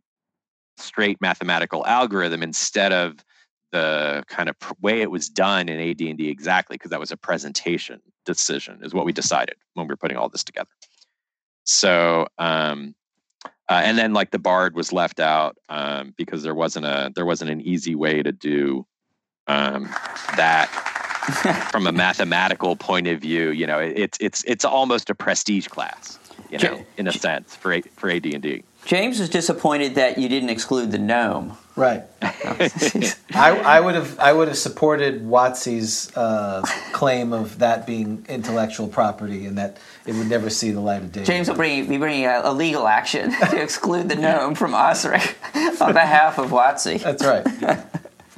[0.78, 3.24] straight mathematical algorithm instead of
[3.72, 8.02] the kind of way it was done in AD&D exactly because that was a presentation
[8.26, 10.70] decision is what we decided when we were putting all this together.
[11.64, 12.96] So um,
[13.70, 17.26] uh, and then like the bard was left out um, because there wasn't a there
[17.26, 18.86] wasn't an easy way to do
[19.48, 19.84] um,
[20.38, 20.68] that
[21.72, 23.50] from a mathematical point of view.
[23.52, 26.20] You know, it's it's it's almost a prestige class,
[26.50, 28.64] you know, J- in a sense for A- for AD and D.
[28.86, 31.58] James was disappointed that you didn't exclude the gnome.
[31.76, 32.04] Right.
[32.22, 36.62] I, I would have I would have supported WotC's uh,
[36.94, 41.12] claim of that being intellectual property and that it would never see the light of
[41.12, 41.24] day.
[41.24, 45.82] James will bring, be bringing a, a legal action to exclude the gnome from OSRIC
[45.82, 47.02] on behalf of Watsy.
[47.02, 47.44] That's right.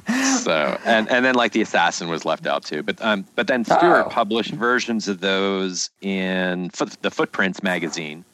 [0.08, 3.64] So and and then like the assassin was left out too but um but then
[3.64, 4.08] Stuart Oh.
[4.10, 8.24] published versions of those in foot, the Footprints magazine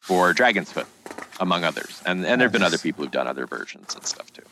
[0.00, 0.86] for Dragon's Foot
[1.40, 4.42] among others and and there've been other people who've done other versions and stuff too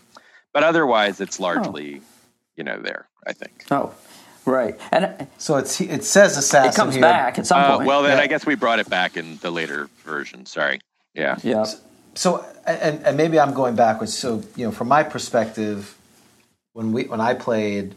[0.53, 2.01] but otherwise it's largely
[2.57, 3.95] you know there I think Oh,
[4.45, 4.79] right.
[4.93, 7.03] And So it's it says assassin it comes here.
[7.03, 7.87] back at some oh point.
[7.89, 8.25] well then Yeah.
[8.25, 10.81] I guess we brought it back in the later version sorry
[11.15, 11.67] yeah yeah.
[12.17, 14.17] So and, and maybe I'm going backwards.
[14.17, 15.97] So you know, from my perspective,
[16.75, 17.95] when we when I played,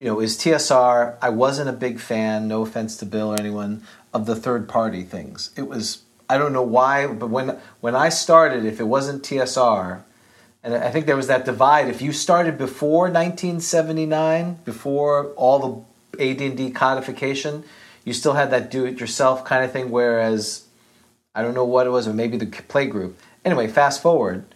[0.00, 1.16] you know, is TSR.
[1.22, 2.46] I wasn't a big fan.
[2.46, 5.50] No offense to Bill or anyone of the third party things.
[5.56, 10.02] It was I don't know why, but when when I started, if it wasn't TSR,
[10.62, 11.88] and I think there was that divide.
[11.88, 17.64] If you started before 1979, before all the AD&D codification,
[18.04, 19.90] you still had that do-it-yourself kind of thing.
[19.90, 20.64] Whereas
[21.34, 23.18] I don't know what it was, or maybe the play group.
[23.44, 24.46] Anyway, fast forward.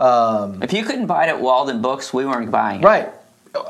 [0.00, 2.84] Um, If you couldn't buy it at Walden Books, we weren't buying it.
[2.84, 3.08] right.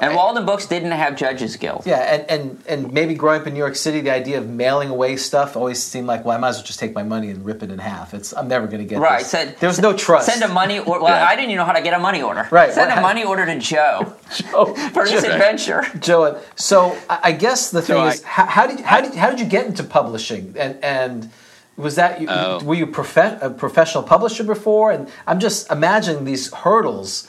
[0.02, 1.84] And Walden Books didn't have Judges Guild.
[1.86, 4.90] Yeah, and, and and maybe growing up in New York City, the idea of mailing
[4.90, 7.46] away stuff always seemed like, well, I might as well just take my money and
[7.46, 8.12] rip it in half.
[8.12, 9.00] It's I'm never going to get it.
[9.00, 9.20] Right.
[9.20, 9.30] This.
[9.30, 10.26] Said, there was no trust.
[10.26, 11.02] Send a money order.
[11.04, 12.46] Well, I didn't even know how to get a money order.
[12.50, 14.12] Right, Send a money order to Joe
[14.52, 15.30] Oh, for this Joe.
[15.32, 15.82] adventure.
[15.98, 19.14] Joe, so I I guess the thing So is, I- how, how did how did
[19.14, 20.54] how did you get into publishing?
[20.58, 21.30] And and
[21.76, 22.60] was that you, Oh.
[22.62, 24.90] were you a professional publisher before?
[24.92, 27.26] And I'm just imagining these hurdles.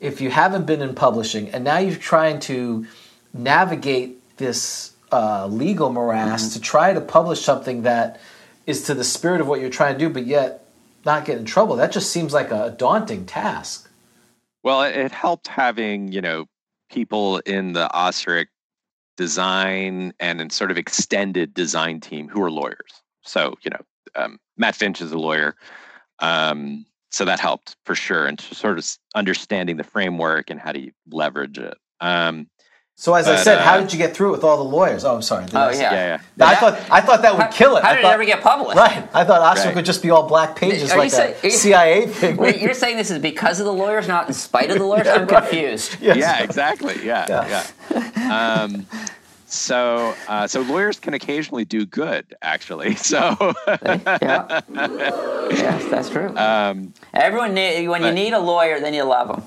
[0.00, 2.86] If you haven't been in publishing, and now you're trying to
[3.34, 6.52] navigate this uh, legal morass Mm-hmm.
[6.52, 8.20] to try to publish something that
[8.66, 10.64] is to the spirit of what you're trying to do, but yet
[11.04, 11.76] not get in trouble.
[11.76, 13.90] That just seems like a daunting task.
[14.62, 16.46] Well, it, it helped having you know
[16.90, 18.46] people in the OSRIC
[19.16, 23.02] design and in sort of extended design team who are lawyers.
[23.28, 23.80] So you know,
[24.16, 25.54] um, Matt Finch is a lawyer,
[26.20, 30.90] um, so that helped for sure, and sort of understanding the framework and how to
[31.10, 31.74] leverage it.
[32.00, 32.48] Um,
[33.00, 34.64] So as I But, said, how uh, did you get through it with all the
[34.76, 35.04] lawyers?
[35.04, 35.44] Oh, I'm sorry.
[35.54, 35.92] Oh, say- yeah.
[35.92, 36.46] yeah, yeah.
[36.48, 37.84] I thought I thought that would How- kill it.
[37.84, 38.76] How I did thought, it ever get published?
[38.76, 39.08] Right.
[39.14, 39.74] I thought OSRIC Right.
[39.76, 42.36] would just be all black pages Are like say- a CIA thing.
[42.36, 45.06] Wait, you're saying this is because of the lawyers, not in spite of the lawyers?
[45.10, 45.42] Yeah, I'm right.
[45.48, 45.96] confused.
[46.00, 46.16] Yes.
[46.16, 46.96] yeah, exactly.
[47.04, 47.66] Yeah, Yeah.
[47.92, 48.62] yeah.
[48.64, 48.86] Um,
[49.48, 52.94] so, uh, so lawyers can occasionally do good, actually.
[53.08, 53.54] So,
[54.22, 54.60] Yeah.
[54.68, 56.36] yes, that's true.
[56.36, 59.42] um, Everyone, need, when you need a lawyer, then you love them.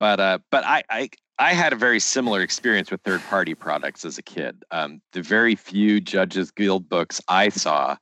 [0.00, 4.04] but uh, but I, I I had a very similar experience with third party products
[4.04, 4.64] as a kid.
[4.70, 7.96] Um, the very few Judges Guild books I saw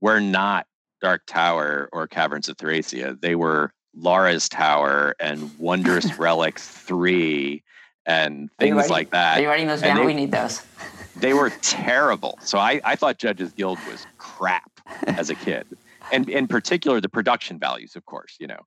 [0.00, 0.66] were not
[1.00, 3.16] Dark Tower or Caverns of Thracia.
[3.20, 7.62] They were Lara's Tower and Wondrous Relics Three
[8.06, 9.38] and things like that.
[9.38, 9.96] Are you writing those down?
[9.98, 10.62] they- we need those.
[11.16, 12.38] they were terrible.
[12.42, 14.70] So I, I thought Judges Guild was crap
[15.06, 15.66] as a kid,
[16.12, 18.60] and in particular the production values, of course, you know,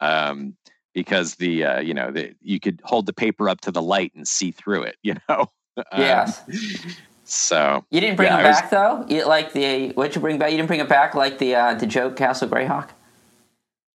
[0.00, 0.56] um,
[0.94, 4.12] because the uh, you know the, you could hold the paper up to the light
[4.14, 5.50] and see through it, you know.
[5.76, 6.42] Um, Yes.
[7.26, 9.06] So You didn't bring yeah, them I was- back though.
[9.08, 10.50] You, like the what'd you bring back?
[10.50, 12.90] You didn't bring it back like the uh, the joke Castle Greyhawk.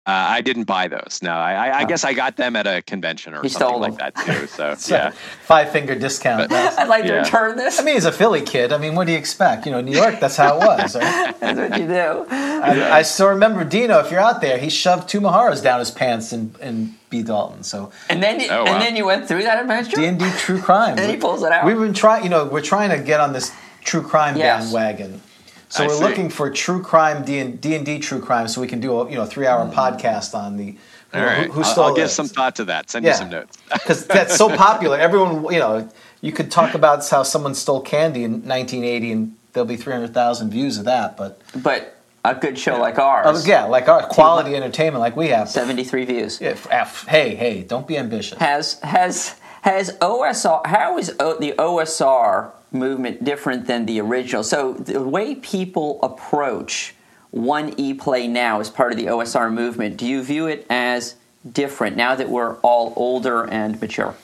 [0.08, 1.18] Uh, I didn't buy those.
[1.22, 3.78] No, I, I, I guess I got them at a convention or You something stole
[3.80, 4.46] like that too.
[4.46, 5.10] So So, yeah,
[5.42, 6.48] Five finger discount.
[6.48, 7.78] But- I'd like to return this.
[7.78, 8.72] I mean, he's a Philly kid.
[8.72, 9.66] I mean, what do you expect?
[9.66, 10.96] You know, New York, that's how it was.
[10.96, 11.38] Right?
[11.40, 12.26] That's what you do.
[12.30, 15.90] I, I still remember Dino, if you're out there, he shoved two Maharas down his
[15.90, 17.22] pants in, in B.
[17.22, 17.62] Dalton.
[17.62, 18.72] So And then, you, Oh, wow.
[18.72, 19.96] and then you went through that adventure.
[19.96, 20.98] D&D True Crime.
[20.98, 21.66] And he pulls it out.
[21.66, 23.52] We've been trying, you know, we're trying to get on this
[23.84, 24.64] true crime Yes.
[24.64, 25.20] bandwagon.
[25.68, 26.02] So I we're see.
[26.02, 29.16] looking for true crime D and D true crime, so we can do a you
[29.16, 29.72] know three hour hmm.
[29.72, 30.64] podcast on the
[31.12, 31.46] you all know, right.
[31.46, 32.90] who, who I'll- I'll, give some thought to that.
[32.90, 33.12] Send Yeah.
[33.12, 33.56] you some notes.
[33.72, 34.98] because that's so popular.
[34.98, 35.88] Everyone, you know,
[36.20, 40.76] you could talk about how someone stole candy in 1980, and there'll be 300,000 views
[40.76, 41.16] of that.
[41.16, 43.26] But but a good show like ours.
[43.26, 45.48] oh, yeah, like our quality entertainment, like we have.
[45.48, 46.40] Seventy-three views.
[46.40, 48.38] Yeah, f- f- hey, hey, don't be ambitious.
[48.38, 50.66] Has has has OSR?
[50.66, 54.42] How is o, the OSR movement different than the original?
[54.42, 56.94] So the way people approach
[57.30, 61.16] one e play now as part of the OSR movement, do you view it as
[61.50, 64.14] different now that we're all older and mature?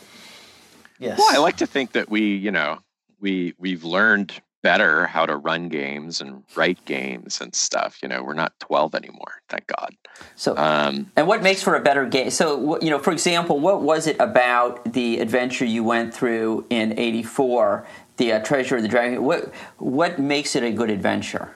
[0.98, 1.18] Yes.
[1.18, 2.78] Well, I like to think that we, you know,
[3.20, 7.98] we we've learned better how to run games and write games and stuff.
[8.02, 9.94] You know, we're not 12 anymore, thank God.
[10.36, 12.30] So Um, And what makes for a better game?
[12.30, 16.98] So, you know, for example, what was it about the adventure you went through in
[16.98, 19.24] '84, the uh, Treasure of the Dragon?
[19.24, 21.54] What what makes it a good adventure?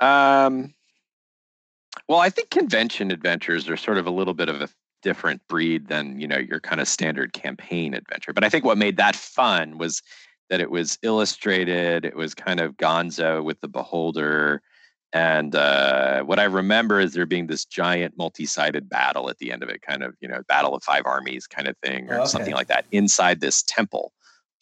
[0.00, 0.74] um,
[2.08, 4.68] well, I think convention adventures are sort of a little bit of a
[5.02, 8.32] different breed than you know your kind of standard campaign adventure.
[8.32, 10.02] But I think what made that fun was
[10.50, 12.04] that it was illustrated.
[12.04, 14.62] It was kind of Gonzo with the Beholder.
[15.12, 19.62] And uh, what I remember is there being this giant multi-sided battle at the end
[19.62, 22.28] of it, kind of you know battle of five armies kind of thing, or Okay.
[22.28, 24.12] something like that, inside this temple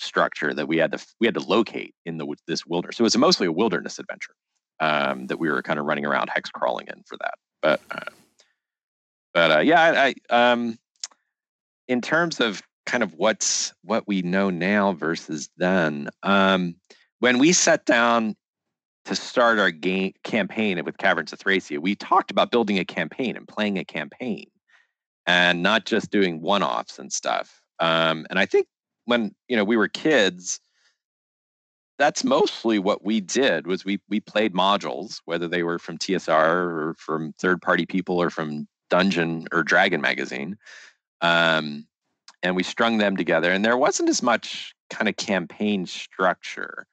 [0.02, 2.96] structure that we had to we had to locate in the this wilderness.
[2.96, 4.34] So it was mostly a wilderness adventure
[4.80, 7.34] um, that we were kind of running around hex crawling in for that.
[7.62, 8.10] But uh,
[9.32, 10.78] but uh, yeah, I, I um,
[11.88, 16.74] in terms of kind of what's what we know now versus then, um,
[17.20, 18.36] when we sat down
[19.04, 23.36] to start our game campaign with Caverns of Thracia, we talked about building a campaign
[23.36, 24.46] and playing a campaign,
[25.26, 27.60] and not just doing one-offs and stuff.
[27.78, 28.66] Um, and I think
[29.04, 30.60] when you know we were kids,
[31.98, 36.30] that's mostly what we did was we we played modules, whether they were from TSR
[36.30, 40.56] or from third-party people or from Dungeon or Dragon magazine,
[41.20, 41.86] um,
[42.42, 43.52] and we strung them together.
[43.52, 46.86] And there wasn't as much kind of campaign structure.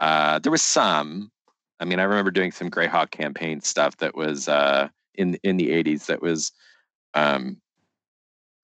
[0.00, 1.30] Uh, there was some.
[1.80, 5.70] I mean, I remember doing some Greyhawk campaign stuff that was uh, in in the
[5.70, 6.52] '80s that was
[7.14, 7.60] um,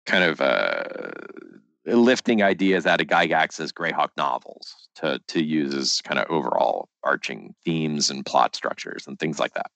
[0.06, 0.84] kind of uh,
[1.96, 7.54] lifting ideas out of Gygax's Greyhawk novels to to use as kind of overall arching
[7.64, 9.70] themes and plot structures and things like that.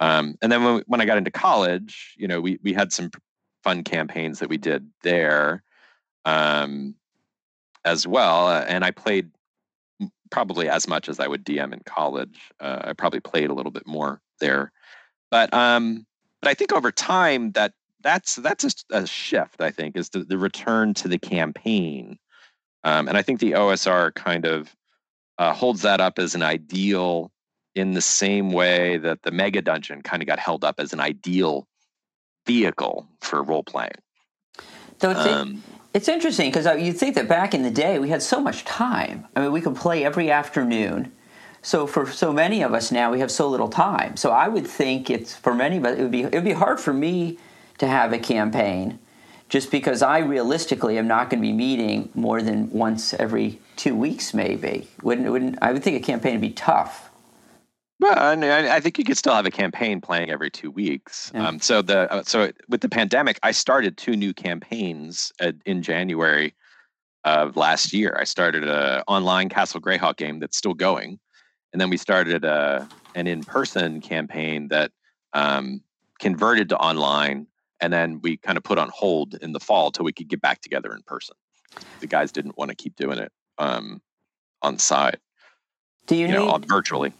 [0.00, 3.10] Um, and then when, when I got into college, you know, we we had some
[3.64, 5.62] fun campaigns that we did there
[6.24, 6.94] um,
[7.84, 9.30] as well, uh, and I played
[10.30, 12.38] probably as much as I would DM in college.
[12.60, 14.72] Uh, I probably played a little bit more there,
[15.30, 16.06] but um,
[16.40, 17.72] but I think over time that
[18.02, 19.60] that's that's a, a shift.
[19.60, 22.18] I think is the, the return to the campaign,
[22.84, 24.74] um, and I think the OSR kind of
[25.38, 27.30] uh, holds that up as an ideal
[27.74, 31.00] in the same way that the Mega Dungeon kind of got held up as an
[31.00, 31.66] ideal
[32.46, 33.92] vehicle for role playing.
[35.00, 35.62] So it's, um,
[35.94, 38.64] it's interesting because uh, you think that back in the day we had so much
[38.64, 39.26] time.
[39.36, 41.12] I mean, we could play every afternoon.
[41.62, 44.16] So for so many of us now, we have so little time.
[44.16, 46.52] So I would think it's for many of us, it would be it would be
[46.52, 47.38] hard for me
[47.78, 48.98] to have a campaign,
[49.48, 53.94] just because I realistically am not going to be meeting more than once every two
[53.94, 54.88] weeks, maybe.
[55.02, 57.08] Wouldn't wouldn't I would think a campaign would be tough.
[58.00, 61.32] Well, I, I, think you could still have a campaign playing every two weeks.
[61.34, 61.48] Yeah.
[61.48, 65.82] Um, so the uh, so with the pandemic, I started two new campaigns at, in
[65.82, 66.54] January
[67.24, 68.16] of last year.
[68.18, 71.18] I started an online Castle Greyhawk game that's still going,
[71.72, 72.86] and then we started a, uh,
[73.16, 74.92] an in-person campaign that
[75.32, 75.82] um,
[76.20, 77.46] converted to online,
[77.80, 80.40] and then we kind of put on hold in the fall till we could get
[80.40, 81.36] back together in person.
[82.00, 84.00] The guys didn't want to keep doing it um,
[84.62, 85.18] on site.
[86.06, 87.12] Do you, you need know, virtually?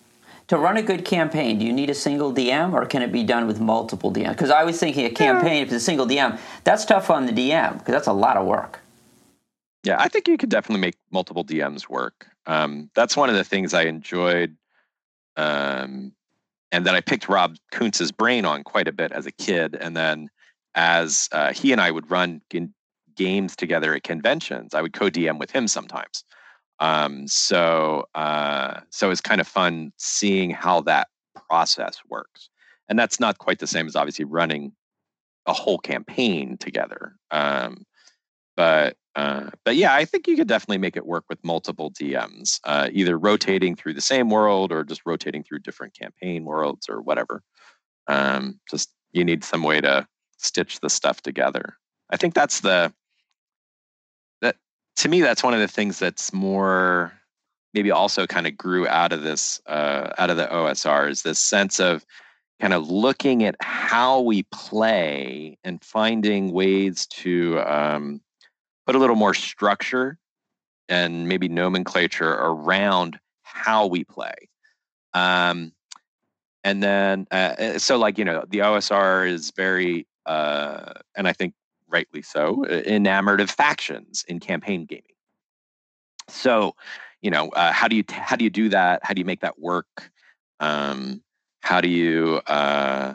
[0.49, 3.23] to run a good campaign, do you need a single DM or can it be
[3.23, 4.31] done with multiple DMs?
[4.31, 5.63] Because I was thinking a campaign, yeah.
[5.63, 8.47] if it's a single DM, that's tough on the DM because that's a lot of
[8.47, 8.81] work.
[9.85, 12.27] Yeah, I think you could definitely make multiple DMs work.
[12.47, 14.57] Um, that's one of the things I enjoyed,
[15.37, 16.13] um,
[16.73, 19.77] and that I picked Rob Kuntz's brain on quite a bit as a kid.
[19.79, 20.31] And then
[20.79, 22.41] as uh, he and I would run
[23.17, 26.25] games together at conventions, I would co DM with him sometimes.
[26.79, 31.09] Um, so uh, so it's kind of fun seeing how that
[31.49, 32.49] process works,
[32.89, 34.73] and that's not quite the same as obviously running
[35.47, 37.17] a whole campaign together.
[37.33, 37.85] Um,
[38.57, 42.61] but uh, but yeah, I think you could definitely make it work with multiple DMs,
[42.63, 47.03] uh, either rotating through the same world or just rotating through different campaign worlds or
[47.03, 47.43] whatever.
[48.07, 50.07] Um, just you need some way to
[50.39, 51.77] stitch the stuff together.
[52.11, 52.93] I think that's the
[54.41, 54.57] that
[54.97, 57.13] to me, that's one of the things that's more
[57.75, 61.39] maybe also kind of grew out of this uh, out of the OSR is this
[61.39, 62.05] sense of
[62.61, 68.21] kind of looking at how we play and finding ways to um,
[68.87, 70.19] put a little more structure
[70.89, 74.35] and maybe nomenclature around how we play.
[75.15, 75.73] Um,
[76.65, 81.33] and then, uh, uh so like, you know, the OSR is very, uh, and I
[81.33, 81.55] think
[81.89, 85.05] rightly so, enamored of factions in campaign gaming.
[86.29, 86.75] So,
[87.23, 89.01] you know, uh, how do you how do you do that?
[89.03, 90.11] How do you make that work?
[90.61, 91.23] Um,
[91.63, 93.15] how do you uh,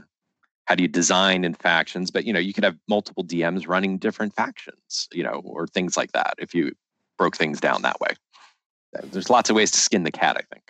[0.65, 2.09] how do you design in factions?
[2.09, 5.95] But you know, you could have multiple DMs running different factions, you know, or things
[5.95, 6.33] like that.
[6.39, 6.73] If you
[7.17, 8.09] broke things down that way,
[9.03, 10.35] there's lots of ways to skin the cat.
[10.37, 10.63] I think.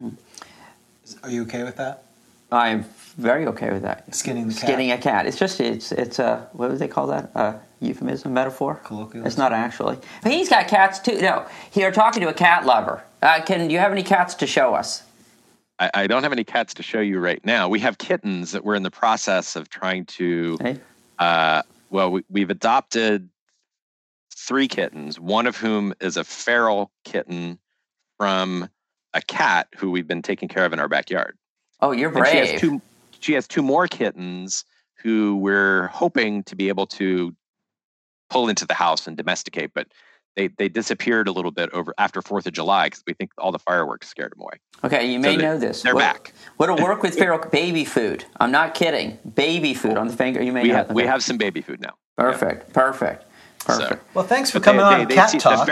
[0.00, 1.24] Hmm.
[1.24, 2.04] Are you okay with that?
[2.52, 2.84] I'm
[3.16, 4.12] very okay with that.
[4.14, 4.62] Skinning the cat.
[4.62, 5.26] Skinning a cat.
[5.26, 7.30] It's just it's it's a what would they call that?
[7.34, 8.76] A euphemism, metaphor.
[8.84, 9.26] Colloquial.
[9.26, 9.98] It's not actually.
[10.22, 11.20] But he's got cats too.
[11.20, 13.02] No, here talking to a cat lover.
[13.22, 15.02] Uh, can you have any cats to show us?
[15.78, 17.68] I, I, don't have any cats to show you right now.
[17.68, 20.58] We have kittens that we're in the process of trying to.
[20.60, 20.80] Hey.
[21.18, 23.28] Uh, well, we, we've adopted
[24.34, 25.18] three kittens.
[25.20, 27.58] One of whom is a feral kitten
[28.18, 28.68] from
[29.12, 31.36] a cat who we've been taking care of in our backyard.
[31.82, 32.34] Oh, you're brave.
[32.34, 32.82] And she has two.
[33.20, 34.64] She has two more kittens
[35.02, 37.34] who we're hoping to be able to
[38.28, 39.88] pull into the house and domesticate, but
[40.36, 43.52] they they disappeared a little bit over after Fourth of July because we think all
[43.52, 44.54] the fireworks scared them away.
[44.84, 45.82] Okay, you may so know this.
[45.82, 46.32] They're what, back.
[46.56, 48.24] What'll work with feral baby food?
[48.38, 49.18] I'm not kidding.
[49.34, 50.42] Baby food on the finger.
[50.42, 50.76] You may we know.
[50.76, 51.94] Have, we have some baby food now.
[52.16, 52.68] Perfect.
[52.68, 52.74] Yeah.
[52.74, 53.24] Perfect.
[53.66, 53.92] Perfect.
[53.92, 55.68] So, well, thanks for coming they, on they, Cat Talk.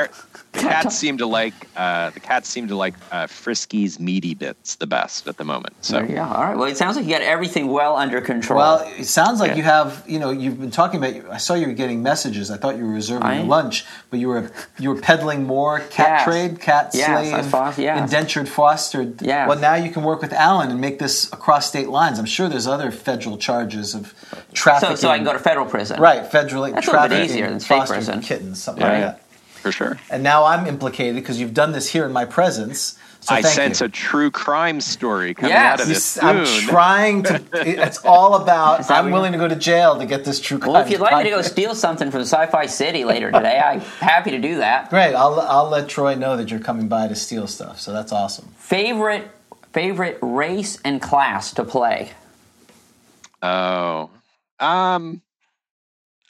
[0.58, 4.34] The, the cats seem to like uh, the cats seem to like uh, Frisky's meaty
[4.34, 5.74] bits the best at the moment.
[5.84, 6.56] So yeah, all right.
[6.56, 8.58] Well, it sounds like you got everything well under control.
[8.58, 9.56] Well, it sounds like yeah.
[9.56, 10.04] you have.
[10.06, 11.30] You know, you've been talking about.
[11.30, 12.50] I saw you were getting messages.
[12.50, 15.80] I thought you were reserving I, your lunch, but you were you were peddling more
[15.80, 16.24] cat yes.
[16.24, 18.00] trade, cat yes, slave, yes.
[18.00, 19.22] indentured fostered.
[19.22, 19.46] Yeah.
[19.48, 22.18] Well, now you can work with Allan and make this across state lines.
[22.18, 24.14] I'm sure there's other federal charges of
[24.52, 24.96] trafficking.
[24.96, 26.00] So, so I can go to federal prison.
[26.00, 27.18] Right, federal That's trafficking.
[27.18, 28.20] a little bit easier than state prison.
[28.20, 28.92] Kittens, something yeah.
[28.92, 29.27] like that
[29.68, 29.98] for sure.
[30.10, 32.98] And now I'm implicated because you've done this here in my presence.
[33.20, 33.86] So I thank sense you.
[33.86, 35.64] a true crime story coming Yes.
[35.72, 36.68] out of You this s- I'm soon.
[36.68, 37.42] trying to.
[37.52, 38.88] It's all about.
[38.90, 40.72] I'm willing to go to jail to get this true crime.
[40.74, 43.80] Well, if you'd like me to go steal something from Sci-Fi City later today, I'm
[43.80, 44.88] happy to do that.
[44.90, 45.14] Great.
[45.14, 47.80] I'll I'll let Troy know that you're coming by to steal stuff.
[47.80, 48.46] So that's awesome.
[48.56, 49.28] Favorite
[49.72, 52.10] favorite race and class to play?
[53.42, 54.10] Oh,
[54.60, 55.22] um,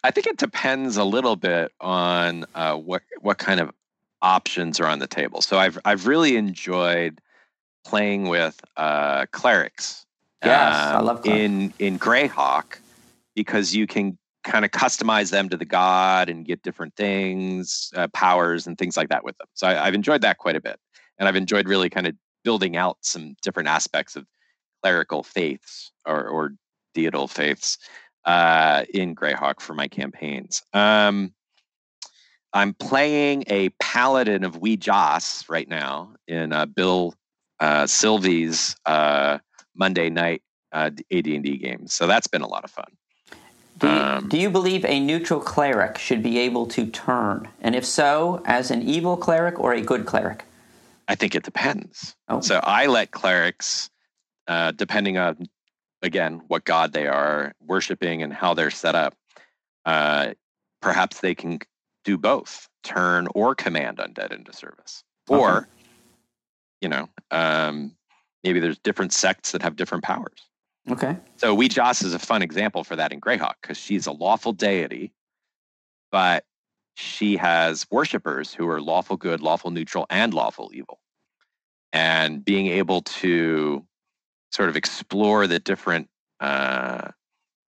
[0.04, 3.72] I think it depends a little bit on uh, what what kind of
[4.22, 5.40] options are on the table.
[5.40, 7.20] So I've I've really enjoyed
[7.84, 10.06] playing with uh, clerics.
[10.44, 11.40] Yes, I um, love clerics.
[11.44, 12.78] in in Greyhawk
[13.34, 18.08] because you can kind of customize them to the god and get different things, uh,
[18.08, 19.48] powers, and things like that with them.
[19.54, 20.78] So I, I've enjoyed that quite a bit,
[21.18, 22.14] and I've enjoyed really kind of
[22.44, 24.26] building out some different aspects of
[24.82, 26.52] clerical faiths or, or
[26.96, 27.78] deital faiths
[28.28, 30.62] uh, in Greyhawk for my campaigns.
[30.74, 31.32] Um,
[32.52, 37.14] I'm playing a paladin of Wee Jas right now in uh, Bill
[37.58, 39.38] uh, Sylvie's uh,
[39.74, 40.42] Monday night
[40.72, 41.94] uh, AD&D games.
[41.94, 42.92] So that's been a lot of fun.
[43.78, 47.48] Do you, Um, do you believe a neutral cleric should be able to turn?
[47.62, 50.44] And if so, as an evil cleric or a good cleric?
[51.06, 52.14] I think it depends.
[52.28, 52.40] Oh.
[52.40, 53.88] So I let clerics,
[54.48, 55.48] uh, depending on
[56.02, 59.14] again what god they are worshiping and how they're set up,
[59.84, 60.32] uh,
[60.80, 61.58] perhaps they can
[62.04, 65.68] do both, turn or command undead into service, or
[66.80, 67.92] you know, um,
[68.44, 70.48] maybe there's different sects that have different powers.
[70.90, 71.16] Okay.
[71.36, 74.52] So Wee Jas is a fun example for that in Greyhawk because she's a lawful
[74.52, 75.12] deity,
[76.10, 76.44] but
[76.94, 80.98] she has worshippers who are lawful good, lawful neutral, and lawful evil.
[81.92, 83.84] And being able to
[84.50, 86.08] sort of explore the different,
[86.40, 87.08] uh,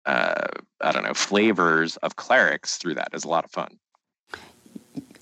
[0.04, 0.34] uh,
[0.80, 3.78] I don't know, flavors of clerics through that is a lot of fun.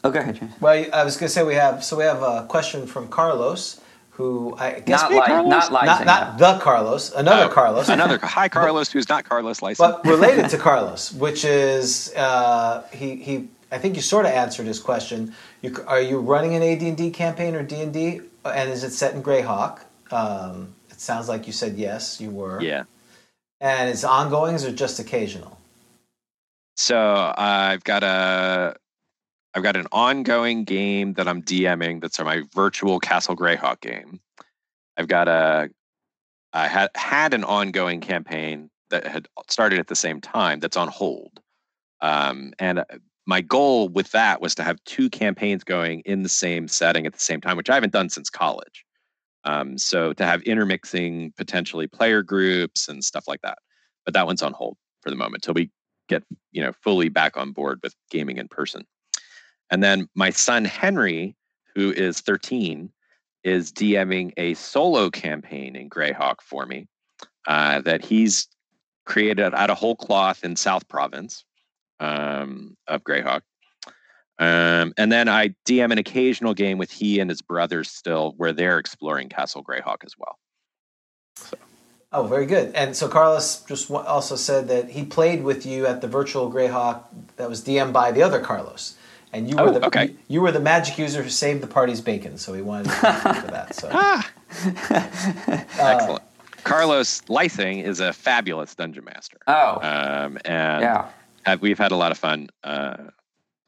[0.03, 0.53] Oh, go ahead, James.
[0.61, 3.81] Well, I was going to say we have so we have a question from Carlos,
[4.11, 5.49] who I guess Not like, Carlos?
[5.51, 9.63] not like not, not the Carlos, another Oh, Carlos, Another hi Carlos, who's not Carlos
[9.63, 9.83] Lising.
[9.87, 13.49] but related to Carlos, which is uh, he he.
[13.73, 15.35] I think you sort of answered his question.
[15.63, 19.81] You, are you running an AD&D campaign or D&D, and is it set in Greyhawk?
[20.13, 22.61] Um, it sounds like you said yes, you were.
[22.61, 22.85] yeah.
[23.61, 25.59] And is it ongoing or just occasional?
[26.77, 28.77] So I've got a
[29.55, 34.21] I've got an ongoing game that I'm DMing that's my virtual Castle Greyhawk game.
[34.97, 35.71] I've got a
[36.53, 40.89] I had had an ongoing campaign that had started at the same time that's on
[40.89, 41.41] hold.
[42.01, 42.85] Um, and uh,
[43.27, 47.13] my goal with that was to have two campaigns going in the same setting at
[47.15, 48.84] the same time, which I haven't done since college.
[49.45, 53.59] Um, so to have intermixing potentially player groups and stuff like that.
[54.05, 55.71] But that one's on hold for the moment till we
[56.09, 56.23] get
[56.53, 58.87] you know fully back on board with gaming in person.
[59.71, 61.37] And then my son Henry,
[61.75, 62.91] who is 13,
[63.43, 66.87] is DMing a solo campaign in Greyhawk for me
[67.47, 68.49] uh, that he's
[69.05, 71.45] created out of whole cloth in South Province
[72.01, 73.43] um, of Greyhawk.
[74.39, 78.52] Um, and then I DM an occasional game with he and his brothers still, where
[78.52, 80.39] they're exploring Castle Greyhawk as well.
[82.12, 82.73] Oh, very good.
[82.74, 86.51] And so Carlos just wa- also said that he played with you at the virtual
[86.51, 87.05] Greyhawk
[87.36, 88.94] that was DM'd by the other Carlos,
[89.32, 90.06] and you were Oh, the okay.
[90.11, 92.39] you, you were the magic user who saved the party's bacon.
[92.39, 93.74] So he wanted to thank you for that.
[93.74, 94.31] So Ah,
[94.65, 96.23] uh, excellent.
[96.62, 99.36] Carlos Lising is a fabulous dungeon master.
[99.48, 101.09] Oh, Um, and yeah.
[101.44, 102.97] have, we've had a lot of fun uh,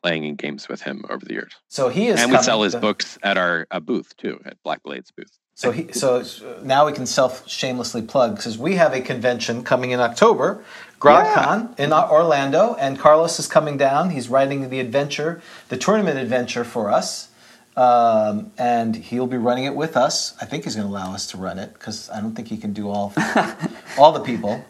[0.02, 1.52] playing in games with him over the years.
[1.68, 4.62] so he is and we sell his to- books at our uh, booth too, at
[4.62, 5.38] Black Blade's booth.
[5.54, 6.22] So he so
[6.62, 10.62] now we can self shamelessly plug because we have a convention coming in October,
[11.00, 14.10] GrogCon in Orlando, and Carlos is coming down.
[14.10, 15.40] He's writing the adventure,
[15.70, 17.28] the tournament adventure for us.
[17.74, 20.34] Um, and he'll be running it with us.
[20.40, 22.56] I think he's going to allow us to run it because I don't think he
[22.56, 23.12] can do all
[23.98, 24.62] all the people.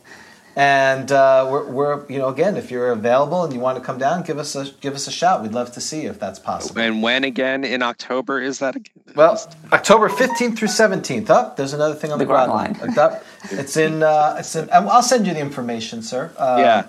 [0.59, 3.99] And uh, we're, we're, you know, again, if you're available and you want to come
[3.99, 5.43] down, give us a give us a shout.
[5.43, 6.81] We'd love to see you if that's possible.
[6.81, 8.74] And when again in October is that?
[8.74, 8.95] Again?
[9.15, 9.39] Well,
[9.70, 11.28] October fifteenth through seventeenth.
[11.28, 12.99] Up, there's another thing on the, The ground ground line.
[12.99, 14.03] Up, it's in.
[14.03, 14.70] Uh, it's in.
[14.70, 16.33] and I'll send you the information, sir.
[16.39, 16.89] Uh, yeah.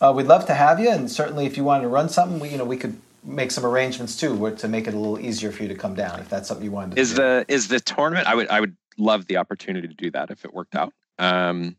[0.00, 2.48] Uh, we'd love to have you, and certainly if you wanted to run something, we,
[2.48, 5.62] you know, we could make some arrangements too, to make it a little easier for
[5.62, 7.16] you to come down if that's something you wanted to Is do.
[7.16, 8.26] the is the tournament?
[8.26, 10.92] I would I would love the opportunity to do that if it worked out.
[11.18, 11.76] Um,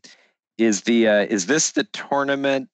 [0.58, 2.68] is the uh, is this the tournament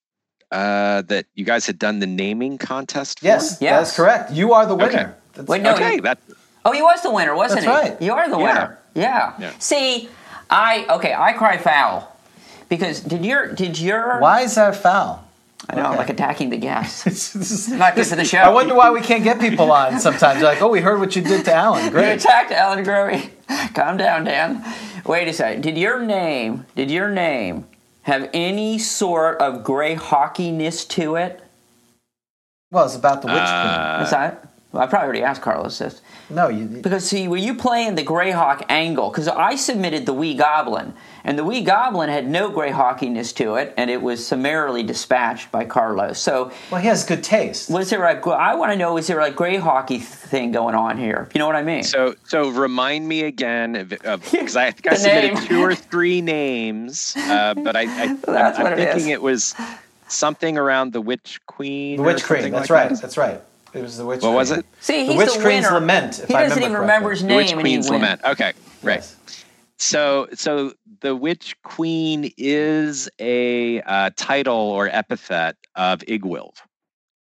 [0.50, 3.26] uh, that you guys had done the naming contest for?
[3.26, 3.80] yes, Yes.
[3.88, 4.32] that's correct.
[4.32, 4.88] You are the winner.
[4.88, 5.10] Okay.
[5.34, 6.18] That's- Wait, no, Okay, you- that
[6.64, 7.90] Oh, he was the winner, wasn't That's he?
[7.90, 8.02] right.
[8.02, 8.44] You are the Yeah.
[8.44, 8.78] winner.
[8.94, 9.32] Yeah.
[9.38, 9.50] Yeah.
[9.58, 10.08] See,
[10.50, 12.14] I okay, I cry foul
[12.68, 15.24] because did your did your Why is that foul?
[15.70, 15.98] I know, I'm Okay.
[15.98, 17.02] like attacking the guests.
[17.04, 18.38] This is- Not good for the show.
[18.38, 20.40] I wonder why we can't get people on sometimes.
[20.40, 21.92] They're like, oh, we heard what you did to Allan.
[21.92, 23.30] You attacked Allan Grohe.
[23.74, 24.62] Calm down, Dan.
[25.06, 25.62] Wait a second.
[25.62, 27.66] Did your name, did your name
[28.02, 31.42] have any sort of gray hawkiness to it?
[32.70, 34.48] Well, it's about the Witch Uh, Is that?
[34.72, 36.01] Well, I probably already asked Carlos this.
[36.26, 36.36] Queen.
[36.36, 36.66] No, you.
[36.66, 39.10] Because see, were you playing the Greyhawk angle?
[39.10, 40.94] Because I submitted the Wee Goblin,
[41.24, 45.64] and the Wee Goblin had no Greyhawkiness to it, and it was summarily dispatched by
[45.64, 46.18] Carlos.
[46.18, 47.70] So, Well, he has good taste.
[47.70, 48.28] was there a?
[48.30, 51.28] I want to know, is there a Greyhawky thing going on here?
[51.34, 51.82] You know what I mean?
[51.84, 53.88] So, so remind me again of
[54.30, 55.46] because I think I submitted name.
[55.46, 59.14] two or three names, uh, but I, I That's I'm, what I'm it thinking is.
[59.14, 59.54] it was
[60.08, 61.96] something around the Witch Queen.
[61.98, 62.50] The Witch Queen.
[62.50, 62.88] That's like right.
[62.90, 63.00] that.
[63.00, 63.40] That's right.
[63.74, 64.20] It was the Witch.
[64.22, 64.34] What Queen.
[64.34, 64.66] was it?
[64.80, 65.74] see, The he's Witch the Queen's winner.
[65.80, 67.36] Lament, if he I doesn't remember even remember his The name.
[67.36, 67.88] Witch and he Queen's.
[67.90, 68.20] Lament.
[68.24, 68.96] Okay, right.
[68.96, 69.16] Yes.
[69.78, 76.52] So, so the Witch Queen is a uh, title or epithet of Iggwilv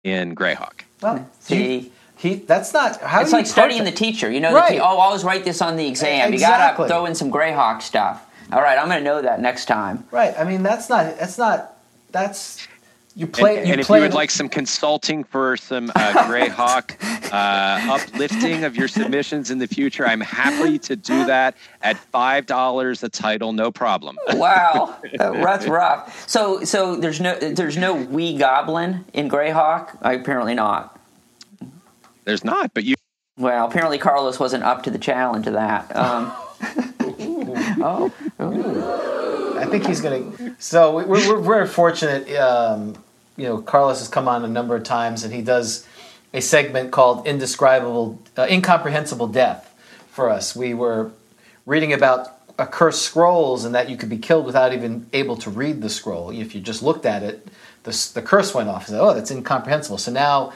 [0.04, 0.80] in Greyhawk.
[1.02, 2.34] Well, See, he, he.
[2.36, 3.20] That's not how.
[3.20, 4.30] it's like start studying the teacher.
[4.30, 4.68] You know, Right.
[4.68, 6.32] the te- oh, always write this on the exam.
[6.32, 8.22] You got to throw in some Greyhawk stuff.
[8.52, 10.04] All right, I'm going to know that next time.
[10.12, 10.32] Right.
[10.38, 11.18] I mean, that's not.
[11.18, 11.76] That's not.
[12.12, 12.65] That's.
[13.18, 13.56] You play.
[13.56, 16.96] and you and if you would it- like some consulting for some uh, Greyhawk
[17.32, 22.44] uh, uplifting of your submissions in the future, I'm happy to do that at five
[22.44, 24.18] dollars a title, no problem.
[24.34, 26.28] Wow, Uh, that's rough.
[26.28, 29.94] So, so there's no there's no wee goblin in Greyhawk.
[30.04, 31.00] Uh, apparently not.
[32.24, 32.96] There's not, but you
[33.38, 35.94] Well, apparently Carlos wasn't up to the challenge of that.
[35.96, 36.32] Um,
[37.82, 38.12] oh,
[39.58, 40.54] I think he's going to.
[40.58, 42.30] So we- we're, we're very fortunate.
[42.36, 43.02] Um,
[43.36, 45.86] you know, Carlos has come on a number of times, and he does
[46.32, 49.72] a segment called "Indescribable, uh, Incomprehensible Death"
[50.10, 50.56] for us.
[50.56, 51.10] We were
[51.64, 55.50] reading about a cursed scrolls, and that you could be killed without even able to
[55.50, 56.30] read the scroll.
[56.30, 57.46] If you just looked at it,
[57.82, 58.86] the, the curse went off.
[58.86, 60.52] Said, "Oh, that's incomprehensible." So now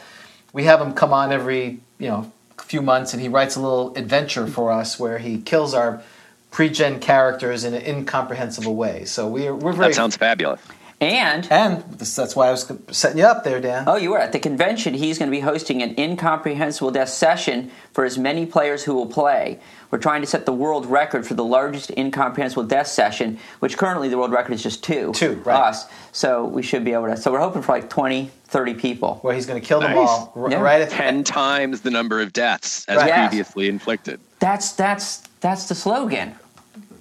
[0.52, 3.94] we have him come on every you know few months, and he writes a little
[3.96, 6.02] adventure for us where he kills our
[6.50, 9.04] pre-gen characters in an incomprehensible way.
[9.04, 10.60] So we're we're very that sounds fabulous.
[11.00, 13.84] And and this, that's why I was setting you up there, Dan.
[13.86, 14.92] oh, you were at the convention.
[14.94, 19.06] He's going to be hosting an incomprehensible death session for as many players who will
[19.06, 19.58] play.
[19.90, 24.08] We're trying to set the world record for the largest incomprehensible death session, which currently
[24.08, 25.12] the world record is just two.
[25.14, 25.68] Two, right.
[25.70, 25.86] Us.
[26.12, 27.16] So we should be able to.
[27.16, 29.14] So we're hoping for like 20, 30 people.
[29.22, 30.08] Where he's going to kill them Nice.
[30.08, 30.60] all r- Yeah.
[30.60, 33.06] right at Ten times the number of deaths as Right.
[33.08, 33.28] Yes.
[33.30, 34.20] previously inflicted.
[34.38, 36.34] That's that's that's the slogan.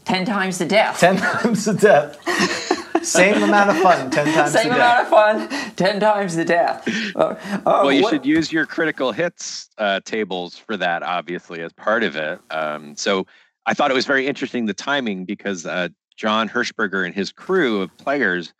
[0.06, 1.00] Ten times the death.
[1.00, 2.18] ten times the death.
[3.03, 5.03] Same amount of fun, ten times Same the amount death.
[5.06, 6.88] of fun, ten times the death.
[7.16, 7.36] Uh,
[7.66, 11.72] oh, Well, you what- should use your critical hits uh, tables for that, obviously, as
[11.74, 12.40] part of it.
[12.52, 13.26] Um, so
[13.66, 17.82] I thought it was very interesting the timing because uh, Jon Hershberger and his crew
[17.82, 18.53] of players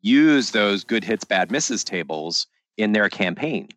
[0.00, 2.46] use those good hits, bad misses tables
[2.76, 3.68] in their campaign.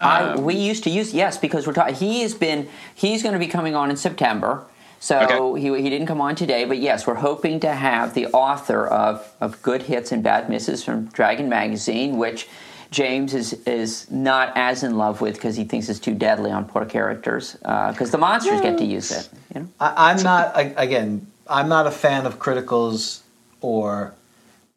[0.00, 1.94] I, Um, we used to use yes because we're talking.
[1.94, 2.68] He has been.
[2.94, 4.66] He's going to be coming on in September.
[5.02, 5.60] So Okay.
[5.60, 9.28] he, he didn't come on today, but yes, we're hoping to have the author of,
[9.40, 12.46] of Good Hits and Bad Misses from Dragon Magazine, which
[12.92, 16.66] James is is not as in love with because he thinks it's too deadly on
[16.66, 17.54] poor characters.
[17.54, 19.28] Because the monsters get to use it.
[19.52, 19.68] You know.
[19.80, 21.26] I, I'm not I, again.
[21.48, 23.22] I'm not a fan of criticals
[23.60, 24.14] or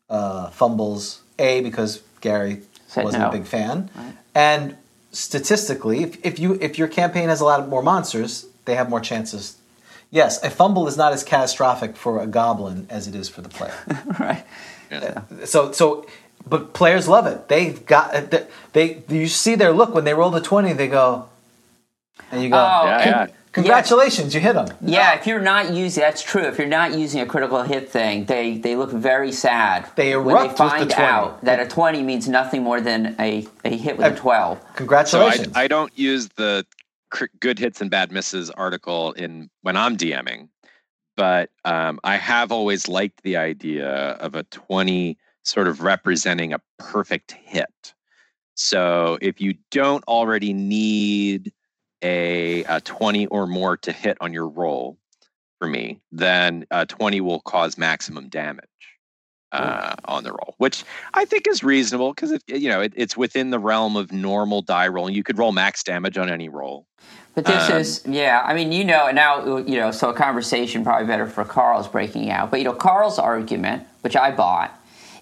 [0.10, 1.22] uh, fumbles.
[1.38, 3.30] A because Gary Said wasn't no.
[3.30, 3.92] a big fan,
[4.34, 4.76] and
[5.12, 9.02] statistically, if, if you if your campaign has a lot more monsters, they have more
[9.02, 9.58] chances.
[10.12, 13.50] Yes, a fumble is not as catastrophic for a goblin as it is for the
[13.50, 13.74] player.
[14.20, 14.46] right.
[15.46, 16.06] So so,
[16.48, 17.48] but players love it.
[17.48, 20.74] They've got they, they you see their look when they roll the twenty.
[20.74, 21.28] They go,
[22.32, 23.36] and you go, Oh, Yeah, and- yeah.
[23.52, 24.68] congratulations, you hit them.
[24.82, 26.44] Yeah, if you're not using that's true.
[26.44, 29.90] If you're not using a critical hit thing, they they look very sad.
[29.96, 32.80] They erupt when erupt they with the find out that a twenty means nothing more
[32.80, 34.60] than a, a hit with a Uh, twelve.
[34.60, 35.58] So I, Congratulations.
[35.58, 36.75] I don't use the cr-
[37.40, 40.50] good hits and bad misses article in when I'm DMing,
[41.18, 46.62] but um, I have always liked the idea of a 20 sort of representing a
[46.80, 47.94] perfect hit.
[48.56, 51.54] So if you don't already need
[52.02, 54.98] a, a 20 or more to hit on your roll
[55.60, 58.66] for me, then uh, 20 will cause maximum damage.
[59.52, 63.16] Uh, on the roll, which I think is reasonable because it, you know it, it's
[63.16, 65.16] within the realm of normal die rolling.
[65.16, 66.86] You could roll max damage on any roll.
[67.36, 68.42] But this Um, is yeah.
[68.44, 69.92] I mean, you know and now you know.
[69.92, 72.52] So a conversation probably better for Carl's breaking out.
[72.52, 74.78] But you know, Carl's argument, which I bought,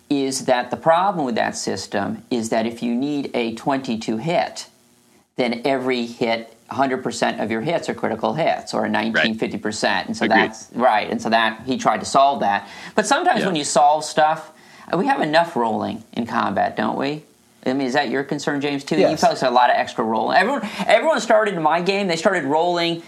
[0.09, 4.67] is that the problem with that system is that if you need a twenty-two hit,
[5.35, 6.55] then every hit.
[6.73, 10.37] 100% of your hits are critical hits or 19 50% and so Agreed.
[10.39, 13.45] that's right and so that he tried to solve that but sometimes Yeah.
[13.47, 14.51] when you solve stuff
[14.91, 17.23] uh, we have enough rolling in combat don't we
[17.65, 18.83] I mean, is that your concern, James?
[18.83, 18.95] Too?
[18.95, 19.21] You Yes.
[19.21, 20.35] felt a lot of extra rolling.
[20.37, 22.07] Everyone, everyone started in my game.
[22.09, 23.03] They started rolling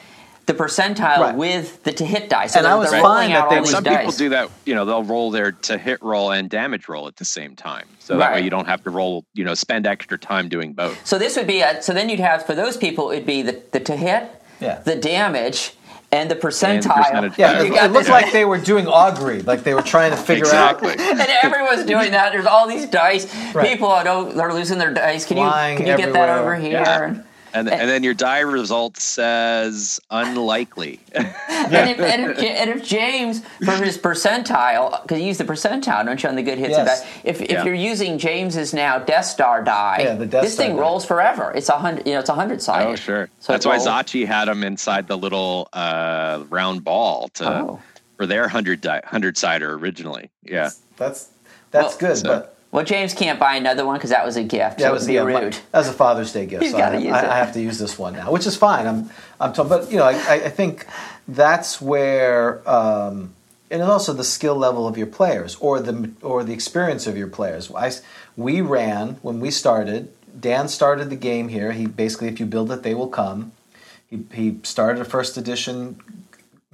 [0.45, 1.35] the percentile Right.
[1.35, 3.55] with the to hit dice, so And I they're- was they're fine that out they
[3.55, 3.97] all would- these Some dice.
[3.99, 4.49] people do that.
[4.65, 7.85] You know, they'll roll their to hit roll and damage roll at the same time,
[7.99, 9.25] so that way you don't have to roll.
[9.33, 10.97] You know, spend extra time doing both.
[11.05, 13.59] So this would be a, so then you'd have for those people it'd be the,
[13.71, 14.23] the to hit,
[14.59, 14.79] Yeah.
[14.83, 15.73] the damage,
[16.11, 16.95] and the percentile.
[16.95, 20.17] percentage Yeah, it, it looked like they were doing augury, like they were trying to
[20.17, 20.91] figure Exactly.
[20.91, 20.99] out.
[20.99, 22.31] and everyone's doing that.
[22.31, 23.25] There's all these dice.
[23.53, 23.67] Right.
[23.67, 25.25] People are they're losing their dice.
[25.25, 26.71] Can Flying you can you get that over here?
[26.73, 27.13] Yeah.
[27.55, 30.99] And, And and then your die result says unlikely.
[31.13, 36.05] and, if, and, if, and if James for his percentile, because you use the percentile,
[36.05, 36.77] don't you, on the good hits?
[36.77, 37.01] and Yes.
[37.01, 37.63] bad- If if Yeah.
[37.63, 40.81] you're using James's now Death Star die, Yeah, the Death this Star thing die.
[40.81, 41.51] rolls forever.
[41.55, 42.05] It's a hundred.
[42.05, 42.89] You know, it's a hundred sided.
[42.89, 43.29] oh sure.
[43.39, 47.79] So That's why rolls- Zocchi had them inside the little uh, round ball to Oh.
[48.17, 50.29] for their hundred di- hundred sider originally.
[50.43, 50.71] Yeah.
[50.97, 51.29] That's
[51.71, 54.43] that's Well, good, so- but Well, James can't buy another one because that was a
[54.43, 54.79] gift.
[54.79, 55.53] that so was it'd be yeah, my- rude.
[55.71, 56.65] that was a Father's Day gift.
[56.71, 57.33] So I, use I.
[57.33, 58.85] I have to use this one now, which is fine.
[58.85, 60.85] I'm I'm told, but you know, I, I think
[61.25, 62.67] that's where.
[62.69, 63.33] Um,
[63.71, 67.15] and it's also the skill level of your players, or the or the experience of
[67.15, 67.71] your players.
[67.73, 67.91] I,
[68.35, 70.11] we ran when we started.
[70.37, 71.71] Dan started the game here.
[71.71, 73.53] He basically, if you build it, they will come.
[74.09, 76.01] He, he started a first edition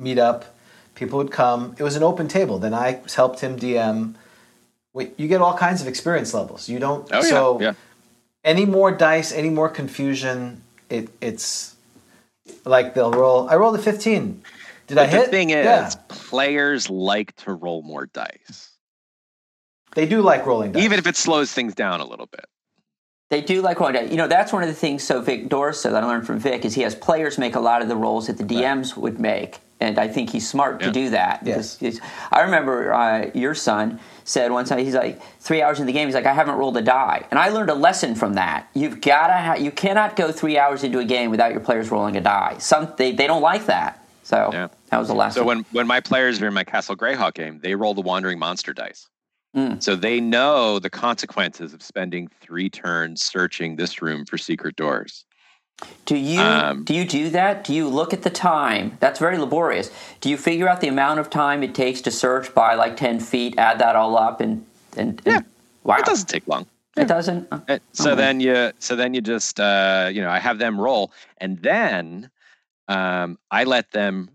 [0.02, 0.46] meetup.
[0.96, 1.76] People would come.
[1.78, 2.58] It was an open table.
[2.58, 4.16] Then I helped him DM.
[4.94, 6.68] Wait, you get all kinds of experience levels.
[6.68, 7.08] You don't.
[7.12, 7.30] Oh yeah.
[7.30, 7.74] so yeah.
[8.44, 11.76] any more dice, any more confusion, it, it's
[12.66, 13.50] like they'll roll.
[13.50, 14.44] I rolled a fifteen.
[14.88, 15.26] Did I But hit?
[15.26, 18.72] the thing is, yeah, players like to roll more dice,
[19.96, 20.84] they do like rolling dice.
[20.84, 22.46] even if it slows things down a little bit.
[23.30, 24.12] They do like rolling dice.
[24.12, 25.04] You know, that's one of the things.
[25.04, 27.82] So Vic Dorsa that I learned from Vic is he has players make a lot
[27.82, 31.12] of the rolls that the DMs would make, and I think he's smart to do
[31.12, 31.44] that.
[31.46, 31.78] Yes.
[31.78, 35.86] because he's- I remember uh, your son said one time he's like three hours in
[35.88, 38.34] the game he's like I haven't rolled a die, and I learned a lesson from
[38.36, 38.68] that.
[38.74, 41.92] You've got to ha- you cannot go three hours into a game without your players
[41.92, 42.58] rolling a die.
[42.60, 43.98] Some they, they don't like that.
[44.24, 44.68] So Yeah.
[44.90, 45.42] that was the lesson.
[45.42, 48.40] So when when my players are in my Castle Greyhawk game, they roll the Wandering
[48.40, 49.08] Monster dice.
[49.56, 49.84] Mm.
[49.84, 55.26] So they know the consequences of spending three turns searching this room for secret doors.
[56.06, 57.64] Do you Um, do you do that?
[57.64, 58.98] Do you look at the time?
[59.00, 59.90] That's very laborious.
[60.20, 63.20] Do you figure out the amount of time it takes to search by like ten
[63.20, 63.58] feet?
[63.58, 64.66] Add that all up and
[64.98, 65.40] and, and Yeah.
[65.84, 66.66] wow, It doesn't take long.
[66.98, 67.48] It doesn't.
[67.52, 68.16] Uh, Uh, So Oh.
[68.16, 72.30] then you so then you just uh, you know I have them roll and then
[72.88, 74.30] um, I let them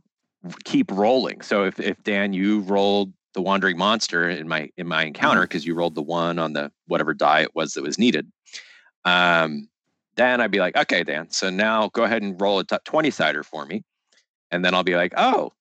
[0.64, 1.42] keep rolling.
[1.42, 5.48] So if, if Dan you rolled the wandering monster in my in my encounter Mm-hmm.
[5.48, 8.30] because you rolled the one on the whatever die it was that was needed,
[9.04, 9.68] um,
[10.16, 11.30] then I'd be like, okay, Dan.
[11.30, 13.84] So now go ahead and roll a t- twenty sider for me,
[14.50, 15.52] and then I'll be like, oh,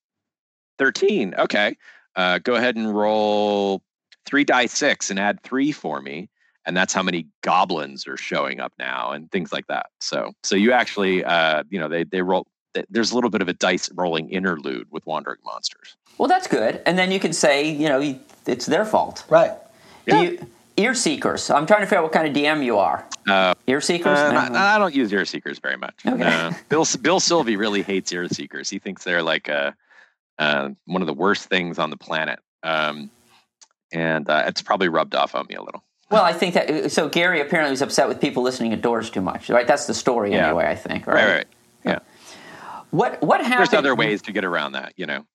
[0.77, 1.35] 13.
[1.37, 1.77] Okay,
[2.15, 3.81] uh, go ahead and roll
[4.25, 6.27] three die six and add three for me
[6.65, 10.55] and that's how many goblins are showing up now and things like that so so
[10.55, 13.53] you actually uh you know they they roll th- there's a little bit of a
[13.53, 16.81] dice rolling interlude with wandering monsters Well, that's good.
[16.87, 18.17] And then you can say, you know,
[18.47, 19.23] it's their fault.
[19.29, 19.51] right.
[20.07, 20.21] Do Yeah.
[20.23, 21.49] you, ear seekers.
[21.49, 23.05] I'm trying to figure out what kind of DM you are.
[23.27, 24.17] uh, Ear seekers.
[24.19, 24.41] uh, No.
[24.47, 25.95] not- I don't use ear seekers very much.
[26.05, 26.17] Okay.
[26.17, 26.51] No.
[26.69, 28.69] Bill Bill Sylvie really hates ear seekers.
[28.69, 29.71] He thinks they're like uh,
[30.37, 33.09] uh, one of the worst things on the planet, um,
[33.93, 35.83] and uh, it's probably rubbed off on me a little.
[36.11, 37.09] Well, I think that so.
[37.09, 39.49] Gary apparently was upset with people listening at doors too much.
[39.49, 39.65] Right.
[39.65, 40.47] That's the story Yeah.
[40.47, 40.67] anyway.
[40.67, 41.07] I think.
[41.07, 41.15] Right.
[41.15, 41.47] Right, right.
[41.83, 41.99] Yeah.
[42.91, 43.59] What What happened?
[43.59, 44.93] There's other ways to get around that.
[44.97, 45.25] You know,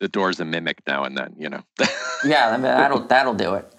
[0.00, 1.34] the door's a mimic now and then.
[1.38, 1.62] You know.
[2.24, 3.72] Yeah, I mean, that'll that'll do it.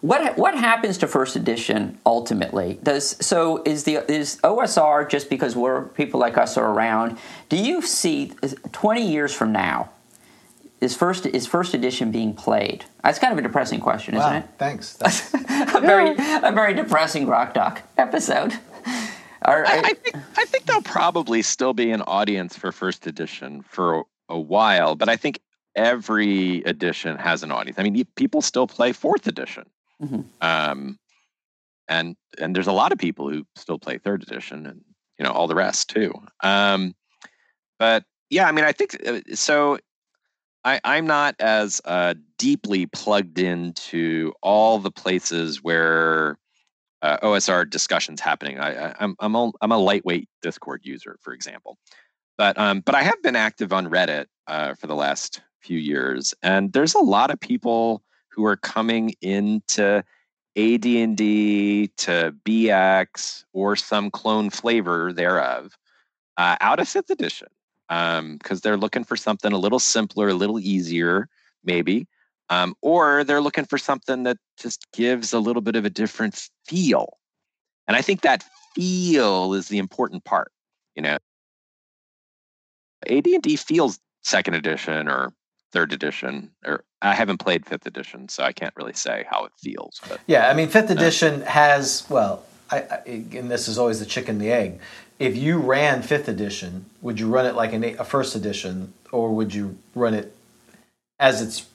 [0.00, 2.78] What what happens to first edition ultimately?
[2.82, 7.18] Does so is the is OSR just because we're people like us are around?
[7.48, 8.32] Do you see
[8.72, 9.90] twenty years from now?
[10.80, 12.84] Is first is first edition being played?
[13.02, 14.38] That's kind of a depressing question, isn't Wow.
[14.38, 14.44] it?
[14.58, 14.92] Thanks.
[14.98, 18.52] That's, A very a very depressing rock doc episode.
[19.44, 23.62] Or- I, I think I think there'll probably still be an audience for first edition
[23.62, 25.40] for a while, but I think
[25.74, 27.78] every edition has an audience.
[27.78, 29.64] I mean, people still play fourth edition,
[30.02, 30.24] Mhm.
[30.40, 30.98] um,
[31.88, 34.84] and and there's a lot of people who still play third edition, and
[35.18, 36.12] you know all the rest too.
[36.42, 36.94] Um,
[37.78, 39.78] but yeah, I mean, I think uh, so.
[40.64, 46.36] I, I'm not as uh, deeply plugged into all the places where
[47.00, 48.58] uh, OSR discussions happening.
[48.58, 51.78] I, I, I'm I'm a, I'm a lightweight Discord user, for example,
[52.36, 56.34] but um, but I have been active on Reddit uh, for the last few years,
[56.42, 58.02] and there's a lot of people
[58.38, 60.04] who are coming into
[60.56, 65.76] AD&D to BX or some clone flavor thereof
[66.36, 67.48] uh, out of fifth edition
[67.88, 71.28] because they're looking for something a little simpler, a little easier,
[71.64, 72.06] maybe.
[72.48, 76.48] Um, or they're looking for something that just gives a little bit of a different
[76.64, 77.18] feel.
[77.88, 78.44] And I think that
[78.76, 80.52] feel is the important part.
[80.94, 81.18] You know,
[83.10, 85.32] AD&D feels second edition or
[85.72, 89.52] third edition, or I haven't played fifth edition, so I can't really say how it
[89.56, 90.00] feels.
[90.08, 94.06] But Yeah, I mean, fifth edition has well, I, I, and this is always the
[94.06, 94.80] chicken and the egg.
[95.18, 99.34] If you ran fifth edition, would you run it like an, a first edition, or
[99.34, 100.34] would you run it
[101.18, 101.66] as it's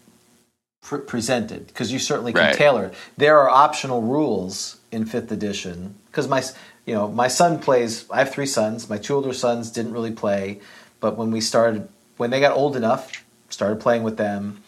[0.81, 1.67] pre- presented?
[1.67, 2.55] Because you certainly can Right.
[2.55, 2.93] tailor it.
[3.17, 5.95] There are optional rules in fifth edition.
[6.07, 6.43] Because my,
[6.85, 8.05] you know, my son plays.
[8.11, 8.89] I have three sons.
[8.89, 10.59] My two older sons didn't really play,
[10.99, 11.87] but when we started,
[12.17, 14.62] when they got old enough, started playing with them.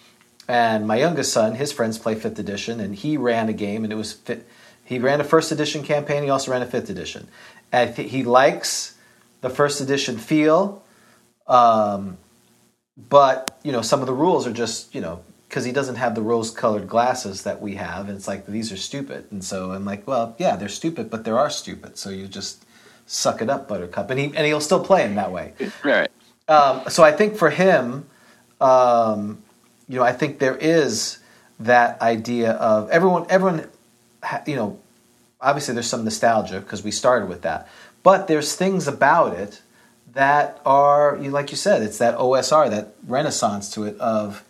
[0.47, 3.91] And my youngest son, his friends play fifth edition, and he ran a game, and
[3.91, 4.47] it was fit,
[4.83, 6.23] he ran a first edition campaign.
[6.23, 7.27] He also ran a fifth edition.
[7.71, 8.95] And he likes
[9.41, 10.83] the first edition feel,
[11.47, 12.17] um,
[12.97, 16.15] but you know some of the rules are just you know because he doesn't have
[16.15, 19.25] the rose-colored glasses that we have, and it's like these are stupid.
[19.31, 21.97] And so I'm like, well, yeah, they're stupid, but they are stupid.
[21.97, 22.65] So you just
[23.05, 25.53] suck it up, Buttercup, and he and he'll still play him that way.
[25.83, 26.09] right,
[26.47, 28.05] Um, so I think for him,
[28.61, 29.43] um,
[29.87, 31.19] you know, I think there is
[31.59, 33.25] that idea of everyone.
[33.29, 33.67] Everyone,
[34.45, 34.79] you know,
[35.39, 37.69] obviously there's some nostalgia because we started with that,
[38.03, 39.61] but there's things about it
[40.13, 44.43] that are, you like you said, it's that OSR, that renaissance to it of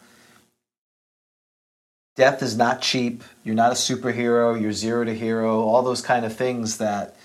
[2.15, 3.23] death is not cheap.
[3.43, 4.59] You're not a superhero.
[4.59, 5.61] You're zero to hero.
[5.61, 7.15] All those kind of things that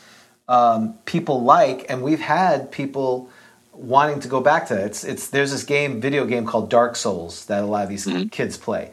[0.49, 3.31] um, people like, and we've had people
[3.81, 4.87] wanting to go back to that.
[4.87, 8.09] It's it's there's this game, video game called Dark Souls that a lot of these
[8.31, 8.91] kids play,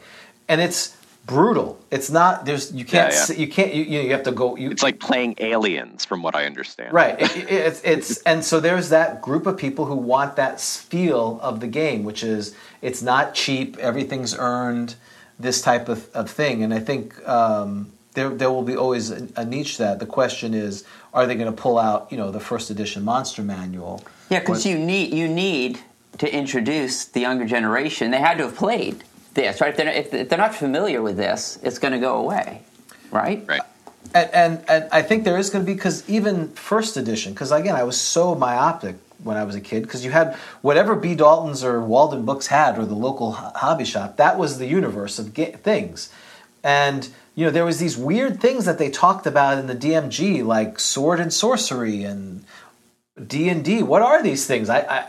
[0.48, 0.96] and it's
[1.28, 1.78] brutal.
[1.90, 3.36] It's not there's you can't Yeah, yeah.
[3.36, 6.22] you can't you, you know, you have to go you it's like playing aliens, from
[6.22, 6.92] what I understand.
[6.92, 7.20] Right.
[7.20, 11.38] It, it, it's, it's and so there's that group of people who want that feel
[11.42, 14.96] of the game, which is it's not cheap, everything's earned,
[15.38, 16.64] this type of, of thing.
[16.64, 20.00] And I think um, there there will be always a, a niche that.
[20.00, 23.42] The question is, are they going to pull out you know the first edition monster
[23.42, 24.02] manual?
[24.30, 25.80] Yeah, because you need you need
[26.18, 28.10] to introduce the younger generation.
[28.10, 29.70] They had to have played this, right?
[29.70, 32.62] If they're, if, if they're not familiar with this, it's going to go away,
[33.10, 33.44] right?
[33.46, 33.62] Right.
[34.14, 37.52] And, and, and I think there is going to be because even first edition, because
[37.52, 41.14] again, I was so myopic when I was a kid because you had whatever B.
[41.14, 44.16] Dalton's or Walden Books had or the local ho- hobby shop.
[44.16, 46.10] That was the universe of ga- things,
[46.64, 50.44] and you know there was these weird things that they talked about in the DMG,
[50.44, 52.44] like sword and sorcery and
[53.26, 53.82] D and D.
[53.82, 54.68] What are these things?
[54.68, 55.08] I, I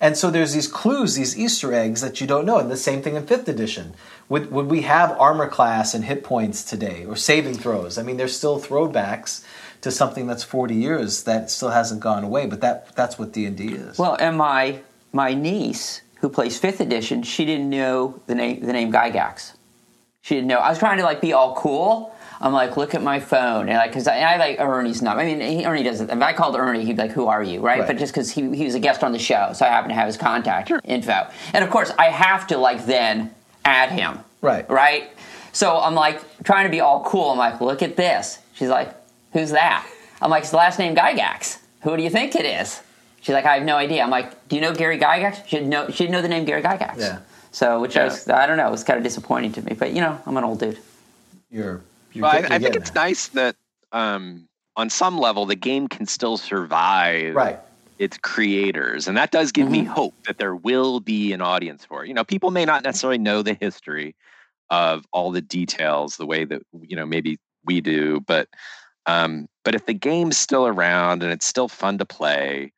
[0.00, 2.58] and so there's these clues, these Easter eggs that you don't know.
[2.58, 3.94] And the same thing in fifth edition.
[4.28, 7.98] Would would we have armor class and hit points today, or saving throws?
[7.98, 9.44] I mean, there's still throwbacks
[9.82, 12.46] to something that's 40 years that still hasn't gone away.
[12.46, 13.98] But that that's what D and D is.
[13.98, 14.80] Well, and my
[15.12, 19.52] my niece who plays fifth edition, she didn't know the name the name Gygax.
[20.22, 20.58] She didn't know.
[20.58, 22.14] I was trying to like be all cool.
[22.42, 25.22] I'm like, look at my phone, and like, because I, I like Ernie's number.
[25.22, 26.08] I mean, he, Ernie doesn't.
[26.08, 27.80] If I called Ernie, he'd be like, "Who are you?" Right?
[27.80, 27.86] Right.
[27.86, 29.94] But just because he, he was a guest on the show, so I happen to
[29.94, 33.34] have his contact info, and of course, I have to like then
[33.64, 34.20] add him.
[34.40, 34.68] Right.
[34.70, 35.10] Right.
[35.52, 37.30] So I'm like trying to be all cool.
[37.30, 38.38] I'm like, look at this.
[38.54, 38.94] She's like,
[39.32, 39.86] who's that?
[40.22, 41.58] I'm like, it's the last name Gygax.
[41.82, 42.80] Who do you think it is?
[43.20, 44.02] She's like, I have no idea.
[44.02, 45.46] I'm like, do you know Gary Gygax?
[45.46, 45.88] She didn't know.
[45.88, 46.98] She didn't know the name Gary Gygax.
[46.98, 47.18] Yeah.
[47.52, 49.74] So, which I, was, I don't know, it was kind of disappointing to me.
[49.74, 50.78] But you know, I'm an old dude.
[51.50, 51.82] you're.
[52.12, 53.04] You're Well, I, I think it's there.
[53.04, 53.56] nice that
[53.92, 57.58] um, on some level the game can still survive Right.
[57.98, 59.92] its creators, and that does give me Mm-hmm.
[59.92, 62.08] hope that there will be an audience for it.
[62.08, 64.14] You know, people may not necessarily know the history
[64.70, 68.48] of all the details the way that you know maybe we do, but
[69.06, 72.72] um, but if the game's still around and it's still fun to play,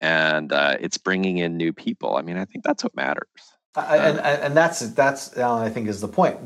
[0.00, 3.26] and uh, it's bringing in new people, I mean, I think that's what matters.
[3.74, 6.36] I, and, and and that's that's Allan, I think is the point.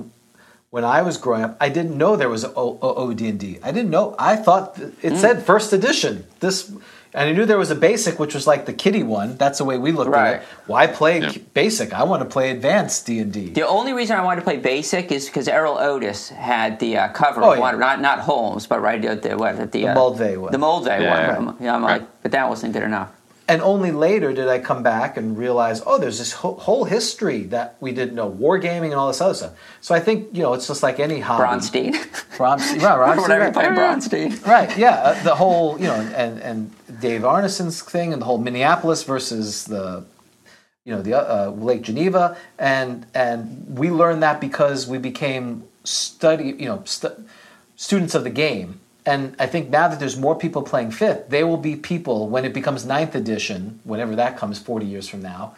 [0.73, 3.59] When I was growing up, I didn't know there was O- O- OD&D.
[3.63, 4.15] I didn't know.
[4.19, 6.25] I thought th- it said first edition.
[6.41, 6.71] This,
[7.13, 9.37] and I knew there was a basic, which was like the kitty one.
[9.37, 10.29] That's the way we looked Right.
[10.29, 10.43] at it.
[10.67, 11.33] Why play Yeah.
[11.53, 11.93] basic?
[11.93, 13.51] I want to play advanced D and D.
[13.51, 17.09] The only reason I wanted to play Basic is because Erol Otus had the uh,
[17.09, 17.61] cover Oh, of yeah.
[17.61, 20.53] one, not not Holmes, but right at the what at the, uh, Moldvay one.
[20.53, 21.39] The Moldvay Yeah.
[21.39, 21.57] one.
[21.61, 22.01] Yeah, I'm Right.
[22.01, 23.09] like, but that wasn't good enough.
[23.53, 27.43] And only later did I come back and realize, oh, there's this whole, whole history
[27.49, 29.53] that we didn't know, wargaming and all this other stuff.
[29.83, 31.43] So I think you know, it's just like any hobby.
[31.43, 31.93] Braunstein.
[32.39, 32.97] Braunstein, right?
[32.97, 33.53] Braunstein, Whatever right.
[33.53, 34.47] play Braunstein.
[34.47, 38.39] Right, yeah, uh, the whole you know, and and Dave Arneson's thing, and the whole
[38.39, 40.03] Minneapolis versus the,
[40.87, 46.55] you know, the uh, Lake Geneva, and and we learned that because we became study,
[46.59, 47.23] you know, stu-
[47.77, 51.47] students of the game, and I think now that there's more people playing fifth, there
[51.47, 55.55] will be people when it becomes ninth edition, whenever that comes, forty years from now.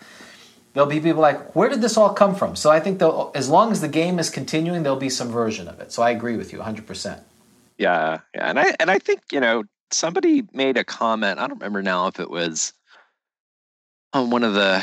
[0.72, 2.56] There'll be people like, where did this all come from?
[2.56, 3.00] So I think
[3.36, 5.92] as long as the game is continuing, there'll be some version of it.
[5.92, 7.20] So I agree with you 100%.
[7.78, 11.38] Yeah, yeah, and I and I think you know somebody made a comment.
[11.38, 12.72] I don't remember now if it was
[14.12, 14.82] on one of the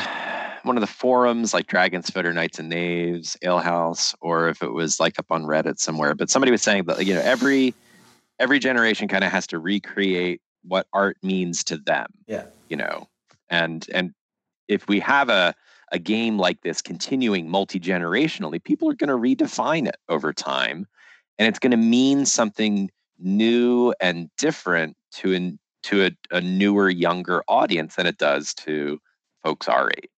[0.63, 4.99] one of the forums like Dragonsfoot or Knights and Knaves, Alehouse, or if it was
[4.99, 6.13] like up on Reddit somewhere.
[6.13, 7.73] But somebody was saying that you know every
[8.41, 12.07] every generation kind of has to recreate what art means to them.
[12.27, 12.45] Yeah.
[12.69, 13.07] You know,
[13.49, 14.13] and and
[14.68, 15.53] if we have a
[15.91, 20.88] a game like this continuing multi generationally, people are going to redefine it over time,
[21.38, 22.89] and it's going to mean something
[23.19, 28.99] new and different to an to a, a newer, younger audience than it does to
[29.43, 30.09] folks our age.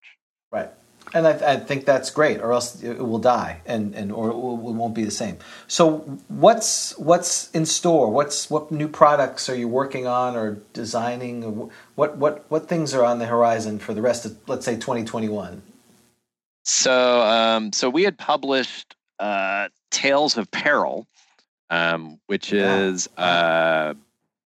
[0.52, 0.70] Right.
[1.14, 4.36] And I, I, think that's great, or else it will die, and, and or it,
[4.36, 5.38] won't be the same.
[5.68, 8.10] So, what's what's in store?
[8.10, 11.44] What's what new products are you working on or designing?
[11.44, 14.74] Or what what what things are on the horizon for the rest of, let's say,
[14.74, 15.62] 2021?
[16.66, 21.06] So, um, so we had published uh, Tales of Peril,
[21.70, 23.94] um, which is uh,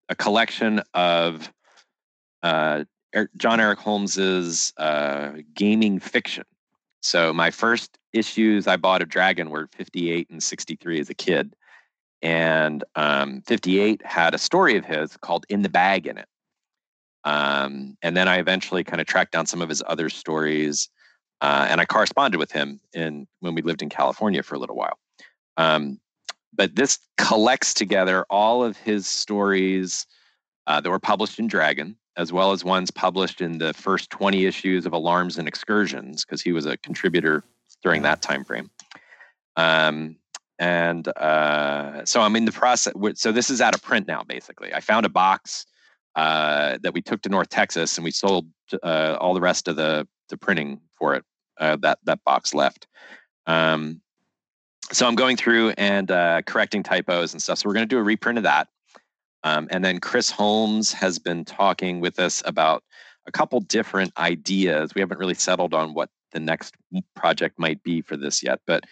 [0.08, 1.50] a collection of
[2.42, 2.84] uh,
[3.36, 6.44] John Eric Holmes's uh, gaming fiction.
[7.00, 11.54] So my first issues I bought of Dragon were 58 and 63 as a kid.
[12.22, 16.28] And um, 58 had a story of his called In the Bag in it.
[17.24, 20.88] Um, and then I eventually kind of tracked down some of his other stories.
[21.40, 24.76] Uh, and I corresponded with him in when we lived in California for a little
[24.76, 24.98] while.
[25.56, 26.00] Um,
[26.52, 30.06] but this collects together all of his stories
[30.66, 34.44] uh, that were published in Dragon, as well as ones published in the first 20
[34.44, 37.44] issues of Alarms and Excursions, because he was a contributor
[37.82, 38.70] during that time frame.
[39.56, 40.16] Um,
[40.58, 42.92] and uh, so I'm in the process.
[43.14, 44.74] So this is out of print now, basically.
[44.74, 45.64] I found a box
[46.16, 48.46] uh, that we took to North Texas, and we sold
[48.82, 51.24] uh, all the rest of the the printing for it.
[51.58, 52.88] Uh, that that box left.
[53.46, 54.00] Um,
[54.90, 57.58] so I'm going through and uh, correcting typos and stuff.
[57.58, 58.68] So we're going to do a reprint of that.
[59.44, 62.82] Um, and then Chris Holmes has been talking with us about
[63.26, 64.94] a couple different ideas.
[64.94, 66.74] We haven't really settled on what the next
[67.14, 68.84] project might be for this yet, but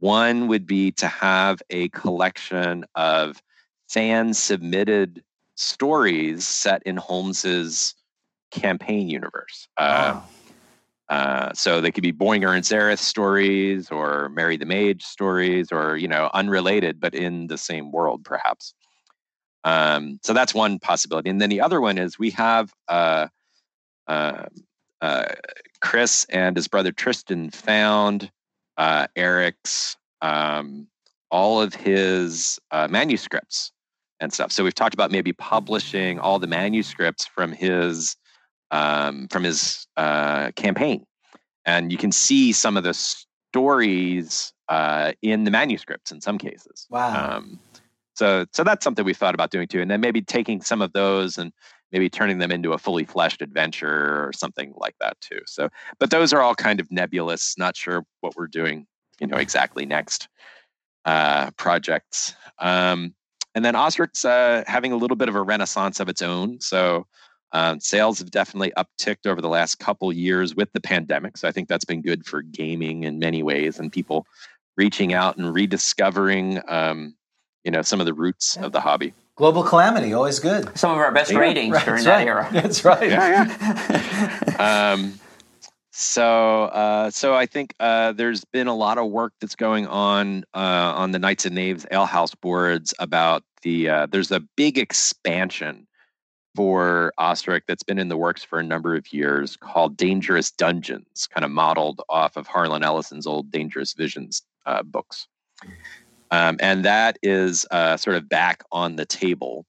[0.00, 3.40] one would be to have a collection of
[3.88, 5.22] fan submitted
[5.54, 7.94] stories set in Holmes's
[8.50, 9.68] campaign universe.
[9.76, 10.24] Uh, wow.
[11.08, 15.96] Uh, so they could be Boinger and Zereth stories or Mary the Mage stories or,
[15.96, 18.74] you know, unrelated, but in the same world, perhaps.
[19.64, 21.30] Um, so that's one possibility.
[21.30, 23.28] And then the other one is we have uh,
[24.08, 24.44] uh,
[25.00, 25.26] uh
[25.80, 28.30] Chris and his brother Tristan found
[28.76, 30.88] uh, Eric's, um,
[31.30, 32.58] all of his
[32.88, 33.72] manuscripts
[34.22, 34.52] and stuff.
[34.52, 38.16] So we've talked about maybe publishing all the manuscripts from his
[38.70, 41.04] um, from his uh, campaign,
[41.66, 46.86] and you can see some of the stories uh, in the manuscripts in some cases.
[46.88, 47.42] Wow.
[48.14, 50.92] So, so that's something we thought about doing too, and then maybe taking some of
[50.92, 51.52] those and
[51.92, 55.40] maybe turning them into a fully fleshed adventure or something like that too.
[55.46, 55.68] So,
[55.98, 57.56] but those are all kind of nebulous.
[57.58, 58.86] Not sure what we're doing,
[59.20, 60.28] you know, exactly next
[61.04, 62.34] uh, projects.
[62.58, 63.14] Um,
[63.54, 66.60] and then OSRIC's uh, having a little bit of a renaissance of its own.
[66.60, 67.06] So
[67.52, 71.36] um, sales have definitely upticked over the last couple years with the pandemic.
[71.36, 74.26] So I think that's been good for gaming in many ways and people
[74.78, 77.14] reaching out and rediscovering, um,
[77.64, 78.66] you know, some of the roots yeah.
[78.66, 79.14] of the hobby.
[79.36, 80.76] Global calamity, always good.
[80.76, 82.26] Some of our best yeah, ratings right, during that right.
[82.26, 82.48] era.
[82.52, 83.08] That's right.
[83.08, 83.56] Yeah,
[84.58, 84.92] yeah.
[84.94, 85.18] um,
[85.90, 90.44] so, uh, so I think uh, there's been a lot of work that's going on
[90.54, 93.88] uh, on the Knights and Knaves Alehouse boards about the.
[93.88, 95.86] Uh, there's a big expansion
[96.54, 101.26] for OSRIC that's been in the works for a number of years called Dangerous Dungeons,
[101.26, 105.26] kind of modeled off of Harlan Ellison's old Dangerous Visions uh, books.
[106.32, 109.66] Um, and that is uh, sort of back on the table.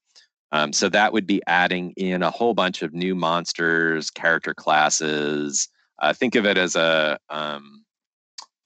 [0.53, 5.67] Um, so that would be adding in a whole bunch of new monsters, character classes.
[6.01, 7.83] Uh, think of it as a um,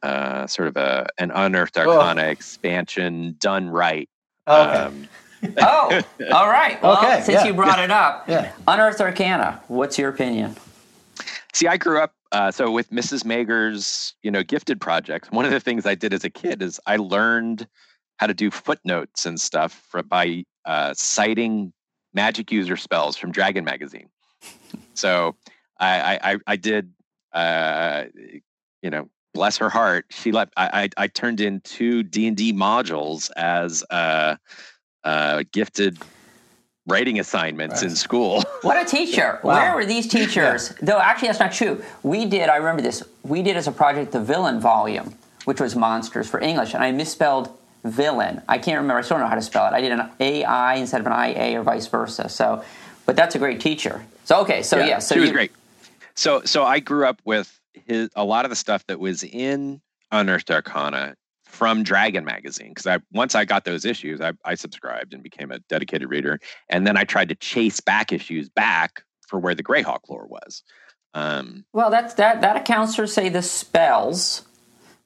[0.03, 2.29] uh, sort of a an unearthed arcana oh.
[2.29, 4.07] expansion done right.
[4.45, 4.77] Oh, okay.
[4.77, 5.07] Um,
[5.57, 6.01] oh,
[6.31, 6.81] all right.
[6.83, 8.53] Well, okay, since yeah, you brought yeah, it up, yeah.
[8.67, 9.61] Unearthed Arcana.
[9.67, 10.55] What's your opinion?
[11.53, 13.25] See, I grew up uh, so with Mrs.
[13.25, 15.31] Mager's, you know, gifted projects.
[15.31, 17.67] One of the things I did as a kid is I learned
[18.17, 21.73] how to do footnotes and stuff for, by uh, citing
[22.13, 24.09] magic user spells from Dragon magazine.
[24.93, 25.35] So
[25.79, 26.91] I I, I did,
[27.33, 28.05] uh,
[28.81, 30.05] you know, bless her heart.
[30.09, 33.83] She let I I, I turned in two D and D modules as.
[33.89, 34.35] Uh,
[35.03, 35.97] uh, gifted
[36.87, 37.91] writing assignments right.
[37.91, 38.43] in school.
[38.61, 39.39] What a teacher!
[39.43, 39.53] Wow.
[39.53, 40.71] Where were these teachers?
[40.71, 40.85] yeah.
[40.85, 41.83] Though actually, that's not true.
[42.01, 42.49] We did.
[42.49, 43.03] I remember this.
[43.23, 45.13] We did as a project the villain volume,
[45.45, 48.41] which was monsters for English, and I misspelled villain.
[48.49, 48.99] I can't remember.
[48.99, 49.73] I still don't know how to spell it.
[49.73, 52.29] I did an AI instead of an IA or vice versa.
[52.29, 52.63] So,
[53.05, 54.03] but that's a great teacher.
[54.25, 55.51] So okay, so yeah, so she was you- great.
[56.15, 59.81] So so I grew up with his a lot of the stuff that was in
[60.11, 61.15] Unearthed Arcana
[61.57, 65.51] from Dragon magazine because I once I got those issues, I, I subscribed and became
[65.51, 66.39] a dedicated reader,
[66.69, 70.61] and then I tried to chase back issues back for where the Greyhawk lore was.
[71.15, 74.43] Um, Well, that's that that accounts for say the spells.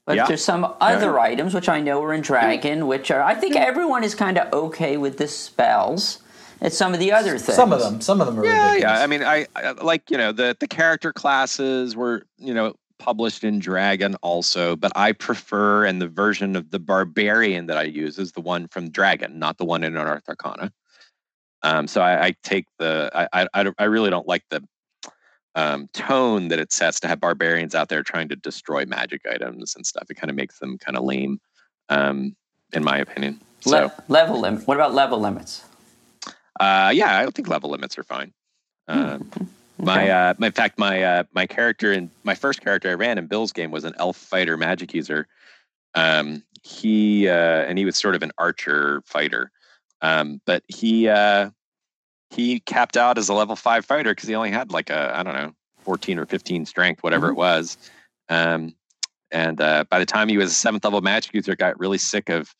[0.06, 0.28] But Yeah.
[0.28, 4.04] there's some other items which I know are in Dragon, which are I think everyone
[4.04, 6.20] is kind of okay with the spells.
[6.60, 7.56] It's some of the other things.
[7.56, 8.98] Some of them, some of them are yeah, ridiculous.
[8.98, 9.04] yeah.
[9.04, 13.44] I mean, I, I like you know the the character classes were you know published
[13.44, 18.20] in Dragon also, but I prefer and the version of the barbarian that I use
[18.20, 20.72] is the one from Dragon, not the one in Unearthed Arcana.
[21.64, 24.64] Um, so I, I take the I, I I really don't like the
[25.56, 29.76] um, tone that it sets to have barbarians out there trying to destroy magic items
[29.76, 30.06] and stuff.
[30.10, 31.40] It kind of makes them kind of lame,
[31.90, 32.36] um,
[32.74, 33.42] in my opinion.
[33.62, 34.68] So level limit.
[34.68, 35.66] What about level limits?
[36.60, 38.32] uh, yeah, I think level limits are fine.
[38.88, 39.18] Uh,
[39.82, 43.18] My, uh, my, in fact, my uh, my character in my first character I ran
[43.18, 45.28] in Bill's game was an elf fighter magic user.
[45.96, 49.52] Um, he uh, and he was sort of an archer fighter,
[50.02, 51.50] um, but he uh,
[52.30, 55.24] he capped out as a level five fighter because he only had like a I
[55.24, 57.78] don't know fourteen or fifteen strength, whatever it was.
[58.30, 58.76] Um,
[59.32, 62.30] and uh, by the time he was a seventh level magic user, got really sick
[62.30, 62.54] of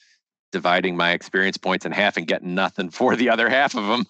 [0.52, 4.06] dividing my experience points in half and getting nothing for the other half of them.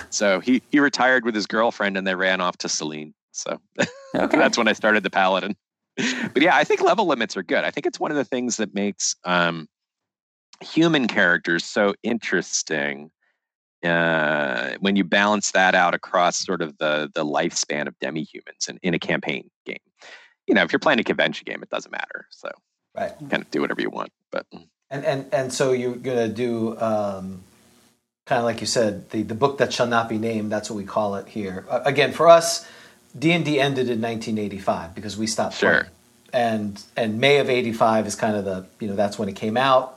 [0.10, 3.12] so he he retired with his girlfriend and they ran off to Celene.
[3.32, 3.60] So
[4.14, 4.38] Okay.
[4.38, 5.54] that's when I started the paladin.
[6.32, 7.64] But yeah, I think level limits are good.
[7.64, 9.68] I think it's one of the things that makes um,
[10.60, 13.10] human characters so interesting
[13.84, 18.78] uh, when you balance that out across sort of the the lifespan of demi-humans in,
[18.82, 19.78] in a campaign game.
[20.46, 22.26] You know, if you're playing a convention game, it doesn't matter.
[22.30, 22.50] So
[22.96, 23.12] Right.
[23.30, 24.10] kind of do whatever you want.
[24.32, 24.46] But
[24.90, 27.42] And and and so you're gonna do um,
[28.26, 30.50] kind of like you said the the book that shall not be named.
[30.50, 31.64] That's what we call it here.
[31.70, 32.66] Uh, again, for us,
[33.16, 35.70] D and D ended in 1985 because we stopped Sure.
[35.70, 35.86] playing.
[36.32, 39.56] And and May of '85 is kind of the you know that's when it came
[39.56, 39.96] out.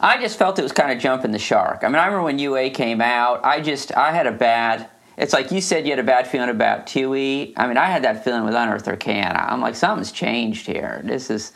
[0.00, 1.84] I just felt it was kind of jumping the shark.
[1.84, 3.44] I mean, I remember when UA came out.
[3.44, 4.88] I just I had a bad.
[5.16, 7.52] It's like you said you had a bad feeling about 2E.
[7.56, 9.46] I mean, I had that feeling with Unearthed Arcana.
[9.48, 11.00] I'm like, something's changed here.
[11.04, 11.52] This is,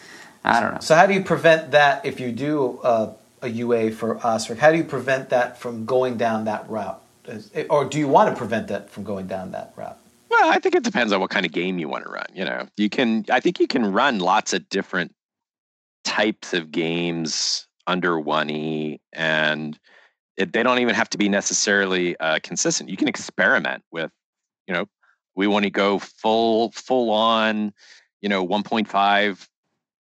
[0.48, 0.80] I don't know.
[0.80, 3.12] So how do you prevent that if you do uh,
[3.42, 4.58] a UA for OSRIC?
[4.58, 7.00] How do you prevent that from going down that route?
[7.26, 9.98] Is- Or do you want to prevent that from going down that route?
[10.30, 12.26] Well, I think it depends on what kind of game you want to run.
[12.34, 13.24] You know, you can.
[13.30, 15.14] I think you can run lots of different
[16.04, 19.78] types of games under one e, and
[20.36, 22.90] it, they don't even have to be necessarily uh, consistent.
[22.90, 24.10] You can experiment with.
[24.66, 24.86] You know,
[25.34, 27.72] we want to go full full on.
[28.20, 29.48] You know, one point five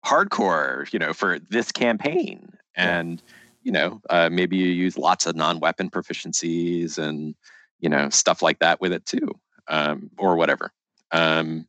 [0.05, 0.93] hardcore.
[0.93, 3.23] You know, for this campaign, and
[3.63, 7.35] you know, uh, maybe you use lots of non-weapon proficiencies and
[7.81, 9.31] you know stuff like that with it too
[9.69, 10.73] um, or whatever.
[11.13, 11.67] Um,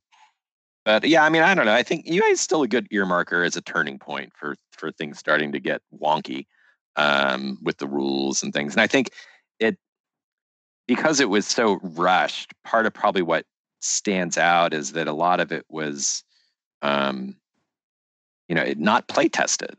[0.83, 1.73] but yeah, I mean, I don't know.
[1.73, 5.19] I think UA is still a good earmarker as a turning point for for things
[5.19, 6.47] starting to get wonky
[6.95, 8.73] um, with the rules and things.
[8.73, 9.11] And I think
[9.59, 9.77] it
[10.87, 12.53] because it was so rushed.
[12.63, 13.45] Part of probably what
[13.79, 16.23] stands out is that a lot of it was,
[16.81, 17.35] um,
[18.51, 19.77] you know, it not play tested,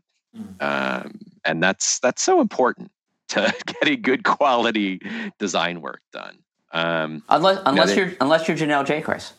[0.61, 2.91] um, and that's that's so important
[3.29, 4.99] to getting good quality
[5.39, 6.39] design work done.
[6.73, 9.33] Um, Unless unless they- you're unless you're Jennell Jaquays.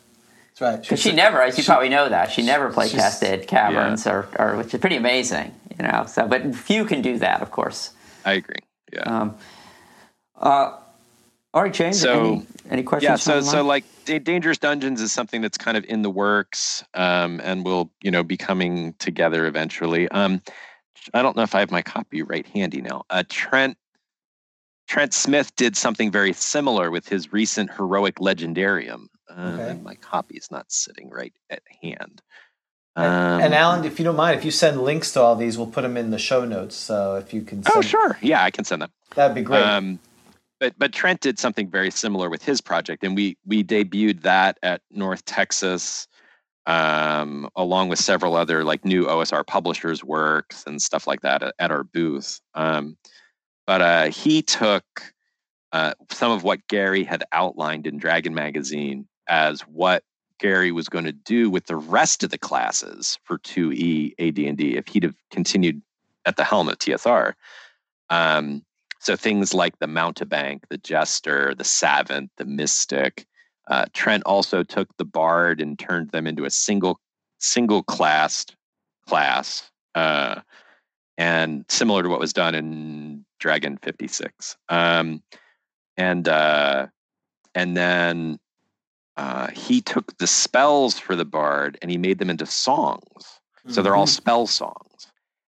[0.49, 0.79] That's right.
[0.79, 4.55] Because she never, as you probably know that, she never play tested caverns or, or
[4.55, 6.05] which is pretty amazing, you know.
[6.07, 7.89] So, but few can do that, of course.
[8.23, 8.57] I agree.
[8.93, 8.99] Yeah.
[9.01, 9.35] Um,
[10.39, 10.77] uh,
[11.53, 11.99] all right, James.
[11.99, 13.09] So- any, any questions?
[13.09, 16.83] yeah so so like Da- dangerous dungeons is something that's kind of in the works
[16.93, 20.41] um, and will you know be coming together eventually um,
[21.13, 23.77] i don't know if i have my copy right handy now uh, trent
[24.87, 29.79] trent smith did something very similar with his recent heroic legendarium um, Okay.
[29.81, 32.21] my copy is not sitting right at hand
[32.95, 35.57] And, Um, and Allan, if you don't mind, if you send links to all these,
[35.57, 36.75] we'll put them in the show notes.
[36.75, 39.63] So if you can, oh sure yeah i can send them that'd be great.
[39.63, 39.99] Um,
[40.63, 44.57] but but Trent did something very similar with his project, and we we debuted that
[44.63, 46.07] at North Texas,
[46.65, 51.53] um, along with several other like new OSR publishers' works and stuff like that at,
[51.59, 52.39] at our booth.
[52.55, 52.95] Um,
[53.67, 54.85] but uh, he took
[55.73, 60.05] uh, some of what Gary had outlined in Dragon Magazine as what
[60.39, 64.87] Gary was going to do with the rest of the classes for 2E AD&D if
[64.87, 65.81] he'd have continued
[66.25, 67.33] at the helm of TSR.
[68.09, 68.63] Um,
[69.03, 73.25] so things like the Mountebank, the Jester, the Savant, the Mystic.
[73.69, 76.99] Uh, Trent also took the Bard and turned them into a single
[77.37, 78.55] single classed
[79.05, 79.69] class.
[79.93, 80.39] Uh,
[81.17, 84.55] and similar to what was done in Dragon 56.
[84.69, 85.21] Um,
[85.97, 86.87] and uh,
[87.53, 88.39] and then
[89.17, 93.39] uh, he took the spells for the bard and he made them into songs.
[93.67, 94.15] So they're all Mhm.
[94.15, 94.92] spell songs.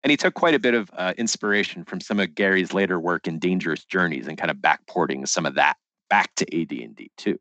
[0.05, 3.27] And he took quite a bit of uh, inspiration from some of Gary's later work
[3.27, 5.79] in Dangerous Journeys and kind of backporting some of that
[6.11, 7.39] back to AD&D too.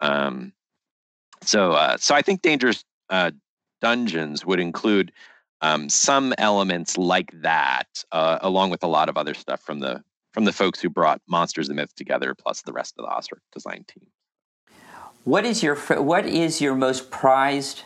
[0.00, 0.54] Um,
[1.42, 3.32] so, uh, so I think Dangerous uh,
[3.82, 5.12] Dungeons would include
[5.60, 10.02] um, some elements like that, uh, along with a lot of other stuff from the
[10.32, 13.40] from the folks who brought Monsters of Myth together, plus the rest of the OSRIC
[13.52, 14.06] design team.
[15.24, 17.82] What is your what is your most prized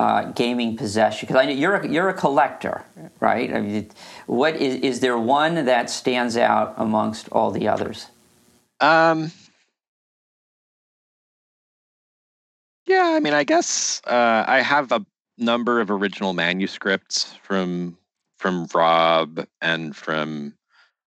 [0.00, 1.26] uh, gaming possession?
[1.26, 2.84] Because I know you're a, you're a collector,
[3.20, 3.54] right?
[3.54, 3.90] I mean,
[4.26, 8.06] what is is there one that stands out amongst all the others?
[8.80, 9.30] Um,
[12.86, 15.04] yeah, I mean, I guess uh, I have a
[15.36, 17.98] number of original manuscripts from
[18.38, 20.54] from Rob and from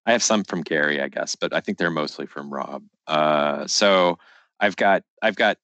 [0.06, 2.84] I have some from Gary, I guess, but I think they're mostly from Rob.
[3.08, 4.20] Uh, so
[4.60, 5.58] I've got I've got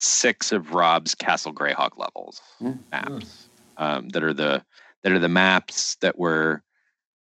[0.00, 2.78] six of Rob's Castle Greyhawk levels Mm.
[2.92, 4.62] maps um, that are the
[5.02, 6.62] that are the maps that were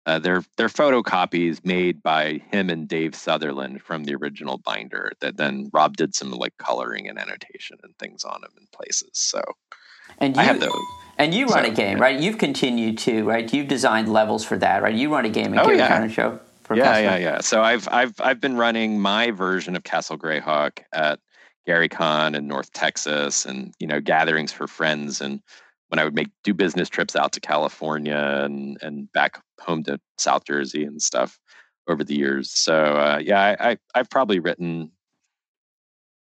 [0.06, 5.12] uh, they're they're photocopies made by him and Dave Sutherland from the original binder.
[5.22, 9.12] That then Rob did some like coloring and annotation and things on them in places.
[9.14, 9.42] So
[10.20, 10.72] And you, I have those.
[11.18, 12.04] And you run So, a game, yeah.
[12.04, 12.20] right?
[12.20, 13.52] You've continued to, right?
[13.54, 14.96] You've designed levels for that, right?
[14.96, 15.88] You run a game at Oh, yeah.
[15.90, 16.40] Counter Show.
[16.64, 17.04] For yeah, Castle.
[17.04, 17.42] yeah, yeah.
[17.42, 21.20] So I've I've I've been running my version of Castle Greyhawk at
[21.68, 25.42] GaryCon in North Texas, and you know gatherings for friends, and
[25.90, 30.00] when I would make do business trips out to California and and back home to
[30.18, 31.40] South Jersey and stuff
[31.88, 32.52] over the years.
[32.52, 34.92] So uh, yeah, I, I I've probably written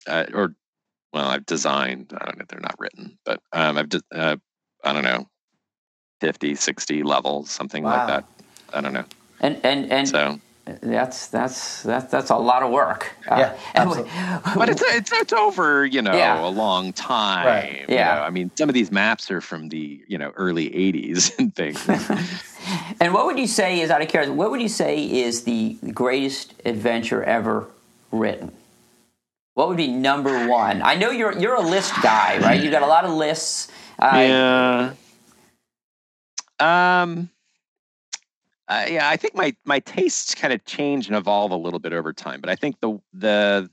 [0.08, 0.56] uh, or
[1.14, 2.14] well I've designed.
[2.20, 2.44] I don't know.
[2.44, 4.38] If they're not written, but um, I've de- uh,
[4.84, 5.28] I don't know
[6.22, 7.92] 50, 60 levels, something Wow.
[7.98, 8.26] like that.
[8.74, 9.06] I don't know.
[9.42, 10.40] And and and So.
[10.66, 13.12] That's that's that's that's a lot of work.
[13.30, 14.12] Uh, Yeah, and- absolutely.
[14.56, 16.46] but it's it's it's over you know Yeah.
[16.46, 17.86] a long time Right.
[17.90, 18.16] you Yeah.
[18.16, 18.22] know?
[18.24, 21.80] i mean some of these maps are from the you know early 80s and things
[23.02, 24.38] And what would you say is out of curiosity?
[24.38, 27.68] What would you say is the greatest adventure ever
[28.10, 28.54] written?
[29.56, 30.82] What would be number one?
[30.82, 32.64] I know you're you're a list guy, right?
[32.64, 33.68] You got a lot of lists.
[34.00, 34.94] Uh, yeah
[36.60, 37.30] um
[38.74, 41.94] uh, yeah i think my my tastes kind of change and evolve a little bit
[41.94, 43.70] over time but i think the the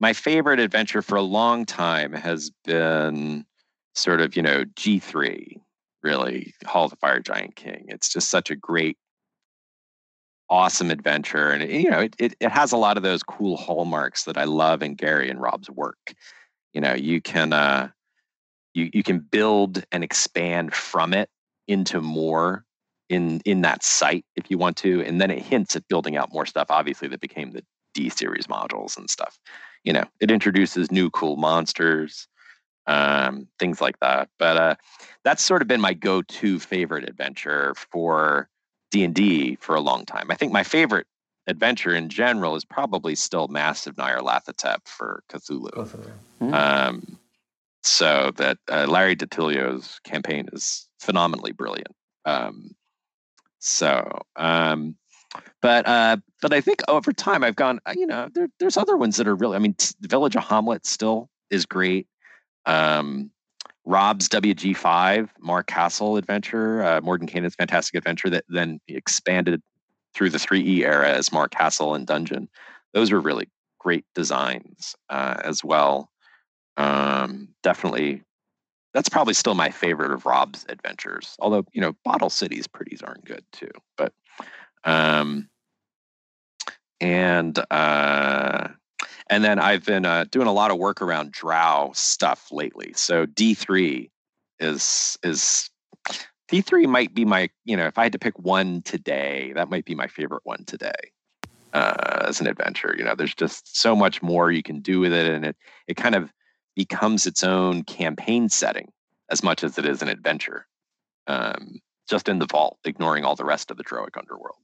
[0.00, 3.46] my favorite adventure for a long time has been
[3.94, 5.60] sort of you know g3
[6.02, 7.84] really hall of the fire giant king.
[7.86, 8.98] It's just such a great
[10.50, 13.56] awesome adventure and it, you know it, it, it has a lot of those cool
[13.56, 16.12] hallmarks that i love in gary and rob's work.
[16.74, 17.88] You know you can uh
[18.74, 21.30] you you can build and expand from it
[21.68, 22.64] into more
[23.12, 26.32] in in that site if you want to and then it hints at building out
[26.32, 27.62] more stuff obviously that became the
[27.94, 29.38] d series modules and stuff.
[29.84, 32.26] You know it introduces new cool monsters
[32.86, 34.28] um things like that.
[34.38, 34.74] But uh
[35.24, 38.48] that's sort of been my go-to favorite adventure for
[38.90, 40.30] d&d for a long time.
[40.30, 41.06] I think my favorite
[41.46, 45.74] adventure in general is probably still Masks of Nyarlathotep for cthulhu.
[45.74, 46.54] Both of them.
[46.54, 47.18] um,
[47.82, 51.94] so that uh, Larry DiTillio's campaign is phenomenally brilliant.
[52.24, 52.70] Um,
[53.62, 54.96] so, um,
[55.60, 57.80] but uh, but I think over time I've gone.
[57.94, 59.56] You know, there, there's other ones that are really.
[59.56, 62.08] I mean, the Village of Hommlet still is great.
[62.66, 63.30] Um,
[63.84, 69.62] Rob's WG5 Maure Castle adventure, uh, Mordenkainen's fantastic adventure that then expanded
[70.14, 72.48] through the 3E era as Maure Castle and Dungeon.
[72.94, 73.48] Those were really
[73.78, 76.12] great designs uh, as well
[76.76, 78.22] um definitely
[78.94, 83.20] that's probably still my favorite of rob's adventures although you know bottle city's pretty darn
[83.24, 84.12] good too but
[84.84, 85.48] um
[87.00, 88.68] and uh
[89.28, 93.26] and then i've been uh, doing a lot of work around drow stuff lately so
[93.26, 94.10] d3
[94.60, 95.70] is is
[96.50, 99.84] d3 might be my you know if i had to pick one today that might
[99.84, 100.92] be my favorite one today
[101.72, 105.12] uh, as an adventure you know there's just so much more you can do with
[105.12, 105.56] it and it
[105.88, 106.30] it kind of
[106.74, 108.90] becomes its own campaign setting
[109.30, 110.66] as much as it is an adventure.
[111.26, 114.58] Um, just in the vault, ignoring all the rest of the Droic underworld.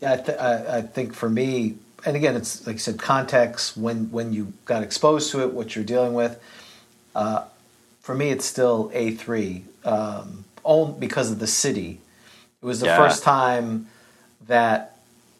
[0.00, 3.76] Yeah, I, th- I, I think for me, and again, it's like I said, context
[3.76, 6.38] when when you got exposed to it, what you're dealing with.
[7.14, 7.44] Uh,
[8.00, 12.00] for me, it's still A three, um, all because of the city.
[12.62, 12.96] It was the Yeah.
[12.96, 13.88] first time
[14.46, 14.98] that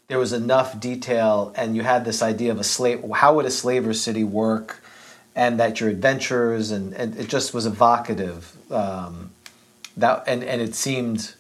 [0.09, 3.05] there was enough detail, and you had this idea of a slave.
[3.14, 4.82] How would a slaver city work?
[5.36, 8.56] And that your adventures, and, and it just was evocative.
[8.72, 9.30] Um,
[9.96, 11.34] that and and it seemed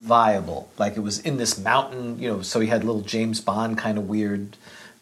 [0.00, 0.70] viable.
[0.78, 2.42] Like it was in this mountain, you know.
[2.42, 4.56] So he had a little James Bond kind of weird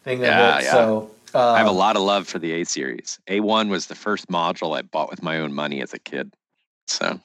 [0.05, 0.23] thing.
[0.23, 0.73] Yeah, yeah.
[0.73, 3.19] So uh, I have a lot of love for the A series.
[3.29, 6.33] A1 was the first module I bought with my own money as a kid.
[6.87, 7.21] So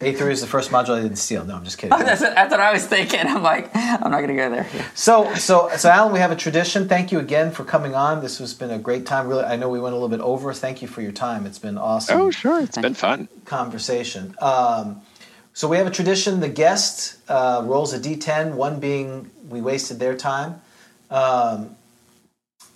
[0.00, 1.44] A three is the first module I didn't steal.
[1.44, 1.96] No, I'm just kidding.
[2.04, 3.20] that's, that's what I was thinking.
[3.20, 4.66] I'm like, I'm not going to go there.
[4.94, 6.88] So, so, so, Allan, we have a tradition.
[6.88, 8.20] Thank you again for coming on.
[8.22, 9.28] This has been a great time.
[9.28, 10.52] Really, I know we went a little bit over.
[10.52, 11.46] Thank you for your time.
[11.46, 12.60] It's been awesome Oh, sure.
[12.60, 13.28] It's been fun.
[13.44, 14.34] conversation.
[14.40, 15.00] Um,
[15.54, 16.40] so we have a tradition.
[16.40, 18.54] The guest uh, rolls a d10.
[18.54, 20.60] One being we wasted their time.
[21.10, 21.76] Um,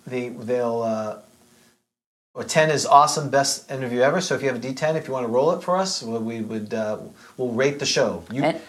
[0.07, 1.19] the they'll uh,
[2.41, 4.21] or ten is awesome, best interview ever.
[4.21, 6.19] So if you have a d10, if you want to roll it for us, we,
[6.19, 6.99] we would uh,
[7.37, 8.25] we'll rate the show.
[8.33, 8.61] You, And-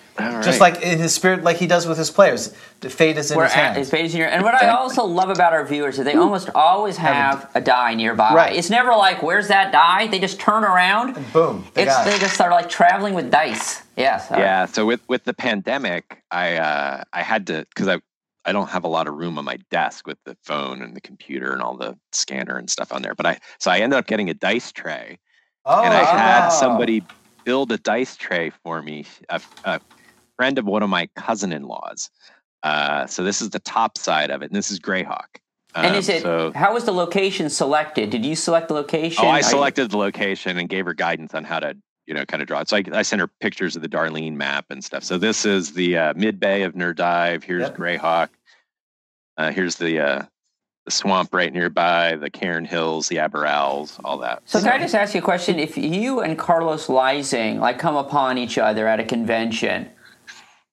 [0.44, 0.74] just right.
[0.74, 2.54] like in his spirit, like he does with his players.
[2.82, 3.78] The fate is in We're his at hands.
[3.78, 4.28] his page here.
[4.28, 7.96] And what I also love about our viewers is they almost always have a die
[7.96, 8.34] nearby.
[8.34, 8.56] Right.
[8.56, 10.08] It's never like, where's that die?
[10.08, 11.14] They just turn around.
[11.34, 11.66] Boom.
[11.74, 12.20] They It's got they it.
[12.22, 13.82] just are like traveling with dice.
[13.98, 14.30] Yes.
[14.30, 14.44] all right.
[14.44, 14.66] Yeah.
[14.66, 18.02] So with with the pandemic, I uh, I had to because I
[18.46, 21.02] I don't have a lot of room on my desk with the phone and the
[21.02, 23.16] computer and all the scanner and stuff on there.
[23.16, 25.20] But I so I ended up getting a dice tray,
[25.66, 27.04] Oh, and I had somebody
[27.46, 29.06] build a dice tray for me.
[29.30, 29.80] A, a
[30.38, 32.10] friend of one of my cousin-in-laws.
[32.64, 35.38] Uh, so this is the top side of it, and this is Greyhawk.
[35.76, 38.10] And Um, is it so- how was the location selected?
[38.10, 39.24] Did you select the location?
[39.26, 41.76] Oh, I you- selected the location and gave her guidance on how to,
[42.08, 42.70] you know, kind of draw it.
[42.70, 45.04] So I, I sent her pictures of the Darlene map and stuff.
[45.04, 47.44] So this is the uh, mid bay of Nyr Dyv.
[47.44, 47.78] Here's Yep.
[47.78, 48.30] Greyhawk.
[49.38, 50.24] Uh, here's the uh,
[50.86, 54.42] the swamp right nearby, the Cairn Hills, the Abbor-Alz, all that.
[54.46, 55.60] So can I just ask you a question?
[55.60, 59.90] If you and Carlos Lising like come upon each other at a convention,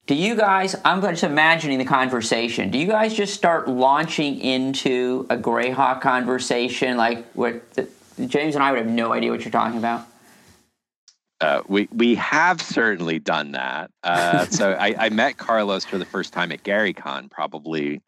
[0.07, 0.75] do you guys?
[0.85, 2.71] I'm just imagining the conversation.
[2.71, 6.97] Do you guys just start launching into a Greyhawk conversation?
[6.97, 7.71] Like what?
[7.75, 7.89] The,
[8.27, 10.05] James and I would have no idea what you're talking about.
[11.41, 13.91] Uh, we we have certainly done that.
[14.03, 18.01] Uh, so I, I met Carlos for the first time at GaryCon, probably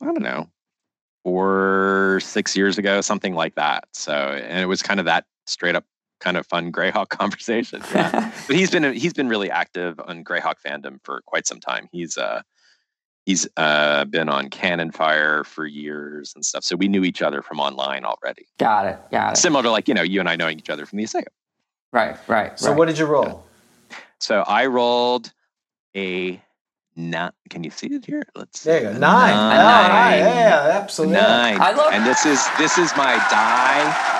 [0.00, 0.48] I don't know,
[1.24, 3.84] four six years ago, something like that.
[3.92, 5.84] So and it was kind of that straight up
[6.20, 7.82] kind of fun Greyhawk conversation.
[7.94, 8.32] Yeah.
[8.46, 11.88] but he's been he's been really active on Greyhawk fandom for quite some time.
[11.90, 12.42] He's uh
[13.24, 16.64] he's uh been on Canonfire for years and stuff.
[16.64, 18.46] So we knew each other from online already.
[18.58, 18.98] Got it.
[19.10, 19.36] Got it.
[19.38, 21.24] Similar to like you know you and I knowing each other from the Acaeum.
[21.92, 22.16] Right.
[22.28, 22.58] Right.
[22.58, 22.78] So right.
[22.78, 23.44] what did you roll?
[24.20, 25.32] So I rolled
[25.96, 26.40] a
[26.96, 27.32] nine.
[27.48, 28.24] Can you see it here?
[28.34, 28.70] Let's see.
[28.70, 28.92] There you go.
[28.92, 29.00] Nine.
[29.00, 29.30] Nine.
[29.34, 31.16] Ah, yeah, absolutely.
[31.16, 31.60] Nine.
[31.60, 34.14] I love- and this is this is my die.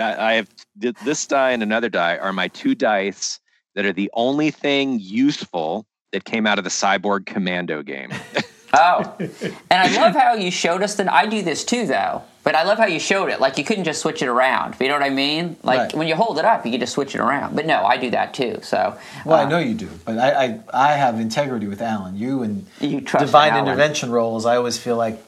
[0.00, 3.38] I have this die and another die are my two dice
[3.74, 8.10] that are the only thing useful that came out of the Cyborg Commando game.
[8.72, 11.10] Oh, and I love how you showed us that.
[11.12, 12.22] I do this too, though.
[12.42, 13.38] But I love how you showed it.
[13.38, 14.74] Like you couldn't just switch it around.
[14.80, 15.56] You know what I mean?
[15.62, 15.94] Like Right.
[15.94, 17.54] when you hold it up, you can just switch it around.
[17.54, 18.60] But no, I do that too.
[18.62, 22.16] So Well, uh, I know you do, but I, I, I have integrity with Allan.
[22.16, 23.66] You and You divine Alan.
[23.66, 24.46] intervention rolls.
[24.46, 25.22] I always feel like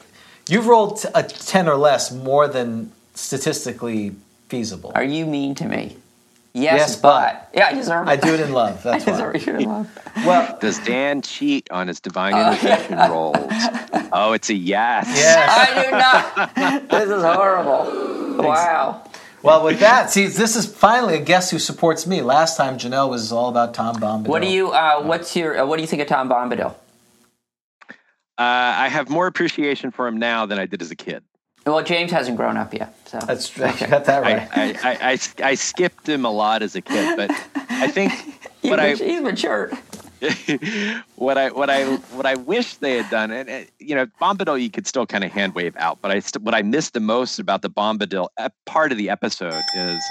[0.49, 4.15] you've rolled a ten or less more than statistically
[4.49, 4.91] feasible.
[4.95, 5.97] Are you mean to me?
[6.55, 8.11] Yes, Yes, but yeah, I deserve it.
[8.11, 8.77] I do it in love.
[8.85, 9.11] I That's why.
[9.31, 9.99] deserve your love.
[10.17, 13.37] Well, Does Dan cheat on his divine Uh, intervention rolls?
[14.11, 15.07] Oh, it's a yes.
[15.09, 15.49] yes.
[15.49, 16.89] I do not.
[16.89, 18.37] This is horrible.
[18.43, 19.03] Wow.
[19.41, 22.21] Well, with that, see, this is finally a guest who supports me.
[22.21, 24.27] Last time Jennell was all about Tom Bombadil.
[24.27, 24.71] What do you?
[24.71, 25.59] Uh, what's your?
[25.59, 26.73] Uh, what do you think of Tom Bombadil?
[27.89, 27.93] Uh,
[28.37, 31.23] I have more appreciation for him now than I did as a kid.
[31.65, 34.57] Well, James hasn't grown up yet, so That's you got that I, right.
[34.57, 35.19] I, I, I,
[35.51, 37.31] I skipped him a lot as a kid, but
[37.69, 38.11] I think
[38.61, 39.77] he's, what I he's matured.
[41.15, 41.83] what I what I
[42.13, 45.23] what I wish they had done, and uh, you know, Bombadil you could still kind
[45.23, 48.27] of hand wave out, but I st- what I missed the most about the Bombadil
[48.37, 50.03] ep- part of the episode is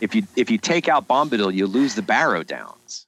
[0.00, 3.06] if you if you take out Bombadil, you lose the Barrow Downs,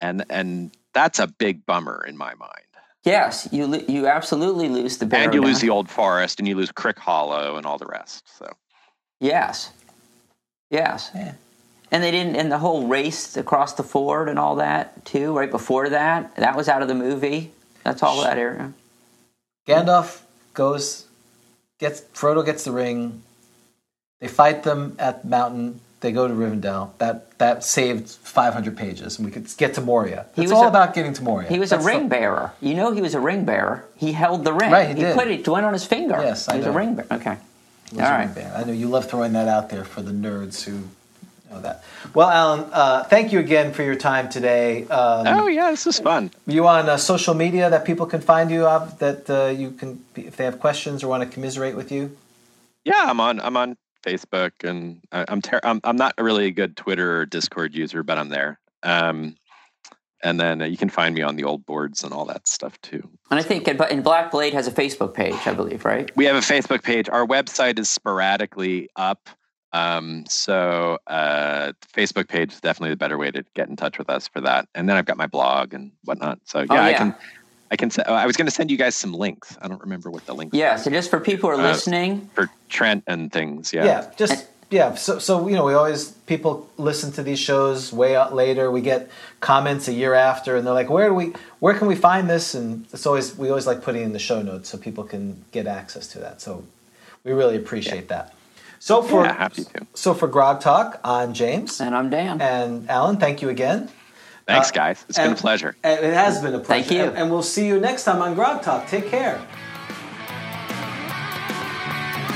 [0.00, 2.71] and and that's a big bummer in my mind.
[3.04, 6.54] Yes, you you absolutely lose the barrel and you lose the Old Forest, and you
[6.54, 8.28] lose Crickhollow, and all the rest.
[8.38, 8.52] So
[9.22, 9.70] Yes.
[10.68, 11.10] Yes.
[11.14, 11.34] Yeah.
[11.92, 15.36] And they didn't, and the whole race across the ford and all that too.
[15.36, 17.52] Right before that, that was out of the movie.
[17.84, 18.72] That's all that area.
[19.68, 20.22] Gandalf
[20.54, 21.06] goes,
[21.78, 23.22] gets Frodo gets the ring.
[24.20, 25.80] They fight them at the mountain.
[26.02, 26.90] They go to Rivendell.
[26.98, 30.26] That that saved 500 pages, and we could get to Moria.
[30.34, 31.48] He It's was all a- about getting to Moria.
[31.48, 32.52] He was That's a ring the- bearer.
[32.60, 33.84] You know, he was a ring bearer.
[33.96, 34.70] He held the ring.
[34.70, 35.16] Right, he he did.
[35.16, 35.40] put it.
[35.40, 36.18] It went on his finger.
[36.20, 37.08] Yes, I he was a ring bearer.
[37.12, 37.36] Okay.
[37.92, 38.36] was All a right.
[38.36, 38.46] ring.
[38.54, 40.72] I know you love throwing that out there for the nerds who
[41.50, 41.84] know that.
[42.14, 44.84] Well, Allan, uh, thank you again for your time today.
[44.88, 46.30] Um, oh yeah, this is fun.
[46.46, 50.02] You on uh, social media that people can find you up that uh, you can
[50.16, 52.16] if they have questions or want to commiserate with you.
[52.84, 56.46] Yeah, I'm on I'm on Facebook, and I, I'm, ter- I'm I'm not a really
[56.46, 58.58] a good Twitter or Discord user, but I'm there.
[58.82, 59.36] Um,
[60.22, 62.80] and then uh, you can find me on the old boards and all that stuff
[62.80, 63.08] too.
[63.30, 66.14] And I think and Black Blade has a Facebook page, I believe, right?
[66.16, 67.08] We have a Facebook page.
[67.08, 69.28] Our website is sporadically up.
[69.72, 74.10] Um, so uh, Facebook page is definitely the better way to get in touch with
[74.10, 74.68] us for that.
[74.74, 76.40] And then I've got my blog and whatnot.
[76.44, 77.14] So yeah, Oh, I can.
[77.72, 77.90] I can.
[77.90, 79.56] se- I was going to send you guys some links.
[79.62, 80.54] I don't remember what the links.
[80.54, 80.74] Yeah.
[80.74, 83.72] are So just for people who are Uh, listening, for Trent and things.
[83.72, 83.84] Yeah.
[83.86, 84.94] Yeah, just yeah.
[84.94, 88.70] So so you know, we always people listen to these shows way out later.
[88.70, 89.08] We get
[89.40, 91.32] comments a year after, and they're like, "Where do we?
[91.60, 94.42] Where can we find this?" And it's always we always like putting in the show
[94.42, 96.42] notes so people can get access to that.
[96.42, 96.64] So
[97.24, 98.34] we really appreciate that.
[98.80, 99.86] So for Yeah, happy to.
[99.94, 102.40] so for Grog Talk, I'm James and I'm Dan.
[102.42, 103.16] and Alan.
[103.16, 103.88] Thank you again.
[104.54, 105.04] Thanks, Uh, guys.
[105.08, 105.74] It's been a pleasure.
[105.84, 106.82] It has been a pleasure.
[106.88, 107.04] Thank you.
[107.04, 108.86] And, and we'll see you next time on Grog Talk.
[108.86, 109.40] Take care.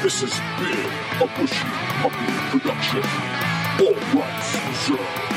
[0.02, 1.64] This has been a Bushy
[2.00, 3.02] Puppy production.
[3.80, 5.35] All rights reserved.